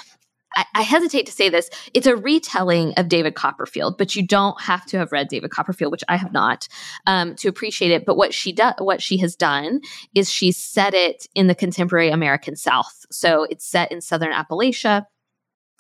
I, 0.56 0.66
I, 0.76 0.82
hesitate 0.82 1.26
to 1.26 1.32
say 1.32 1.50
this. 1.50 1.70
It's 1.94 2.08
a 2.08 2.16
retelling 2.16 2.94
of 2.98 3.08
David 3.08 3.36
Copperfield, 3.36 3.98
but 3.98 4.16
you 4.16 4.26
don't 4.26 4.60
have 4.62 4.86
to 4.88 4.98
have 4.98 5.12
read 5.12 5.28
David 5.28 5.52
Copperfield, 5.52 5.92
which 5.92 6.04
I 6.10 6.18
have 6.18 6.34
not, 6.34 6.68
um, 7.08 7.36
to 7.36 7.48
appreciate 7.48 7.92
it. 7.92 8.06
But 8.06 8.18
what 8.18 8.34
she 8.34 8.52
does, 8.52 8.74
what 8.80 9.02
she 9.02 9.18
has 9.18 9.36
done, 9.36 9.82
is 10.14 10.30
she 10.30 10.52
set 10.52 10.94
it 10.94 11.28
in 11.36 11.48
the 11.48 11.56
contemporary 11.56 12.10
American 12.10 12.56
South. 12.56 13.06
So 13.12 13.44
it's 13.44 13.66
set 13.66 13.92
in 13.92 14.02
Southern 14.02 14.34
Appalachia. 14.34 15.06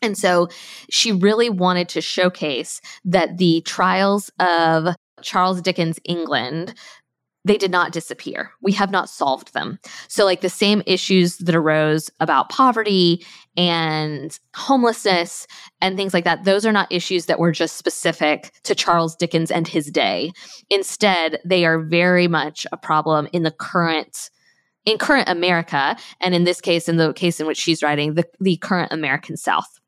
And 0.01 0.17
so 0.17 0.47
she 0.89 1.11
really 1.11 1.49
wanted 1.49 1.89
to 1.89 2.01
showcase 2.01 2.81
that 3.05 3.37
the 3.37 3.61
trials 3.61 4.31
of 4.39 4.95
Charles 5.21 5.61
Dickens' 5.61 5.99
England 6.03 6.73
they 7.43 7.57
did 7.57 7.71
not 7.71 7.91
disappear. 7.91 8.51
We 8.61 8.71
have 8.73 8.91
not 8.91 9.09
solved 9.09 9.53
them. 9.53 9.79
So, 10.07 10.25
like 10.25 10.41
the 10.41 10.49
same 10.49 10.83
issues 10.85 11.37
that 11.37 11.55
arose 11.55 12.09
about 12.19 12.49
poverty 12.49 13.25
and 13.57 14.37
homelessness 14.55 15.47
and 15.81 15.97
things 15.97 16.13
like 16.13 16.23
that, 16.23 16.43
those 16.43 16.65
are 16.65 16.71
not 16.71 16.91
issues 16.91 17.25
that 17.25 17.39
were 17.39 17.51
just 17.51 17.77
specific 17.77 18.51
to 18.63 18.75
Charles 18.75 19.15
Dickens 19.15 19.51
and 19.51 19.67
his 19.67 19.87
day. 19.87 20.31
Instead, 20.69 21.39
they 21.43 21.65
are 21.65 21.79
very 21.79 22.27
much 22.27 22.67
a 22.71 22.77
problem 22.77 23.27
in 23.33 23.43
the 23.43 23.51
current 23.51 24.29
in 24.85 24.97
current 24.97 25.29
America, 25.29 25.95
and 26.19 26.33
in 26.33 26.43
this 26.43 26.59
case, 26.59 26.89
in 26.89 26.97
the 26.97 27.13
case 27.13 27.39
in 27.39 27.45
which 27.45 27.57
she's 27.57 27.83
writing, 27.83 28.15
the, 28.15 28.25
the 28.39 28.57
current 28.57 28.91
American 28.91 29.37
South. 29.37 29.80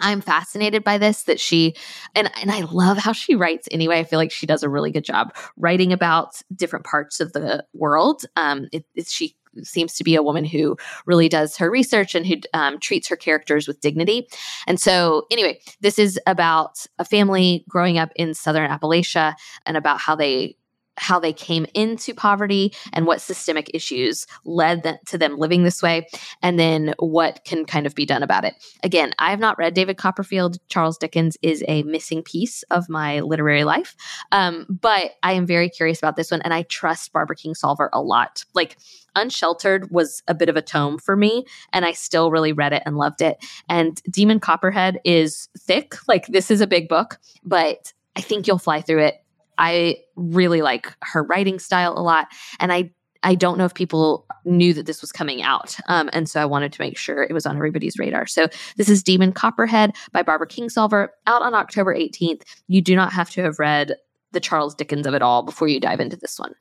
I'm 0.00 0.20
fascinated 0.20 0.82
by 0.82 0.98
this 0.98 1.24
that 1.24 1.40
she 1.40 1.74
and 2.14 2.30
and 2.40 2.50
I 2.50 2.62
love 2.62 2.98
how 2.98 3.12
she 3.12 3.34
writes 3.34 3.68
anyway. 3.70 3.98
I 4.00 4.04
feel 4.04 4.18
like 4.18 4.32
she 4.32 4.46
does 4.46 4.62
a 4.62 4.68
really 4.68 4.90
good 4.90 5.04
job 5.04 5.34
writing 5.56 5.92
about 5.92 6.42
different 6.54 6.84
parts 6.84 7.20
of 7.20 7.32
the 7.32 7.64
world. 7.74 8.24
Um, 8.36 8.68
it, 8.72 8.84
it, 8.94 9.08
she 9.08 9.36
seems 9.62 9.94
to 9.94 10.04
be 10.04 10.14
a 10.14 10.22
woman 10.22 10.44
who 10.44 10.76
really 11.06 11.28
does 11.28 11.56
her 11.56 11.70
research 11.70 12.14
and 12.14 12.26
who 12.26 12.36
um, 12.52 12.78
treats 12.80 13.08
her 13.08 13.16
characters 13.16 13.68
with 13.68 13.80
dignity. 13.80 14.28
And 14.66 14.80
so, 14.80 15.26
anyway, 15.30 15.60
this 15.80 15.98
is 15.98 16.18
about 16.26 16.86
a 16.98 17.04
family 17.04 17.64
growing 17.68 17.98
up 17.98 18.10
in 18.16 18.34
Southern 18.34 18.70
Appalachia 18.70 19.34
and 19.66 19.76
about 19.76 20.00
how 20.00 20.16
they 20.16 20.56
how 20.96 21.18
they 21.18 21.32
came 21.32 21.66
into 21.74 22.14
poverty 22.14 22.72
and 22.92 23.06
what 23.06 23.20
systemic 23.20 23.70
issues 23.74 24.26
led 24.44 24.82
them 24.82 24.96
to 25.06 25.18
them 25.18 25.38
living 25.38 25.64
this 25.64 25.82
way, 25.82 26.06
and 26.42 26.58
then 26.58 26.94
what 26.98 27.40
can 27.44 27.64
kind 27.64 27.86
of 27.86 27.94
be 27.94 28.06
done 28.06 28.22
about 28.22 28.44
it. 28.44 28.54
Again, 28.82 29.12
I 29.18 29.30
have 29.30 29.40
not 29.40 29.58
read 29.58 29.74
David 29.74 29.96
Copperfield. 29.96 30.58
Charles 30.68 30.98
Dickens 30.98 31.36
is 31.42 31.64
a 31.68 31.82
missing 31.82 32.22
piece 32.22 32.62
of 32.70 32.88
my 32.88 33.20
literary 33.20 33.64
life, 33.64 33.96
um, 34.32 34.66
but 34.68 35.12
I 35.22 35.32
am 35.32 35.46
very 35.46 35.68
curious 35.68 35.98
about 35.98 36.16
this 36.16 36.30
one, 36.30 36.42
and 36.42 36.54
I 36.54 36.62
trust 36.62 37.12
Barbara 37.12 37.36
Kingsolver 37.36 37.88
a 37.92 38.00
lot. 38.00 38.44
Like, 38.54 38.76
Unsheltered 39.16 39.90
was 39.92 40.22
a 40.26 40.34
bit 40.34 40.48
of 40.48 40.56
a 40.56 40.62
tome 40.62 40.98
for 40.98 41.16
me, 41.16 41.44
and 41.72 41.84
I 41.84 41.92
still 41.92 42.30
really 42.32 42.52
read 42.52 42.72
it 42.72 42.82
and 42.84 42.96
loved 42.96 43.22
it. 43.22 43.36
And 43.68 44.02
Demon 44.10 44.40
Copperhead 44.40 44.98
is 45.04 45.48
thick. 45.56 45.94
Like, 46.08 46.26
this 46.26 46.50
is 46.50 46.60
a 46.60 46.66
big 46.66 46.88
book, 46.88 47.18
but 47.44 47.92
I 48.16 48.20
think 48.20 48.46
you'll 48.46 48.58
fly 48.58 48.80
through 48.80 49.04
it 49.04 49.23
I 49.58 49.96
really 50.16 50.62
like 50.62 50.94
her 51.02 51.22
writing 51.22 51.58
style 51.58 51.94
a 51.96 52.02
lot. 52.02 52.28
And 52.60 52.72
I 52.72 52.90
I 53.24 53.34
don't 53.34 53.56
know 53.56 53.64
if 53.64 53.72
people 53.72 54.26
knew 54.44 54.74
that 54.74 54.84
this 54.84 55.00
was 55.00 55.10
coming 55.10 55.42
out. 55.42 55.76
Um, 55.88 56.10
and 56.12 56.28
so 56.28 56.42
I 56.42 56.44
wanted 56.44 56.74
to 56.74 56.82
make 56.82 56.98
sure 56.98 57.22
it 57.22 57.32
was 57.32 57.46
on 57.46 57.56
everybody's 57.56 57.98
radar. 57.98 58.26
So 58.26 58.48
this 58.76 58.90
is 58.90 59.02
Demon 59.02 59.32
Copperhead 59.32 59.92
by 60.12 60.22
Barbara 60.22 60.46
Kingsolver 60.46 61.08
out 61.26 61.40
on 61.40 61.54
October 61.54 61.96
18th. 61.96 62.42
You 62.68 62.82
do 62.82 62.94
not 62.94 63.14
have 63.14 63.30
to 63.30 63.42
have 63.42 63.58
read 63.58 63.94
the 64.32 64.40
Charles 64.40 64.74
Dickens 64.74 65.06
of 65.06 65.14
it 65.14 65.22
all 65.22 65.42
before 65.42 65.68
you 65.68 65.80
dive 65.80 66.00
into 66.00 66.16
this 66.16 66.38
one. 66.38 66.54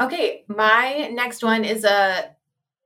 Okay, 0.00 0.44
my 0.48 1.10
next 1.12 1.44
one 1.44 1.64
is 1.64 1.84
a. 1.84 2.34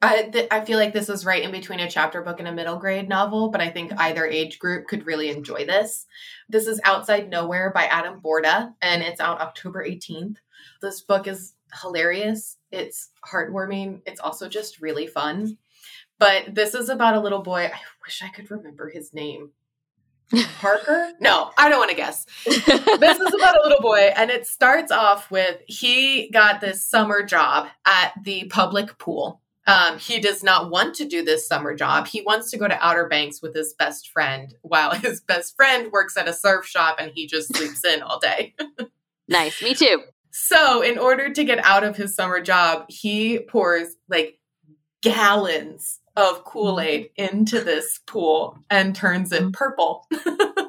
I, 0.03 0.25
th- 0.25 0.49
I 0.51 0.65
feel 0.65 0.79
like 0.79 0.93
this 0.93 1.09
is 1.09 1.25
right 1.25 1.43
in 1.43 1.51
between 1.51 1.81
a 1.81 1.91
chapter 1.91 2.21
book 2.23 2.39
and 2.39 2.47
a 2.47 2.53
middle 2.53 2.77
grade 2.77 3.09
novel, 3.09 3.51
but 3.51 3.63
I 3.63 3.71
think 3.71 3.93
either 3.97 4.27
age 4.27 4.59
group 4.59 4.87
could 4.87 5.07
really 5.07 5.31
enjoy 5.31 5.65
this. 5.65 6.07
This 6.49 6.67
is 6.67 6.81
Outside 6.85 7.31
Nowhere 7.31 7.71
by 7.75 7.85
Adam 7.85 8.21
Borba, 8.21 8.75
and 8.83 9.03
it's 9.03 9.21
out 9.21 9.41
October 9.41 9.85
18th. 9.87 10.37
This 10.83 11.01
book 11.01 11.27
is 11.27 11.55
hilarious. 11.81 12.59
It's 12.71 13.11
heartwarming. 13.27 14.03
It's 14.07 14.21
also 14.21 14.49
just 14.49 14.83
really 14.83 15.07
fun. 15.07 15.57
But 16.19 16.55
this 16.55 16.75
is 16.75 16.89
about 16.89 17.17
a 17.17 17.21
little 17.21 17.43
boy. 17.43 17.71
I 17.73 17.79
wish 18.05 18.23
I 18.23 18.29
could 18.29 18.51
remember 18.51 18.91
his 18.91 19.15
name. 19.15 19.51
Parker? 20.59 21.13
No, 21.21 21.53
I 21.57 21.69
don't 21.69 21.79
want 21.79 21.91
to 21.91 21.97
guess. 21.97 22.27
this 22.45 23.21
is 23.21 23.35
about 23.35 23.57
a 23.57 23.63
little 23.63 23.81
boy, 23.81 24.13
and 24.17 24.31
it 24.31 24.47
starts 24.47 24.91
off 24.91 25.31
with 25.31 25.61
he 25.67 26.29
got 26.31 26.61
this 26.61 26.85
summer 26.85 27.23
job 27.23 27.69
at 27.87 28.13
the 28.23 28.45
public 28.45 28.99
pool. 28.99 29.41
Um, 29.67 29.99
he 29.99 30.21
does 30.21 30.45
not 30.45 30.71
want 30.71 30.95
to 30.97 31.05
do 31.05 31.25
this 31.25 31.47
summer 31.47 31.75
job. 31.75 32.07
He 32.07 32.23
wants 32.23 32.51
to 32.51 32.57
go 32.57 32.69
to 32.69 32.87
Outer 32.87 33.09
Banks 33.09 33.43
with 33.43 33.55
his 33.55 33.75
best 33.75 34.11
friend, 34.11 34.55
while 34.63 34.91
his 34.95 35.21
best 35.21 35.57
friend 35.57 35.91
works 35.93 36.17
at 36.17 36.29
a 36.29 36.33
surf 36.33 36.67
shop 36.67 36.97
and 36.99 37.11
he 37.15 37.27
just 37.27 37.55
sleeps 37.55 37.85
in 37.85 38.03
all 38.03 38.19
day. 38.19 38.55
nice. 39.29 39.61
Me 39.63 39.75
too. 39.75 40.03
So, 40.31 40.83
in 40.83 40.99
order 40.99 41.33
to 41.33 41.45
get 41.45 41.65
out 41.65 41.83
of 41.83 41.97
his 41.97 42.15
summer 42.15 42.41
job, 42.41 42.85
he 42.89 43.39
pours 43.39 43.97
like 44.09 44.39
gallons 45.03 46.01
of 46.17 46.45
Kool 46.45 46.81
Aid 46.81 47.11
into 47.17 47.61
this 47.61 48.01
pool 48.07 48.59
and 48.71 48.95
turns 48.95 49.33
it 49.33 49.53
purple. 49.53 50.07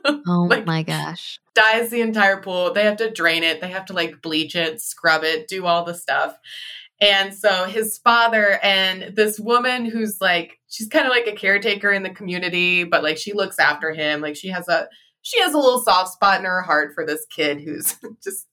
oh 0.06 0.48
like, 0.50 0.66
my 0.66 0.84
gosh. 0.84 1.40
Dyes 1.54 1.90
the 1.90 2.02
entire 2.02 2.42
pool. 2.42 2.74
They 2.74 2.84
have 2.84 2.98
to 2.98 3.12
drain 3.12 3.44
it, 3.44 3.62
they 3.62 3.70
have 3.70 3.86
to 3.86 3.94
like 3.94 4.22
bleach 4.22 4.56
it, 4.56 4.82
scrub 4.82 5.24
it, 5.24 5.48
do 5.48 5.66
all 5.66 5.84
the 5.84 5.96
stuff. 5.96 6.38
And 7.00 7.34
so 7.34 7.66
his 7.66 7.98
father 8.00 8.60
and 8.64 9.16
this 9.16 9.40
woman 9.40 9.86
who's 9.86 10.20
like, 10.20 10.60
she's 10.68 10.88
kind 10.88 11.06
of 11.06 11.12
like 11.12 11.28
a 11.28 11.36
caretaker 11.36 11.92
in 11.92 12.04
the 12.04 12.10
community, 12.10 12.84
but 12.84 13.04
like 13.04 13.18
she 13.18 13.34
looks 13.34 13.60
after 13.60 13.94
him. 13.94 14.22
Like 14.22 14.36
she 14.36 14.48
has 14.50 14.68
a, 14.68 14.88
she 15.22 15.40
has 15.42 15.54
a 15.54 15.58
little 15.58 15.82
soft 15.82 16.14
spot 16.14 16.40
in 16.40 16.46
her 16.46 16.62
heart 16.62 16.94
for 16.96 17.06
this 17.06 17.26
kid 17.26 17.62
who's 17.62 17.96
just 18.24 18.48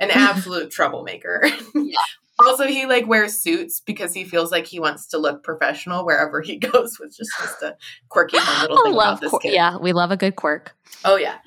an 0.00 0.10
absolute 0.12 0.70
troublemaker. 0.70 1.42
Yeah. 1.74 1.96
also, 2.44 2.66
he 2.66 2.86
like 2.86 3.06
wears 3.06 3.40
suits 3.40 3.80
because 3.80 4.12
he 4.12 4.24
feels 4.24 4.50
like 4.50 4.66
he 4.66 4.80
wants 4.80 5.06
to 5.08 5.18
look 5.18 5.44
professional 5.44 6.04
wherever 6.04 6.40
he 6.40 6.56
goes, 6.56 6.98
which 6.98 7.20
is 7.20 7.32
just 7.38 7.62
a 7.62 7.76
quirky 8.08 8.38
little 8.38 8.82
thing 8.82 8.92
love 8.94 9.18
about 9.18 9.20
this 9.20 9.30
quir- 9.30 9.40
kid. 9.40 9.52
Yeah, 9.52 9.76
we 9.76 9.92
love 9.92 10.10
a 10.10 10.16
good 10.16 10.36
quirk. 10.36 10.74
Oh 11.04 11.16
yeah. 11.16 11.38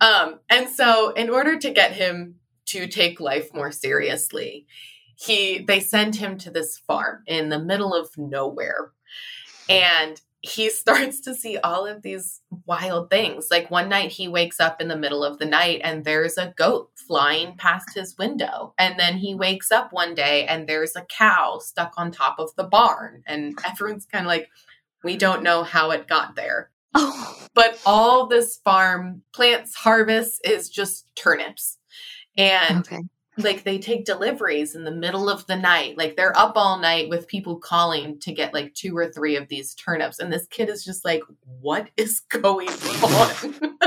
Um, 0.00 0.38
and 0.48 0.68
so 0.68 1.10
in 1.10 1.30
order 1.30 1.58
to 1.58 1.70
get 1.70 1.92
him 1.92 2.36
to 2.66 2.86
take 2.86 3.20
life 3.20 3.52
more 3.54 3.72
seriously, 3.72 4.66
he 5.16 5.58
they 5.58 5.80
send 5.80 6.14
him 6.14 6.38
to 6.38 6.50
this 6.50 6.78
farm 6.78 7.22
in 7.26 7.48
the 7.48 7.58
middle 7.58 7.94
of 7.94 8.16
nowhere. 8.16 8.92
And 9.68 10.20
he 10.42 10.70
starts 10.70 11.20
to 11.20 11.34
see 11.34 11.56
all 11.58 11.86
of 11.86 12.02
these 12.02 12.42
wild 12.66 13.10
things. 13.10 13.48
Like 13.50 13.70
one 13.70 13.88
night 13.88 14.12
he 14.12 14.28
wakes 14.28 14.60
up 14.60 14.80
in 14.80 14.88
the 14.88 14.96
middle 14.96 15.24
of 15.24 15.38
the 15.38 15.46
night 15.46 15.80
and 15.82 16.04
there's 16.04 16.36
a 16.36 16.54
goat 16.56 16.90
flying 16.94 17.56
past 17.56 17.94
his 17.94 18.16
window. 18.18 18.74
And 18.78 19.00
then 19.00 19.16
he 19.16 19.34
wakes 19.34 19.72
up 19.72 19.92
one 19.92 20.14
day 20.14 20.46
and 20.46 20.68
there's 20.68 20.94
a 20.94 21.06
cow 21.08 21.58
stuck 21.58 21.94
on 21.96 22.12
top 22.12 22.38
of 22.38 22.54
the 22.56 22.64
barn. 22.64 23.22
And 23.26 23.58
everyone's 23.66 24.06
kind 24.06 24.26
of 24.26 24.28
like, 24.28 24.50
we 25.02 25.16
don't 25.16 25.42
know 25.42 25.62
how 25.62 25.90
it 25.92 26.08
got 26.08 26.36
there. 26.36 26.70
Oh. 26.94 27.46
But 27.54 27.80
all 27.86 28.26
this 28.26 28.56
farm 28.56 29.22
plants 29.32 29.74
harvest 29.74 30.40
is 30.44 30.68
just 30.68 31.06
turnips. 31.14 31.78
And 32.36 32.78
okay 32.80 33.00
like 33.38 33.64
they 33.64 33.78
take 33.78 34.04
deliveries 34.04 34.74
in 34.74 34.84
the 34.84 34.90
middle 34.90 35.28
of 35.28 35.46
the 35.46 35.56
night. 35.56 35.98
Like 35.98 36.16
they're 36.16 36.36
up 36.36 36.52
all 36.56 36.78
night 36.78 37.08
with 37.08 37.28
people 37.28 37.56
calling 37.56 38.18
to 38.20 38.32
get 38.32 38.54
like 38.54 38.74
two 38.74 38.96
or 38.96 39.10
three 39.10 39.36
of 39.36 39.48
these 39.48 39.74
turnips. 39.74 40.18
And 40.18 40.32
this 40.32 40.46
kid 40.46 40.68
is 40.68 40.84
just 40.84 41.04
like, 41.04 41.22
what 41.60 41.88
is 41.96 42.20
going 42.20 42.68
on? 42.68 43.78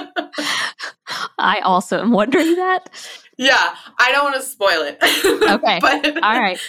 I 1.39 1.61
also 1.61 1.99
am 1.99 2.11
wondering 2.11 2.55
that. 2.55 2.89
Yeah, 3.37 3.75
I 3.97 4.11
don't 4.11 4.25
want 4.25 4.35
to 4.35 4.41
spoil 4.41 4.81
it. 4.81 4.97
Okay. 5.01 5.79
but, 5.81 6.23
all 6.23 6.39
right. 6.39 6.59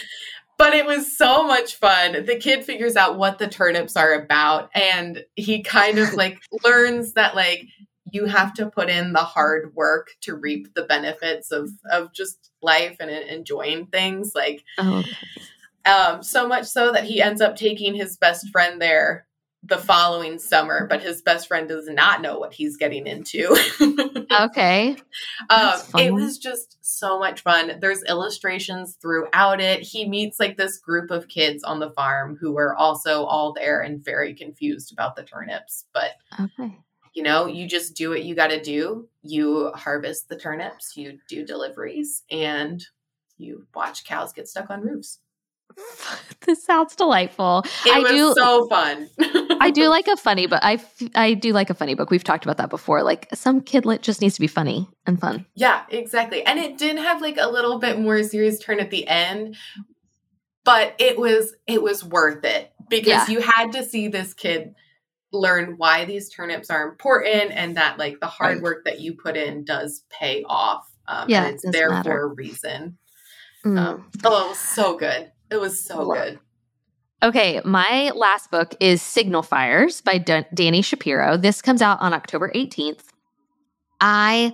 But 0.57 0.73
it 0.73 0.85
was 0.85 1.17
so 1.17 1.43
much 1.43 1.75
fun. 1.75 2.25
The 2.25 2.37
kid 2.37 2.63
figures 2.63 2.95
out 2.95 3.17
what 3.17 3.39
the 3.39 3.47
turnips 3.47 3.95
are 3.95 4.13
about 4.13 4.69
and 4.73 5.23
he 5.35 5.63
kind 5.63 5.97
of 5.97 6.13
like 6.13 6.39
learns 6.63 7.13
that 7.13 7.35
like 7.35 7.67
you 8.11 8.25
have 8.25 8.53
to 8.53 8.69
put 8.69 8.89
in 8.89 9.13
the 9.13 9.19
hard 9.19 9.73
work 9.75 10.11
to 10.21 10.35
reap 10.35 10.73
the 10.75 10.83
benefits 10.83 11.51
of 11.51 11.69
of 11.91 12.13
just 12.13 12.51
life 12.61 12.97
and 12.99 13.09
enjoying 13.09 13.87
things 13.87 14.33
like 14.35 14.63
oh, 14.77 14.99
okay. 14.99 15.11
um 15.85 16.21
so 16.21 16.47
much 16.47 16.65
so 16.65 16.91
that 16.91 17.05
he 17.05 17.21
ends 17.21 17.41
up 17.41 17.55
taking 17.55 17.95
his 17.95 18.17
best 18.17 18.49
friend 18.49 18.81
there 18.81 19.25
the 19.63 19.77
following 19.77 20.39
summer 20.39 20.87
but 20.87 21.03
his 21.03 21.21
best 21.21 21.47
friend 21.47 21.69
does 21.69 21.87
not 21.87 22.21
know 22.21 22.39
what 22.39 22.53
he's 22.53 22.77
getting 22.77 23.07
into. 23.07 23.55
Okay. 24.31 24.95
Um 25.49 25.79
it 25.97 26.13
was 26.13 26.37
just 26.37 26.77
so 26.79 27.19
much 27.19 27.41
fun. 27.41 27.79
There's 27.81 28.01
illustrations 28.03 28.95
throughout 29.01 29.59
it. 29.59 29.81
He 29.81 30.07
meets 30.07 30.39
like 30.39 30.55
this 30.55 30.77
group 30.77 31.11
of 31.11 31.27
kids 31.27 31.65
on 31.65 31.79
the 31.79 31.91
farm 31.91 32.37
who 32.39 32.57
are 32.57 32.73
also 32.73 33.25
all 33.25 33.51
there 33.51 33.81
and 33.81 34.03
very 34.03 34.33
confused 34.33 34.93
about 34.93 35.17
the 35.17 35.23
turnips 35.23 35.85
but 35.93 36.11
okay 36.39 36.77
you 37.13 37.23
know, 37.23 37.47
you 37.47 37.67
just 37.67 37.95
do 37.95 38.09
what 38.09 38.23
you 38.23 38.35
got 38.35 38.47
to 38.47 38.61
do. 38.61 39.09
You 39.21 39.71
harvest 39.75 40.29
the 40.29 40.37
turnips, 40.37 40.95
you 40.95 41.19
do 41.27 41.45
deliveries, 41.45 42.23
and 42.31 42.83
you 43.37 43.67
watch 43.73 44.05
cows 44.05 44.33
get 44.33 44.47
stuck 44.47 44.69
on 44.69 44.81
roofs. 44.81 45.19
This 46.47 46.63
sounds 46.63 46.95
delightful. 46.95 47.63
It 47.85 47.93
I 47.93 47.99
was 47.99 48.11
do, 48.11 48.33
so 48.35 48.67
fun. 48.67 49.07
I 49.61 49.69
do 49.69 49.89
like 49.89 50.07
a 50.07 50.17
funny 50.17 50.47
book. 50.47 50.59
I, 50.63 50.81
I 51.13 51.35
do 51.35 51.53
like 51.53 51.69
a 51.69 51.75
funny 51.75 51.93
book. 51.93 52.09
We've 52.09 52.23
talked 52.23 52.43
about 52.45 52.57
that 52.57 52.71
before. 52.71 53.03
Like 53.03 53.27
some 53.35 53.61
kidlit 53.61 54.01
just 54.01 54.21
needs 54.21 54.33
to 54.35 54.41
be 54.41 54.47
funny 54.47 54.89
and 55.05 55.21
fun. 55.21 55.45
Yeah, 55.53 55.83
exactly. 55.89 56.43
And 56.43 56.57
it 56.57 56.79
did 56.79 56.97
have 56.97 57.21
like 57.21 57.37
a 57.39 57.47
little 57.47 57.77
bit 57.77 57.99
more 57.99 58.23
serious 58.23 58.57
turn 58.57 58.79
at 58.79 58.89
the 58.89 59.07
end, 59.07 59.55
but 60.63 60.95
it 60.97 61.19
was 61.19 61.53
it 61.67 61.83
was 61.83 62.03
worth 62.03 62.43
it 62.43 62.73
because 62.89 63.29
yeah. 63.29 63.29
you 63.29 63.41
had 63.41 63.73
to 63.73 63.83
see 63.83 64.07
this 64.07 64.33
kid 64.33 64.73
learn 65.31 65.75
why 65.77 66.05
these 66.05 66.29
turnips 66.29 66.69
are 66.69 66.87
important 66.87 67.51
and 67.51 67.77
that 67.77 67.97
like 67.97 68.19
the 68.19 68.27
hard 68.27 68.55
right. 68.55 68.63
work 68.63 68.85
that 68.85 68.99
you 68.99 69.13
put 69.13 69.37
in 69.37 69.63
does 69.63 70.03
pay 70.09 70.43
off. 70.47 70.89
Um, 71.07 71.29
yeah, 71.29 71.47
it's 71.47 71.63
it 71.63 71.71
there 71.71 71.89
matter. 71.89 72.11
for 72.11 72.21
a 72.23 72.27
reason. 72.27 72.97
Mm. 73.65 73.77
Um, 73.77 74.11
oh, 74.23 74.45
it 74.45 74.49
was 74.49 74.59
so 74.59 74.97
good. 74.97 75.31
It 75.49 75.57
was 75.57 75.83
so 75.83 76.11
good. 76.11 76.39
Okay, 77.23 77.61
my 77.63 78.11
last 78.15 78.49
book 78.49 78.73
is 78.79 79.01
Signal 79.01 79.43
Fires 79.43 80.01
by 80.01 80.17
D- 80.17 80.45
Dani 80.55 80.83
Shapiro. 80.83 81.37
This 81.37 81.61
comes 81.61 81.81
out 81.81 82.01
on 82.01 82.13
October 82.13 82.51
18th. 82.55 83.03
I 83.99 84.53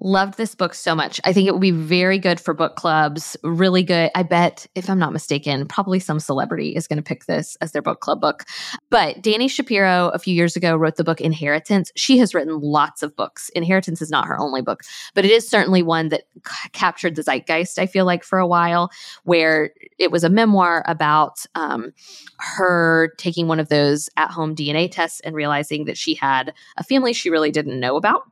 Loved 0.00 0.36
this 0.36 0.54
book 0.54 0.74
so 0.74 0.94
much. 0.94 1.20
I 1.24 1.32
think 1.32 1.48
it 1.48 1.52
would 1.52 1.60
be 1.60 1.70
very 1.70 2.18
good 2.18 2.38
for 2.38 2.52
book 2.52 2.76
clubs. 2.76 3.34
Really 3.42 3.82
good. 3.82 4.10
I 4.14 4.24
bet, 4.24 4.66
if 4.74 4.90
I'm 4.90 4.98
not 4.98 5.12
mistaken, 5.12 5.66
probably 5.66 6.00
some 6.00 6.20
celebrity 6.20 6.76
is 6.76 6.86
going 6.86 6.98
to 6.98 7.02
pick 7.02 7.24
this 7.24 7.56
as 7.62 7.72
their 7.72 7.80
book 7.80 8.00
club 8.00 8.20
book. 8.20 8.44
But 8.90 9.22
Dani 9.22 9.50
Shapiro, 9.50 10.08
a 10.08 10.18
few 10.18 10.34
years 10.34 10.54
ago, 10.54 10.76
wrote 10.76 10.96
the 10.96 11.04
book 11.04 11.22
Inheritance. 11.22 11.92
She 11.96 12.18
has 12.18 12.34
written 12.34 12.60
lots 12.60 13.02
of 13.02 13.16
books. 13.16 13.48
Inheritance 13.50 14.02
is 14.02 14.10
not 14.10 14.26
her 14.26 14.38
only 14.38 14.60
book, 14.60 14.82
but 15.14 15.24
it 15.24 15.30
is 15.30 15.48
certainly 15.48 15.82
one 15.82 16.10
that 16.10 16.24
c- 16.46 16.68
captured 16.72 17.14
the 17.14 17.22
zeitgeist, 17.22 17.78
I 17.78 17.86
feel 17.86 18.04
like, 18.04 18.22
for 18.22 18.38
a 18.38 18.46
while, 18.46 18.90
where 19.24 19.70
it 19.98 20.10
was 20.10 20.24
a 20.24 20.28
memoir 20.28 20.84
about 20.86 21.46
um, 21.54 21.92
her 22.38 23.14
taking 23.16 23.48
one 23.48 23.60
of 23.60 23.70
those 23.70 24.10
at 24.18 24.30
home 24.30 24.54
DNA 24.54 24.90
tests 24.90 25.20
and 25.20 25.34
realizing 25.34 25.86
that 25.86 25.96
she 25.96 26.14
had 26.14 26.52
a 26.76 26.84
family 26.84 27.14
she 27.14 27.30
really 27.30 27.50
didn't 27.50 27.80
know 27.80 27.96
about 27.96 28.24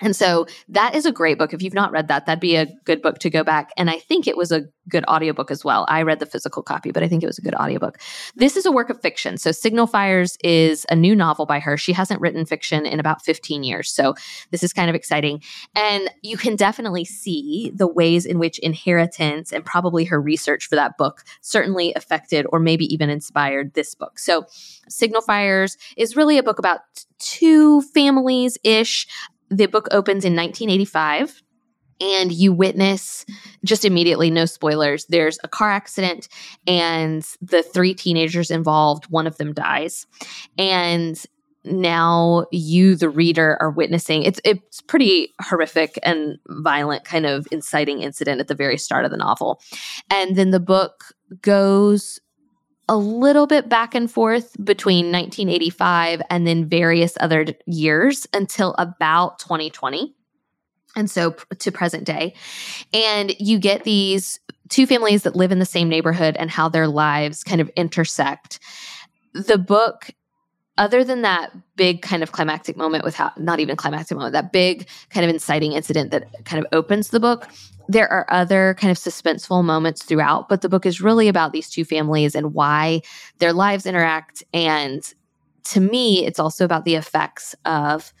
and 0.00 0.14
so 0.14 0.46
that 0.68 0.94
is 0.94 1.06
a 1.06 1.12
great 1.12 1.38
book. 1.38 1.54
If 1.54 1.62
you've 1.62 1.74
not 1.74 1.90
read 1.90 2.08
that, 2.08 2.26
that'd 2.26 2.40
be 2.40 2.56
a 2.56 2.66
good 2.84 3.00
book 3.00 3.18
to 3.20 3.30
go 3.30 3.42
back. 3.42 3.70
And 3.76 3.88
I 3.88 3.98
think 3.98 4.26
it 4.26 4.36
was 4.36 4.52
a 4.52 4.66
good 4.88 5.04
audiobook 5.08 5.50
as 5.50 5.64
well. 5.64 5.86
I 5.88 6.02
read 6.02 6.18
the 6.18 6.26
physical 6.26 6.62
copy, 6.62 6.90
but 6.92 7.02
I 7.02 7.08
think 7.08 7.22
it 7.22 7.26
was 7.26 7.38
a 7.38 7.42
good 7.42 7.54
audiobook. 7.54 7.98
This 8.36 8.56
is 8.56 8.66
a 8.66 8.72
work 8.72 8.90
of 8.90 9.00
fiction. 9.00 9.38
So 9.38 9.52
Signal 9.52 9.86
Fires 9.86 10.36
is 10.44 10.84
a 10.90 10.96
new 10.96 11.16
novel 11.16 11.46
by 11.46 11.60
her. 11.60 11.76
She 11.76 11.92
hasn't 11.92 12.20
written 12.20 12.44
fiction 12.44 12.84
in 12.84 13.00
about 13.00 13.24
15 13.24 13.64
years. 13.64 13.90
So 13.90 14.14
this 14.50 14.62
is 14.62 14.72
kind 14.72 14.90
of 14.90 14.94
exciting. 14.94 15.42
And 15.74 16.10
you 16.22 16.36
can 16.36 16.56
definitely 16.56 17.04
see 17.04 17.72
the 17.74 17.88
ways 17.88 18.26
in 18.26 18.38
which 18.38 18.58
inheritance 18.58 19.52
and 19.52 19.64
probably 19.64 20.04
her 20.04 20.20
research 20.20 20.68
for 20.68 20.76
that 20.76 20.98
book 20.98 21.24
certainly 21.40 21.94
affected 21.94 22.46
or 22.50 22.60
maybe 22.60 22.84
even 22.92 23.08
inspired 23.08 23.74
this 23.74 23.94
book. 23.94 24.18
So 24.18 24.44
Signal 24.88 25.22
Fires 25.22 25.78
is 25.96 26.16
really 26.16 26.38
a 26.38 26.42
book 26.42 26.58
about 26.58 26.80
two 27.18 27.80
families 27.80 28.58
ish 28.62 29.06
the 29.50 29.66
book 29.66 29.88
opens 29.90 30.24
in 30.24 30.34
1985 30.34 31.42
and 32.00 32.32
you 32.32 32.52
witness 32.52 33.24
just 33.64 33.84
immediately 33.84 34.30
no 34.30 34.44
spoilers 34.44 35.06
there's 35.06 35.38
a 35.44 35.48
car 35.48 35.70
accident 35.70 36.28
and 36.66 37.26
the 37.40 37.62
three 37.62 37.94
teenagers 37.94 38.50
involved 38.50 39.06
one 39.06 39.26
of 39.26 39.38
them 39.38 39.52
dies. 39.52 40.06
And 40.58 41.20
now 41.64 42.46
you 42.52 42.94
the 42.94 43.08
reader 43.08 43.56
are 43.60 43.70
witnessing 43.70 44.22
it's 44.22 44.40
it's 44.44 44.80
pretty 44.82 45.34
horrific 45.40 45.98
and 46.04 46.38
violent 46.46 47.02
kind 47.02 47.26
of 47.26 47.48
inciting 47.50 48.02
incident 48.02 48.40
at 48.40 48.46
the 48.46 48.54
very 48.54 48.78
start 48.78 49.04
of 49.04 49.10
the 49.10 49.16
novel. 49.16 49.60
And 50.10 50.36
then 50.36 50.50
the 50.50 50.60
book 50.60 51.12
goes 51.42 52.20
a 52.88 52.96
little 52.96 53.46
bit 53.46 53.68
back 53.68 53.94
and 53.94 54.10
forth 54.10 54.56
between 54.64 55.06
1985 55.06 56.22
and 56.30 56.46
then 56.46 56.68
various 56.68 57.16
other 57.20 57.46
years 57.66 58.26
until 58.32 58.74
about 58.78 59.38
2020 59.38 60.14
and 60.94 61.10
so 61.10 61.32
to 61.58 61.70
present 61.70 62.04
day. 62.04 62.34
And 62.92 63.38
you 63.38 63.58
get 63.58 63.84
these 63.84 64.40
two 64.68 64.86
families 64.86 65.22
that 65.24 65.36
live 65.36 65.52
in 65.52 65.58
the 65.58 65.66
same 65.66 65.88
neighborhood 65.88 66.36
and 66.38 66.50
how 66.50 66.68
their 66.68 66.88
lives 66.88 67.44
kind 67.44 67.60
of 67.60 67.70
intersect. 67.76 68.58
The 69.34 69.58
book 69.58 70.10
other 70.78 71.04
than 71.04 71.22
that 71.22 71.52
big 71.76 72.02
kind 72.02 72.22
of 72.22 72.32
climactic 72.32 72.76
moment 72.76 73.04
with 73.04 73.14
how 73.14 73.32
not 73.38 73.60
even 73.60 73.76
climactic 73.76 74.16
moment 74.16 74.32
that 74.34 74.52
big 74.52 74.86
kind 75.10 75.24
of 75.24 75.30
inciting 75.30 75.72
incident 75.72 76.10
that 76.10 76.28
kind 76.44 76.62
of 76.62 76.70
opens 76.72 77.08
the 77.08 77.20
book 77.20 77.48
there 77.88 78.10
are 78.10 78.26
other 78.28 78.74
kind 78.78 78.90
of 78.90 78.96
suspenseful 78.96 79.64
moments 79.64 80.02
throughout 80.02 80.48
but 80.48 80.60
the 80.60 80.68
book 80.68 80.86
is 80.86 81.00
really 81.00 81.28
about 81.28 81.52
these 81.52 81.70
two 81.70 81.84
families 81.84 82.34
and 82.34 82.54
why 82.54 83.00
their 83.38 83.52
lives 83.52 83.86
interact 83.86 84.42
and 84.52 85.14
to 85.64 85.80
me 85.80 86.24
it's 86.26 86.38
also 86.38 86.64
about 86.64 86.84
the 86.84 86.94
effects 86.94 87.54
of 87.64 88.12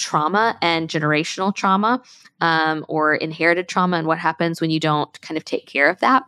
trauma 0.00 0.56
and 0.62 0.88
generational 0.88 1.54
trauma 1.54 2.02
um, 2.40 2.84
or 2.88 3.14
inherited 3.14 3.68
trauma 3.68 3.98
and 3.98 4.06
what 4.06 4.18
happens 4.18 4.60
when 4.60 4.70
you 4.70 4.80
don't 4.80 5.20
kind 5.20 5.36
of 5.36 5.44
take 5.44 5.66
care 5.66 5.88
of 5.88 6.00
that. 6.00 6.24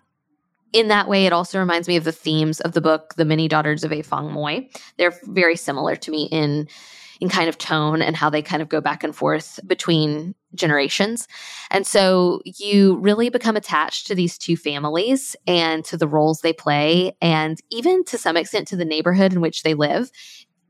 In 0.72 0.88
that 0.88 1.08
way, 1.08 1.26
it 1.26 1.32
also 1.32 1.58
reminds 1.58 1.88
me 1.88 1.96
of 1.96 2.04
the 2.04 2.12
themes 2.12 2.60
of 2.60 2.72
the 2.72 2.80
book, 2.80 3.14
The 3.16 3.24
Many 3.24 3.48
Daughters 3.48 3.82
of 3.82 3.90
Afong 3.90 4.30
Moy. 4.30 4.68
They're 4.98 5.18
very 5.24 5.56
similar 5.56 5.96
to 5.96 6.10
me 6.10 6.28
in 6.30 6.68
in 7.20 7.28
kind 7.28 7.48
of 7.48 7.56
tone 7.56 8.02
and 8.02 8.16
how 8.16 8.28
they 8.30 8.42
kind 8.42 8.62
of 8.62 8.68
go 8.68 8.80
back 8.80 9.04
and 9.04 9.14
forth 9.14 9.60
between 9.66 10.34
generations. 10.54 11.28
And 11.70 11.86
so 11.86 12.40
you 12.44 12.96
really 12.96 13.28
become 13.28 13.56
attached 13.56 14.06
to 14.06 14.14
these 14.14 14.38
two 14.38 14.56
families 14.56 15.36
and 15.46 15.84
to 15.86 15.96
the 15.96 16.08
roles 16.08 16.40
they 16.40 16.52
play, 16.52 17.16
and 17.20 17.58
even 17.70 18.04
to 18.04 18.18
some 18.18 18.36
extent 18.36 18.68
to 18.68 18.76
the 18.76 18.84
neighborhood 18.84 19.32
in 19.32 19.40
which 19.40 19.62
they 19.62 19.74
live. 19.74 20.10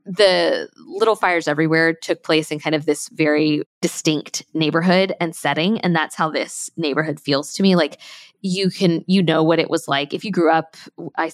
The 0.05 0.69
little 0.85 1.15
fires 1.15 1.47
everywhere 1.47 1.93
took 1.93 2.23
place 2.23 2.51
in 2.51 2.59
kind 2.59 2.75
of 2.75 2.85
this 2.85 3.07
very 3.13 3.63
distinct 3.81 4.43
neighborhood 4.53 5.13
and 5.21 5.33
setting 5.33 5.79
and 5.79 5.95
that's 5.95 6.15
how 6.15 6.29
this 6.29 6.69
neighborhood 6.75 7.21
feels 7.21 7.53
to 7.53 7.63
me. 7.63 7.77
Like 7.77 8.01
you 8.41 8.69
can 8.69 9.05
you 9.07 9.23
know 9.23 9.43
what 9.43 9.59
it 9.59 9.69
was 9.69 9.87
like. 9.87 10.13
If 10.13 10.25
you 10.25 10.31
grew 10.31 10.51
up 10.51 10.75
i 11.15 11.31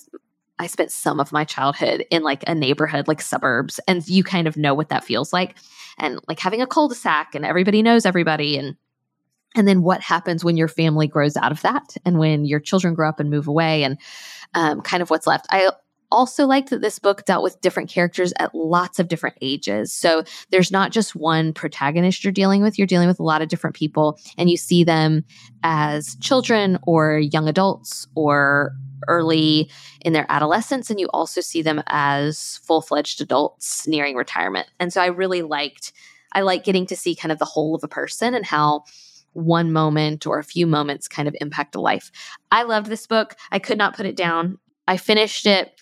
i 0.60 0.68
spent 0.68 0.92
some 0.92 1.20
of 1.20 1.32
my 1.32 1.44
childhood 1.44 2.06
in 2.12 2.22
like 2.22 2.44
a 2.48 2.54
neighborhood 2.54 3.08
like 3.08 3.22
suburbs 3.22 3.80
and 3.88 4.08
you 4.08 4.24
kind 4.24 4.48
of 4.48 4.58
know 4.58 4.74
what 4.74 4.90
that 4.90 5.04
feels 5.04 5.34
like 5.34 5.56
and 5.98 6.20
like 6.28 6.40
having 6.40 6.62
a 6.62 6.68
cul-de-sac 6.68 7.34
and 7.34 7.46
everybody 7.46 7.82
knows 7.82 8.06
everybody 8.06 8.58
and 8.58 8.76
and 9.56 9.68
then 9.68 9.82
what 9.82 10.02
happens 10.02 10.44
when 10.44 10.58
your 10.58 10.68
family 10.68 11.08
grows 11.08 11.36
out 11.36 11.52
of 11.52 11.62
that 11.62 11.96
and 12.06 12.20
when 12.20 12.46
your 12.46 12.60
children 12.60 12.94
grow 12.94 13.10
up 13.10 13.20
and 13.20 13.30
move 13.30 13.48
away 13.48 13.84
and 13.84 13.98
um, 14.54 14.82
kind 14.82 15.02
of 15.02 15.10
what's 15.10 15.28
left. 15.28 15.48
I 15.50 15.72
also 16.12 16.46
liked 16.46 16.70
that 16.70 16.82
this 16.82 17.00
book 17.00 17.26
dealt 17.26 17.44
with 17.44 17.62
different 17.62 17.90
characters 17.90 18.34
at 18.40 18.54
lots 18.56 19.00
of 19.00 19.08
different 19.08 19.38
ages. 19.42 19.94
So 19.94 20.24
there's 20.50 20.72
not 20.72 20.92
just 20.92 21.16
one 21.16 21.54
protagonist 21.54 22.24
you're 22.24 22.34
dealing 22.34 22.62
with, 22.62 22.78
you're 22.78 22.88
dealing 22.88 23.08
with 23.08 23.20
a 23.20 23.24
lot 23.24 23.42
of 23.42 23.50
different 23.50 23.76
people, 23.76 24.20
and 24.38 24.50
you 24.50 24.58
see 24.58 24.84
them 24.84 25.24
as 25.64 26.16
children 26.16 26.80
or 26.84 27.20
young 27.20 27.48
adults 27.48 28.08
or 28.16 28.74
early 29.08 29.70
in 30.02 30.14
their 30.14 30.26
adolescence, 30.30 30.90
and 30.90 31.00
you 31.00 31.08
also 31.14 31.42
see 31.42 31.62
them 31.62 31.82
as 31.88 32.58
full 32.64 32.82
fledged 32.82 33.22
adults 33.22 33.88
nearing 33.88 34.16
retirement. 34.16 34.68
And 34.80 34.92
so 34.92 35.02
I 35.02 35.08
really 35.08 35.42
liked, 35.42 35.94
I 36.34 36.42
like 36.42 36.64
getting 36.64 36.86
to 36.88 36.96
see 36.96 37.16
kind 37.16 37.32
of 37.32 37.40
the 37.40 37.46
whole 37.46 37.76
of 37.76 37.84
a 37.84 37.88
person 37.88 38.34
and 38.36 38.46
how 38.46 38.84
one 39.34 39.72
moment 39.72 40.26
or 40.26 40.40
a 40.40 40.44
few 40.44 40.66
moments 40.68 41.08
kind 41.08 41.28
of 41.28 41.36
impact 41.40 41.76
a 41.76 41.80
life. 41.80 42.12
I 42.52 42.64
loved 42.64 42.88
this 42.88 43.08
book. 43.08 43.36
I 43.52 43.60
could 43.60 43.78
not 43.78 43.96
put 43.96 44.06
it 44.06 44.16
down. 44.16 44.58
I 44.90 44.98
finished 44.98 45.46
it 45.46 45.80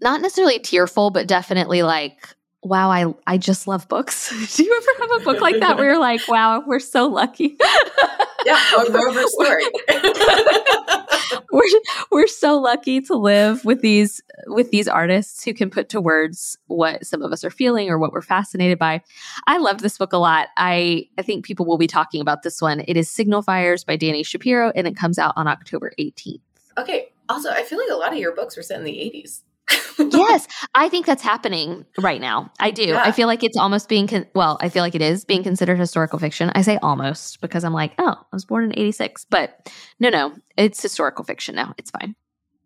not 0.00 0.22
necessarily 0.22 0.58
tearful, 0.58 1.10
but 1.10 1.28
definitely 1.28 1.82
like, 1.82 2.16
wow, 2.62 2.90
I 2.90 3.12
I 3.26 3.36
just 3.36 3.68
love 3.68 3.86
books. 3.88 4.30
Do 4.56 4.64
you 4.64 4.74
ever 4.74 5.02
have 5.02 5.20
a 5.20 5.24
book 5.24 5.42
like 5.42 5.60
that 5.60 5.76
where 5.76 5.86
you're 5.86 6.00
like, 6.00 6.26
wow, 6.28 6.62
we're 6.66 6.80
so 6.80 7.06
lucky? 7.06 7.58
yeah, 8.46 8.58
a 8.74 8.90
Rover 8.90 9.22
story. 9.26 9.64
we're 11.52 11.62
we're 12.10 12.26
so 12.26 12.58
lucky 12.58 13.02
to 13.02 13.16
live 13.16 13.64
with 13.66 13.82
these 13.82 14.22
with 14.46 14.70
these 14.70 14.88
artists 14.88 15.44
who 15.44 15.52
can 15.52 15.68
put 15.68 15.90
to 15.90 16.00
words 16.00 16.56
what 16.68 17.04
some 17.04 17.20
of 17.20 17.30
us 17.30 17.44
are 17.44 17.50
feeling 17.50 17.90
or 17.90 17.98
what 17.98 18.12
we're 18.12 18.22
fascinated 18.22 18.78
by. 18.78 19.02
I 19.46 19.58
loved 19.58 19.80
this 19.80 19.98
book 19.98 20.14
a 20.14 20.18
lot. 20.18 20.48
I 20.56 21.06
I 21.18 21.22
think 21.22 21.44
people 21.44 21.66
will 21.66 21.78
be 21.78 21.86
talking 21.86 22.22
about 22.22 22.44
this 22.44 22.62
one. 22.62 22.82
It 22.88 22.96
is 22.96 23.10
Signal 23.10 23.42
Fires 23.42 23.84
by 23.84 23.98
Dani 23.98 24.24
Shapiro 24.24 24.72
and 24.74 24.86
it 24.86 24.96
comes 24.96 25.18
out 25.18 25.34
on 25.36 25.46
October 25.46 25.92
18th. 25.98 26.40
Okay. 26.78 27.07
Also, 27.28 27.50
I 27.50 27.62
feel 27.62 27.78
like 27.78 27.90
a 27.90 27.96
lot 27.96 28.12
of 28.12 28.18
your 28.18 28.34
books 28.34 28.56
were 28.56 28.62
set 28.62 28.78
in 28.78 28.84
the 28.84 28.92
80s. 28.92 29.42
yes, 29.98 30.46
I 30.74 30.88
think 30.88 31.04
that's 31.04 31.22
happening 31.22 31.84
right 31.98 32.20
now. 32.20 32.50
I 32.58 32.70
do. 32.70 32.84
Yeah. 32.84 33.02
I 33.04 33.12
feel 33.12 33.26
like 33.26 33.42
it's 33.42 33.56
almost 33.56 33.88
being 33.88 34.06
con- 34.06 34.26
well, 34.34 34.56
I 34.60 34.68
feel 34.70 34.82
like 34.82 34.94
it 34.94 35.02
is 35.02 35.24
being 35.24 35.42
considered 35.42 35.78
historical 35.78 36.18
fiction. 36.18 36.50
I 36.54 36.62
say 36.62 36.78
almost 36.82 37.40
because 37.40 37.64
I'm 37.64 37.74
like, 37.74 37.92
oh, 37.98 38.14
I 38.14 38.26
was 38.32 38.44
born 38.44 38.64
in 38.64 38.78
86, 38.78 39.26
but 39.28 39.70
no, 40.00 40.08
no, 40.08 40.34
it's 40.56 40.80
historical 40.80 41.24
fiction 41.24 41.54
now. 41.54 41.74
It's 41.76 41.90
fine. 41.90 42.14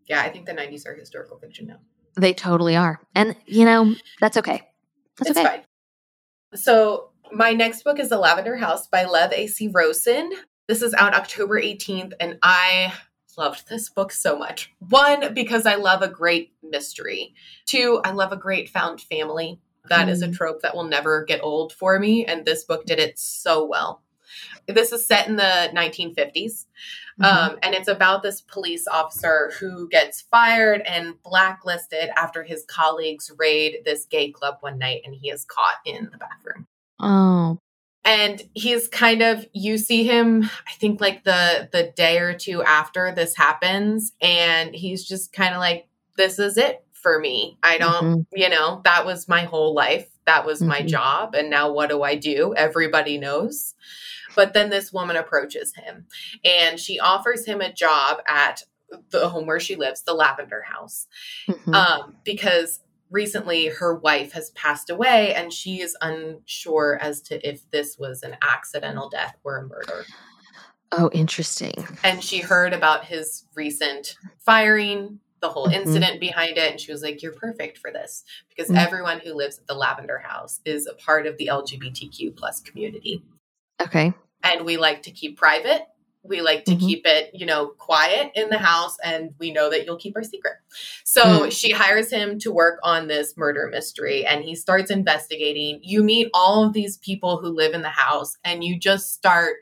Yeah, 0.07 0.21
I 0.21 0.29
think 0.31 0.47
the 0.47 0.53
90s 0.53 0.87
are 0.87 0.95
historical 0.95 1.39
fiction 1.39 1.67
now. 1.67 1.79
They 2.17 2.35
totally 2.35 2.77
are. 2.77 3.01
And, 3.15 3.35
you 3.47 3.65
know, 3.65 3.95
that's 4.21 4.37
okay. 4.37 4.63
That's 5.19 5.31
it's 5.31 5.39
okay. 5.39 5.49
fine. 5.49 5.63
So, 6.55 7.11
my 7.33 7.53
next 7.53 7.83
book 7.83 7.99
is 7.99 8.11
The 8.11 8.19
Lavender 8.19 8.57
House 8.57 8.87
by 8.87 9.07
Lev 9.07 9.33
A.C. 9.33 9.71
Rosen. 9.73 10.31
This 10.69 10.83
is 10.83 10.93
out 10.95 11.15
October 11.15 11.61
18th, 11.61 12.13
and 12.21 12.39
I 12.43 12.93
loved 13.37 13.69
this 13.69 13.89
book 13.89 14.13
so 14.13 14.39
much. 14.39 14.73
One, 14.89 15.35
because 15.35 15.67
I 15.67 15.77
love 15.77 16.03
a 16.03 16.09
great 16.09 16.53
mystery. 16.63 17.35
Two, 17.67 18.01
I 18.05 18.13
love 18.13 18.33
a 18.33 18.37
great 18.37 18.69
found 18.69 19.01
family. 19.01 19.61
That 19.89 20.09
mm. 20.09 20.11
is 20.11 20.23
a 20.23 20.29
mm. 20.29 20.35
trope 20.35 20.63
that 20.63 20.75
will 20.75 20.85
never 20.85 21.25
get 21.25 21.43
old 21.43 21.73
for 21.73 21.99
me. 21.99 22.25
And 22.25 22.45
this 22.45 22.65
book 22.65 22.87
did 22.87 22.99
it 22.99 23.19
so 23.19 23.65
well. 23.65 24.03
This 24.67 24.93
is 24.93 25.07
set 25.07 25.29
in 25.29 25.37
the 25.37 25.71
1950s. 25.75 26.67
Mm-hmm. 27.21 27.25
Um, 27.25 27.59
and 27.63 27.75
it's 27.75 27.89
about 27.89 28.23
this 28.23 28.41
police 28.41 28.87
officer 28.87 29.53
who 29.59 29.89
gets 29.89 30.23
fired 30.23 30.83
and 30.83 31.21
blacklisted 31.23 32.11
after 32.17 32.43
his 32.43 32.65
colleagues 32.67 33.31
raid 33.39 33.79
this 33.85 34.07
gay 34.07 34.31
club 34.31 34.57
one 34.61 34.79
night 34.79 35.03
and 35.05 35.15
he 35.15 35.31
is 35.31 35.45
caught 35.45 35.77
in 35.85 36.09
the 36.11 36.19
bathroom. 36.19 36.67
Oh, 37.01 37.59
and 38.05 38.43
he's 38.55 38.89
kind 38.89 39.23
of 39.23 39.47
you 39.53 39.79
see 39.79 40.05
him 40.05 40.43
i 40.69 40.73
think 40.79 41.01
like 41.01 41.25
the 41.25 41.69
the 41.73 41.93
day 41.97 42.19
or 42.19 42.35
two 42.35 42.63
after 42.63 43.13
this 43.15 43.37
happens 43.37 44.13
and 44.21 44.75
he's 44.75 45.07
just 45.07 45.33
kind 45.33 45.55
of 45.55 45.61
like 45.61 45.89
this 46.17 46.39
is 46.39 46.57
it 46.57 46.85
for 46.93 47.19
me 47.19 47.59
i 47.63 47.79
don't 47.79 48.05
mm-hmm. 48.05 48.21
you 48.33 48.49
know 48.49 48.81
that 48.85 49.07
was 49.07 49.29
my 49.29 49.43
whole 49.45 49.75
life 49.75 50.09
that 50.27 50.45
was 50.47 50.61
mm-hmm. 50.61 50.69
my 50.69 50.83
job 50.83 51.35
and 51.35 51.51
now 51.51 51.71
what 51.71 51.91
do 51.91 52.03
i 52.03 52.15
do 52.15 52.55
everybody 52.57 53.19
knows 53.19 53.75
but 54.35 54.55
then 54.55 54.71
this 54.71 54.93
woman 54.93 55.17
approaches 55.17 55.75
him 55.75 56.07
and 56.45 56.81
she 56.81 56.99
offers 56.99 57.45
him 57.45 57.61
a 57.61 57.73
job 57.73 58.19
at 58.27 58.63
the 59.11 59.29
home 59.29 59.47
where 59.47 59.61
she 59.61 59.77
lives 59.77 60.03
the 60.03 60.15
lavender 60.15 60.63
house 60.63 61.07
mm-hmm. 61.49 61.75
um, 61.75 62.17
because 62.25 62.81
recently 63.13 63.67
her 63.67 63.95
wife 63.95 64.33
has 64.33 64.51
passed 64.51 64.91
away 64.91 65.35
and 65.35 65.53
she 65.53 65.81
is 65.81 65.97
unsure 66.01 66.99
as 67.01 67.21
to 67.23 67.49
if 67.49 67.71
this 67.71 67.97
was 67.99 68.23
an 68.23 68.37
accidental 68.43 69.09
death 69.09 69.37
or 69.45 69.59
a 69.59 69.67
murder. 69.67 70.05
Oh, 70.91 71.11
interesting. 71.13 71.87
And 72.03 72.23
she 72.23 72.41
heard 72.41 72.73
about 72.73 73.05
his 73.05 73.45
recent 73.55 74.17
firing, 74.39 75.21
the 75.41 75.49
whole 75.49 75.67
mm-hmm. 75.67 75.87
incident 75.89 76.21
behind 76.21 76.59
it, 76.59 76.71
and 76.71 76.81
she 76.81 76.93
was 76.93 77.03
like, 77.03 77.23
You're 77.23 77.33
perfect 77.33 77.79
for 77.79 77.91
this 77.91 78.25
because 78.49 78.69
mm-hmm. 78.69 78.79
everyone 78.79 79.21
who 79.21 79.35
lives 79.35 79.59
at 79.59 79.67
the 79.67 79.75
Lavender 79.75 80.19
House 80.19 80.61
is 80.65 80.87
a 80.87 80.95
part 80.95 81.27
of 81.27 81.37
the 81.39 81.49
LGBTQ 81.53 82.37
plus 82.37 82.61
community. 82.61 83.23
Okay. 83.81 84.13
And 84.43 84.67
we 84.67 84.77
like 84.77 85.03
to 85.03 85.11
keep 85.11 85.39
private 85.39 85.83
we 86.25 86.41
like 86.41 86.65
to 86.65 86.73
mm-hmm. 86.73 86.87
keep 86.87 87.03
it 87.05 87.31
you 87.35 87.47
know 87.47 87.69
quiet 87.79 88.31
in 88.35 88.49
the 88.49 88.59
house 88.59 88.97
and 89.05 89.31
we 89.39 89.51
know 89.51 89.71
that 89.71 89.85
you'll 89.85 89.97
keep 89.97 90.17
our 90.17 90.23
secret 90.23 90.55
so 91.05 91.23
mm-hmm. 91.23 91.51
she 91.51 91.73
hires 91.73 92.11
him 92.11 92.39
to 92.39 92.53
work 92.53 92.79
on 92.83 93.09
this 93.09 93.37
murder 93.37 93.69
mystery 93.71 94.25
and 94.25 94.45
he 94.45 94.55
starts 94.55 94.91
investigating 94.91 95.81
you 95.83 96.03
meet 96.03 96.29
all 96.33 96.65
of 96.65 96.73
these 96.73 96.97
people 96.99 97.39
who 97.39 97.49
live 97.49 97.75
in 97.75 97.83
the 97.83 97.89
house 97.89 98.37
and 98.45 98.63
you 98.65 98.79
just 98.79 99.13
start 99.13 99.57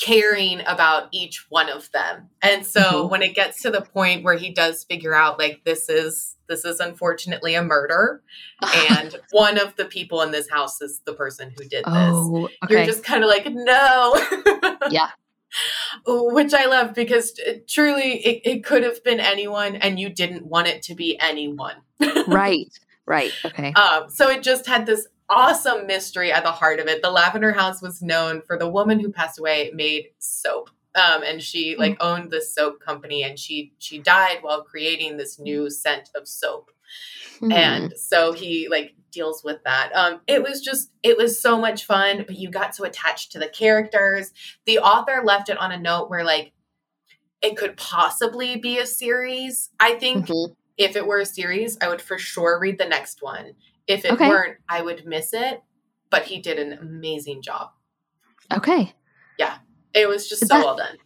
caring 0.00 0.60
about 0.66 1.08
each 1.12 1.46
one 1.48 1.68
of 1.68 1.90
them. 1.92 2.28
And 2.40 2.66
so 2.66 2.80
mm-hmm. 2.80 3.10
when 3.10 3.22
it 3.22 3.34
gets 3.34 3.62
to 3.62 3.70
the 3.70 3.82
point 3.82 4.24
where 4.24 4.36
he 4.36 4.50
does 4.50 4.84
figure 4.84 5.14
out 5.14 5.38
like 5.38 5.62
this 5.64 5.88
is 5.88 6.36
this 6.48 6.64
is 6.64 6.80
unfortunately 6.80 7.54
a 7.54 7.62
murder 7.62 8.22
and 8.90 9.18
one 9.30 9.58
of 9.58 9.76
the 9.76 9.84
people 9.84 10.20
in 10.22 10.32
this 10.32 10.50
house 10.50 10.80
is 10.80 11.00
the 11.04 11.12
person 11.12 11.52
who 11.56 11.64
did 11.64 11.84
this. 11.84 11.86
Oh, 11.86 12.48
okay. 12.64 12.74
You're 12.74 12.86
just 12.86 13.04
kind 13.04 13.22
of 13.22 13.28
like 13.28 13.46
no. 13.46 14.14
yeah. 14.90 15.10
Which 16.06 16.54
I 16.54 16.66
love 16.66 16.94
because 16.94 17.38
uh, 17.46 17.54
truly 17.68 18.24
it, 18.24 18.42
it 18.44 18.64
could 18.64 18.82
have 18.82 19.02
been 19.04 19.20
anyone 19.20 19.76
and 19.76 19.98
you 19.98 20.08
didn't 20.08 20.46
want 20.46 20.68
it 20.68 20.82
to 20.82 20.94
be 20.94 21.18
anyone. 21.20 21.76
right. 22.26 22.72
Right. 23.06 23.32
Okay. 23.44 23.72
Um, 23.72 24.08
so 24.08 24.30
it 24.30 24.42
just 24.42 24.66
had 24.66 24.86
this 24.86 25.06
awesome 25.28 25.86
mystery 25.86 26.32
at 26.32 26.44
the 26.44 26.52
heart 26.52 26.78
of 26.78 26.86
it. 26.86 27.02
The 27.02 27.10
Lavender 27.10 27.52
House 27.52 27.82
was 27.82 28.02
known 28.02 28.42
for 28.42 28.56
the 28.58 28.68
woman 28.68 29.00
who 29.00 29.10
passed 29.10 29.38
away 29.38 29.70
made 29.74 30.08
soap. 30.18 30.70
Um, 30.94 31.22
and 31.22 31.42
she 31.42 31.74
like 31.78 31.98
mm. 31.98 32.04
owned 32.04 32.30
this 32.30 32.54
soap 32.54 32.80
company 32.80 33.22
and 33.22 33.38
she 33.38 33.72
she 33.78 33.98
died 33.98 34.38
while 34.42 34.62
creating 34.62 35.16
this 35.16 35.38
new 35.38 35.70
scent 35.70 36.10
of 36.14 36.28
soap. 36.28 36.70
Mm. 37.40 37.52
And 37.52 37.92
so 37.96 38.32
he 38.32 38.68
like 38.68 38.94
deals 39.12 39.42
with 39.44 39.62
that. 39.64 39.92
Um, 39.94 40.20
it 40.26 40.42
was 40.42 40.60
just 40.60 40.90
it 41.02 41.16
was 41.16 41.40
so 41.40 41.58
much 41.58 41.84
fun, 41.84 42.24
but 42.26 42.36
you 42.36 42.50
got 42.50 42.74
so 42.74 42.84
attached 42.84 43.32
to 43.32 43.38
the 43.38 43.48
characters. 43.48 44.32
The 44.66 44.78
author 44.78 45.22
left 45.24 45.48
it 45.48 45.58
on 45.58 45.70
a 45.70 45.78
note 45.78 46.10
where 46.10 46.24
like 46.24 46.52
it 47.42 47.56
could 47.56 47.76
possibly 47.76 48.56
be 48.56 48.78
a 48.78 48.86
series. 48.86 49.70
I 49.78 49.94
think 49.94 50.26
mm-hmm. 50.26 50.52
if 50.78 50.96
it 50.96 51.06
were 51.06 51.20
a 51.20 51.26
series, 51.26 51.76
I 51.80 51.88
would 51.88 52.00
for 52.00 52.18
sure 52.18 52.58
read 52.58 52.78
the 52.78 52.86
next 52.86 53.22
one 53.22 53.54
if 53.86 54.04
it 54.04 54.12
okay. 54.12 54.28
weren't, 54.28 54.58
I 54.68 54.82
would 54.82 55.06
miss 55.06 55.32
it. 55.32 55.62
But 56.10 56.24
he 56.24 56.40
did 56.40 56.58
an 56.58 56.72
amazing 56.72 57.42
job. 57.42 57.70
Okay. 58.52 58.92
Yeah. 59.38 59.58
It 59.94 60.08
was 60.08 60.28
just 60.28 60.46
so 60.46 60.54
that, 60.54 60.64
well 60.64 60.76
done. 60.76 60.96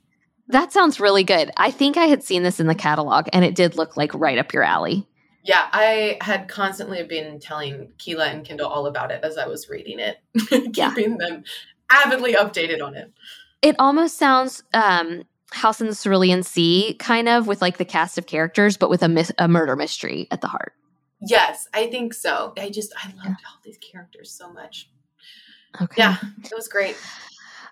That 0.49 0.73
sounds 0.73 1.01
really 1.01 1.25
good. 1.25 1.51
I 1.57 1.71
think 1.71 1.97
I 1.97 2.07
had 2.07 2.23
seen 2.23 2.43
this 2.43 2.61
in 2.61 2.67
the 2.67 2.75
catalog 2.75 3.29
and 3.33 3.45
it 3.45 3.55
did 3.55 3.77
look 3.77 3.97
like 3.97 4.13
right 4.15 4.39
up 4.39 4.53
your 4.53 4.63
alley. 4.63 5.07
Yeah, 5.47 5.69
I 5.73 6.19
had 6.21 6.49
constantly 6.49 7.05
been 7.05 7.39
telling 7.39 7.93
Keela 7.99 8.27
and 8.27 8.45
Kindle 8.45 8.67
all 8.67 8.87
about 8.87 9.13
it 9.13 9.23
as 9.23 9.39
I 9.39 9.47
was 9.47 9.69
reading 9.69 10.01
it, 10.01 10.19
keeping 10.49 10.73
yeah. 10.75 11.17
them 11.19 11.45
avidly 11.89 12.35
updated 12.35 12.83
on 12.83 12.97
it. 12.97 13.13
It 13.63 13.77
almost 13.79 14.19
sounds 14.19 14.65
um, 14.75 15.23
House 15.53 15.81
in 15.81 15.87
the 15.87 15.95
Cerulean 15.95 16.43
Sea, 16.43 16.97
kind 16.99 17.29
of 17.29 17.47
with 17.47 17.63
like 17.63 17.79
the 17.79 17.85
cast 17.85 18.19
of 18.19 18.27
characters, 18.27 18.77
but 18.77 18.91
with 18.91 19.05
a, 19.05 19.09
mis- 19.09 19.33
a 19.39 19.47
murder 19.47 19.77
mystery 19.77 20.27
at 20.33 20.41
the 20.41 20.49
heart. 20.49 20.73
Yes, 21.21 21.69
I 21.73 21.87
think 21.87 22.13
so. 22.13 22.53
I 22.59 22.69
just 22.69 22.93
I 22.97 23.07
loved 23.09 23.25
yeah. 23.25 23.31
all 23.31 23.61
these 23.65 23.79
characters 23.79 24.33
so 24.33 24.53
much. 24.53 24.91
Okay. 25.81 25.95
Yeah, 25.97 26.17
it 26.45 26.53
was 26.55 26.67
great. 26.69 26.97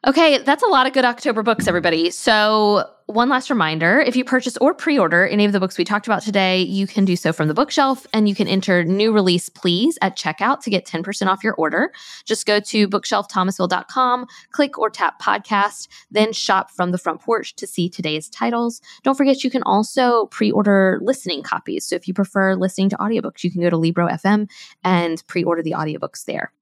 Okay, 0.07 0.37
that's 0.37 0.63
a 0.63 0.67
lot 0.67 0.87
of 0.87 0.93
good 0.93 1.07
October 1.07 1.43
books, 1.43 1.67
everybody. 1.67 2.11
So, 2.11 2.91
one 3.07 3.31
last 3.31 3.49
reminder 3.49 4.01
if 4.01 4.17
you 4.17 4.25
purchase 4.25 4.59
or 4.59 4.75
pre 4.75 4.99
order 4.99 5.27
any 5.27 5.47
of 5.47 5.53
the 5.53 5.61
books 5.61 5.79
we 5.79 5.85
talked 5.85 6.07
about 6.07 6.21
today, 6.21 6.61
you 6.61 6.87
can 6.87 7.07
do 7.07 7.17
so 7.17 7.33
from 7.33 7.49
the 7.49 7.55
bookshelf 7.55 8.07
and 8.13 8.29
you 8.29 8.35
can 8.35 8.47
enter 8.47 8.85
new 8.85 9.13
release 9.13 9.49
please 9.49 9.97
at 10.03 10.15
checkout 10.15 10.61
to 10.61 10.71
get 10.71 10.85
10% 10.85 11.27
off 11.27 11.43
your 11.43 11.55
order. 11.55 11.91
Just 12.27 12.45
go 12.45 12.61
to 12.61 12.87
bookshelfthomasville.com, 12.87 14.27
click 14.53 14.79
or 14.79 14.91
tap 14.91 15.23
podcast, 15.23 15.89
then 16.11 16.35
shop 16.35 16.71
from 16.71 16.91
the 16.91 16.99
front 16.99 17.23
porch 17.23 17.57
to 17.57 17.67
see 17.67 17.89
today's 17.89 18.29
titles. 18.29 18.83
Don't 19.05 19.17
forget, 19.17 19.43
you 19.43 19.51
can 19.51 19.63
also 19.63 20.27
pre 20.27 20.51
order 20.51 20.99
listening 21.01 21.43
copies. 21.43 21.87
So, 21.87 21.97
if 21.97 22.07
you 22.07 22.13
prefer 22.13 22.57
listening 22.57 22.91
to 22.91 22.97
audiobooks, 22.99 23.43
you 23.43 23.51
can 23.51 23.63
go 23.63 23.71
to 23.71 23.79
Libro 23.79 24.07
FM 24.09 24.51
and 24.83 25.23
pre 25.29 25.45
order 25.45 25.63
the 25.63 25.73
audiobooks 25.73 26.27
there. 26.27 26.53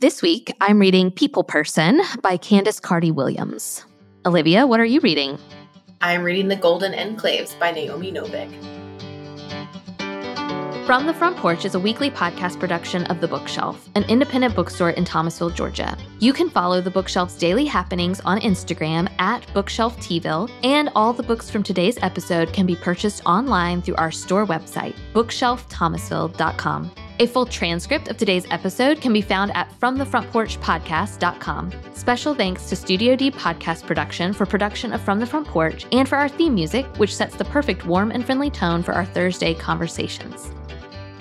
This 0.00 0.22
week, 0.22 0.54
I'm 0.60 0.78
reading 0.78 1.10
People 1.10 1.42
Person 1.42 2.00
by 2.22 2.36
Candice 2.36 2.80
Carty 2.80 3.10
Williams. 3.10 3.84
Olivia, 4.24 4.64
what 4.64 4.78
are 4.78 4.84
you 4.84 5.00
reading? 5.00 5.40
I'm 6.00 6.22
reading 6.22 6.46
The 6.46 6.54
Golden 6.54 6.92
Enclaves 6.92 7.58
by 7.58 7.72
Naomi 7.72 8.12
Novik. 8.12 8.48
From 10.86 11.06
the 11.06 11.14
Front 11.14 11.36
Porch 11.36 11.64
is 11.64 11.74
a 11.74 11.80
weekly 11.80 12.12
podcast 12.12 12.60
production 12.60 13.06
of 13.06 13.20
The 13.20 13.26
Bookshelf, 13.26 13.88
an 13.96 14.04
independent 14.04 14.54
bookstore 14.54 14.90
in 14.90 15.04
Thomasville, 15.04 15.50
Georgia. 15.50 15.98
You 16.20 16.32
can 16.32 16.48
follow 16.48 16.80
The 16.80 16.92
Bookshelf's 16.92 17.36
daily 17.36 17.64
happenings 17.64 18.20
on 18.20 18.38
Instagram 18.38 19.10
at 19.18 19.42
BookshelfTville, 19.48 20.48
and 20.62 20.90
all 20.94 21.12
the 21.12 21.24
books 21.24 21.50
from 21.50 21.64
today's 21.64 21.98
episode 22.02 22.52
can 22.52 22.66
be 22.66 22.76
purchased 22.76 23.26
online 23.26 23.82
through 23.82 23.96
our 23.96 24.12
store 24.12 24.46
website, 24.46 24.94
bookshelfthomasville.com. 25.12 26.92
A 27.20 27.26
full 27.26 27.46
transcript 27.46 28.06
of 28.06 28.16
today's 28.16 28.46
episode 28.52 29.00
can 29.00 29.12
be 29.12 29.20
found 29.20 29.50
at 29.56 29.68
FromTheFrontPorchPodcast.com. 29.80 31.72
Special 31.92 32.32
thanks 32.32 32.68
to 32.68 32.76
Studio 32.76 33.16
D 33.16 33.28
Podcast 33.32 33.84
Production 33.86 34.32
for 34.32 34.46
production 34.46 34.92
of 34.92 35.00
From 35.00 35.18
the 35.18 35.26
Front 35.26 35.48
Porch 35.48 35.84
and 35.90 36.08
for 36.08 36.14
our 36.16 36.28
theme 36.28 36.54
music, 36.54 36.86
which 36.96 37.16
sets 37.16 37.34
the 37.34 37.44
perfect 37.46 37.84
warm 37.86 38.12
and 38.12 38.24
friendly 38.24 38.50
tone 38.50 38.84
for 38.84 38.92
our 38.92 39.04
Thursday 39.04 39.52
conversations. 39.52 40.52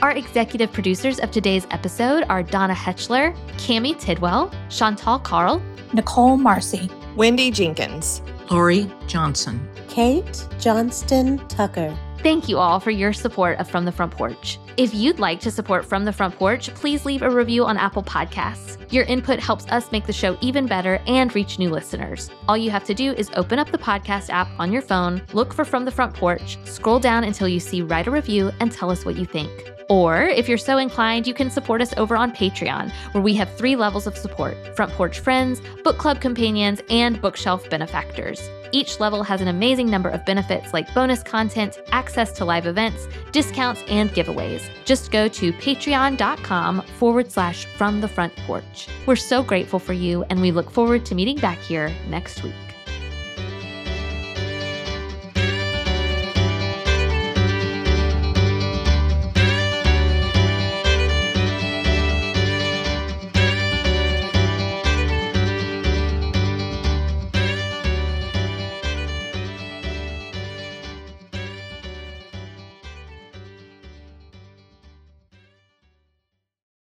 Our 0.04 0.12
executive 0.12 0.72
producers 0.72 1.20
of 1.20 1.32
today's 1.32 1.66
episode 1.72 2.26
are 2.30 2.44
Donna 2.44 2.76
Hetchler, 2.76 3.36
Cami 3.54 4.00
Tidwell, 4.00 4.52
Chantal 4.70 5.18
Carl, 5.18 5.60
Nicole 5.94 6.38
Marcy, 6.38 6.92
Wendy 7.16 7.50
Jenkins, 7.50 8.22
Lori 8.52 8.88
Johnson, 9.08 9.68
Kate 9.90 10.46
Johnston 10.60 11.40
Tucker. 11.48 11.98
Thank 12.28 12.50
you 12.50 12.58
all 12.58 12.82
for 12.82 12.92
your 12.92 13.14
support 13.14 13.58
of 13.58 13.70
From 13.70 13.86
the 13.86 13.92
Front 13.94 14.12
Porch. 14.12 14.60
If 14.76 14.94
you'd 14.94 15.18
like 15.18 15.40
to 15.40 15.50
support 15.50 15.86
From 15.86 16.04
the 16.04 16.12
Front 16.12 16.36
Porch, 16.36 16.68
please 16.76 17.06
leave 17.06 17.22
a 17.22 17.30
review 17.30 17.64
on 17.64 17.78
Apple 17.78 18.04
Podcasts. 18.04 18.76
Your 18.92 19.06
input 19.06 19.40
helps 19.40 19.66
us 19.68 19.90
make 19.94 20.06
the 20.06 20.12
show 20.12 20.38
even 20.42 20.66
better 20.66 21.00
and 21.08 21.34
reach 21.34 21.58
new 21.58 21.70
listeners. 21.70 22.30
All 22.50 22.58
you 22.58 22.70
have 22.70 22.84
to 22.84 22.94
do 22.94 23.14
is 23.14 23.32
open 23.38 23.60
up 23.60 23.72
the 23.72 23.78
podcast 23.78 24.30
app 24.30 24.50
on 24.60 24.74
your 24.74 24.82
phone, 24.82 25.22
look 25.32 25.54
for 25.54 25.64
From 25.64 25.86
the 25.86 25.92
Front 25.92 26.16
Porch, 26.16 26.58
scroll 26.66 27.00
down 27.00 27.24
until 27.24 27.48
you 27.48 27.62
see 27.62 27.82
Write 27.82 28.08
a 28.08 28.12
Review, 28.12 28.52
and 28.60 28.74
tell 28.74 28.92
us 28.92 29.06
what 29.06 29.16
you 29.16 29.24
think. 29.24 29.77
Or, 29.90 30.24
if 30.24 30.50
you're 30.50 30.58
so 30.58 30.78
inclined, 30.78 31.28
you 31.28 31.34
can 31.34 31.50
support 31.50 31.82
us 31.82 31.94
over 31.96 32.18
on 32.18 32.32
Patreon, 32.34 32.92
where 33.14 33.24
we 33.24 33.34
have 33.36 33.54
three 33.56 33.76
levels 33.76 34.06
of 34.06 34.18
support 34.18 34.58
Front 34.76 34.92
Porch 34.94 35.20
Friends, 35.20 35.62
Book 35.84 35.98
Club 35.98 36.20
Companions, 36.20 36.82
and 36.90 37.22
Bookshelf 37.22 37.70
Benefactors. 37.70 38.42
Each 38.74 39.00
level 39.00 39.24
has 39.24 39.40
an 39.40 39.48
amazing 39.48 39.90
number 39.90 40.10
of 40.10 40.26
benefits 40.26 40.74
like 40.74 40.94
bonus 40.94 41.24
content, 41.24 41.80
access 41.94 42.34
to 42.34 42.46
live 42.46 42.68
events, 42.68 43.08
discounts, 43.32 43.84
and 43.88 44.10
giveaways. 44.10 44.62
Just 44.84 45.10
go 45.10 45.30
to 45.30 45.54
patreon.com 45.54 46.82
forward 46.82 47.32
slash 47.32 47.66
from 47.66 48.02
the 48.02 48.10
front 48.10 48.36
porch. 48.46 48.88
We're 49.06 49.16
so 49.16 49.42
grateful 49.42 49.80
for 49.80 49.94
you, 49.94 50.24
and 50.30 50.42
we 50.42 50.52
look 50.52 50.70
forward 50.70 51.06
to 51.06 51.16
meeting 51.16 51.38
back 51.38 51.60
here 51.60 51.94
next 52.10 52.44
week. 52.44 52.67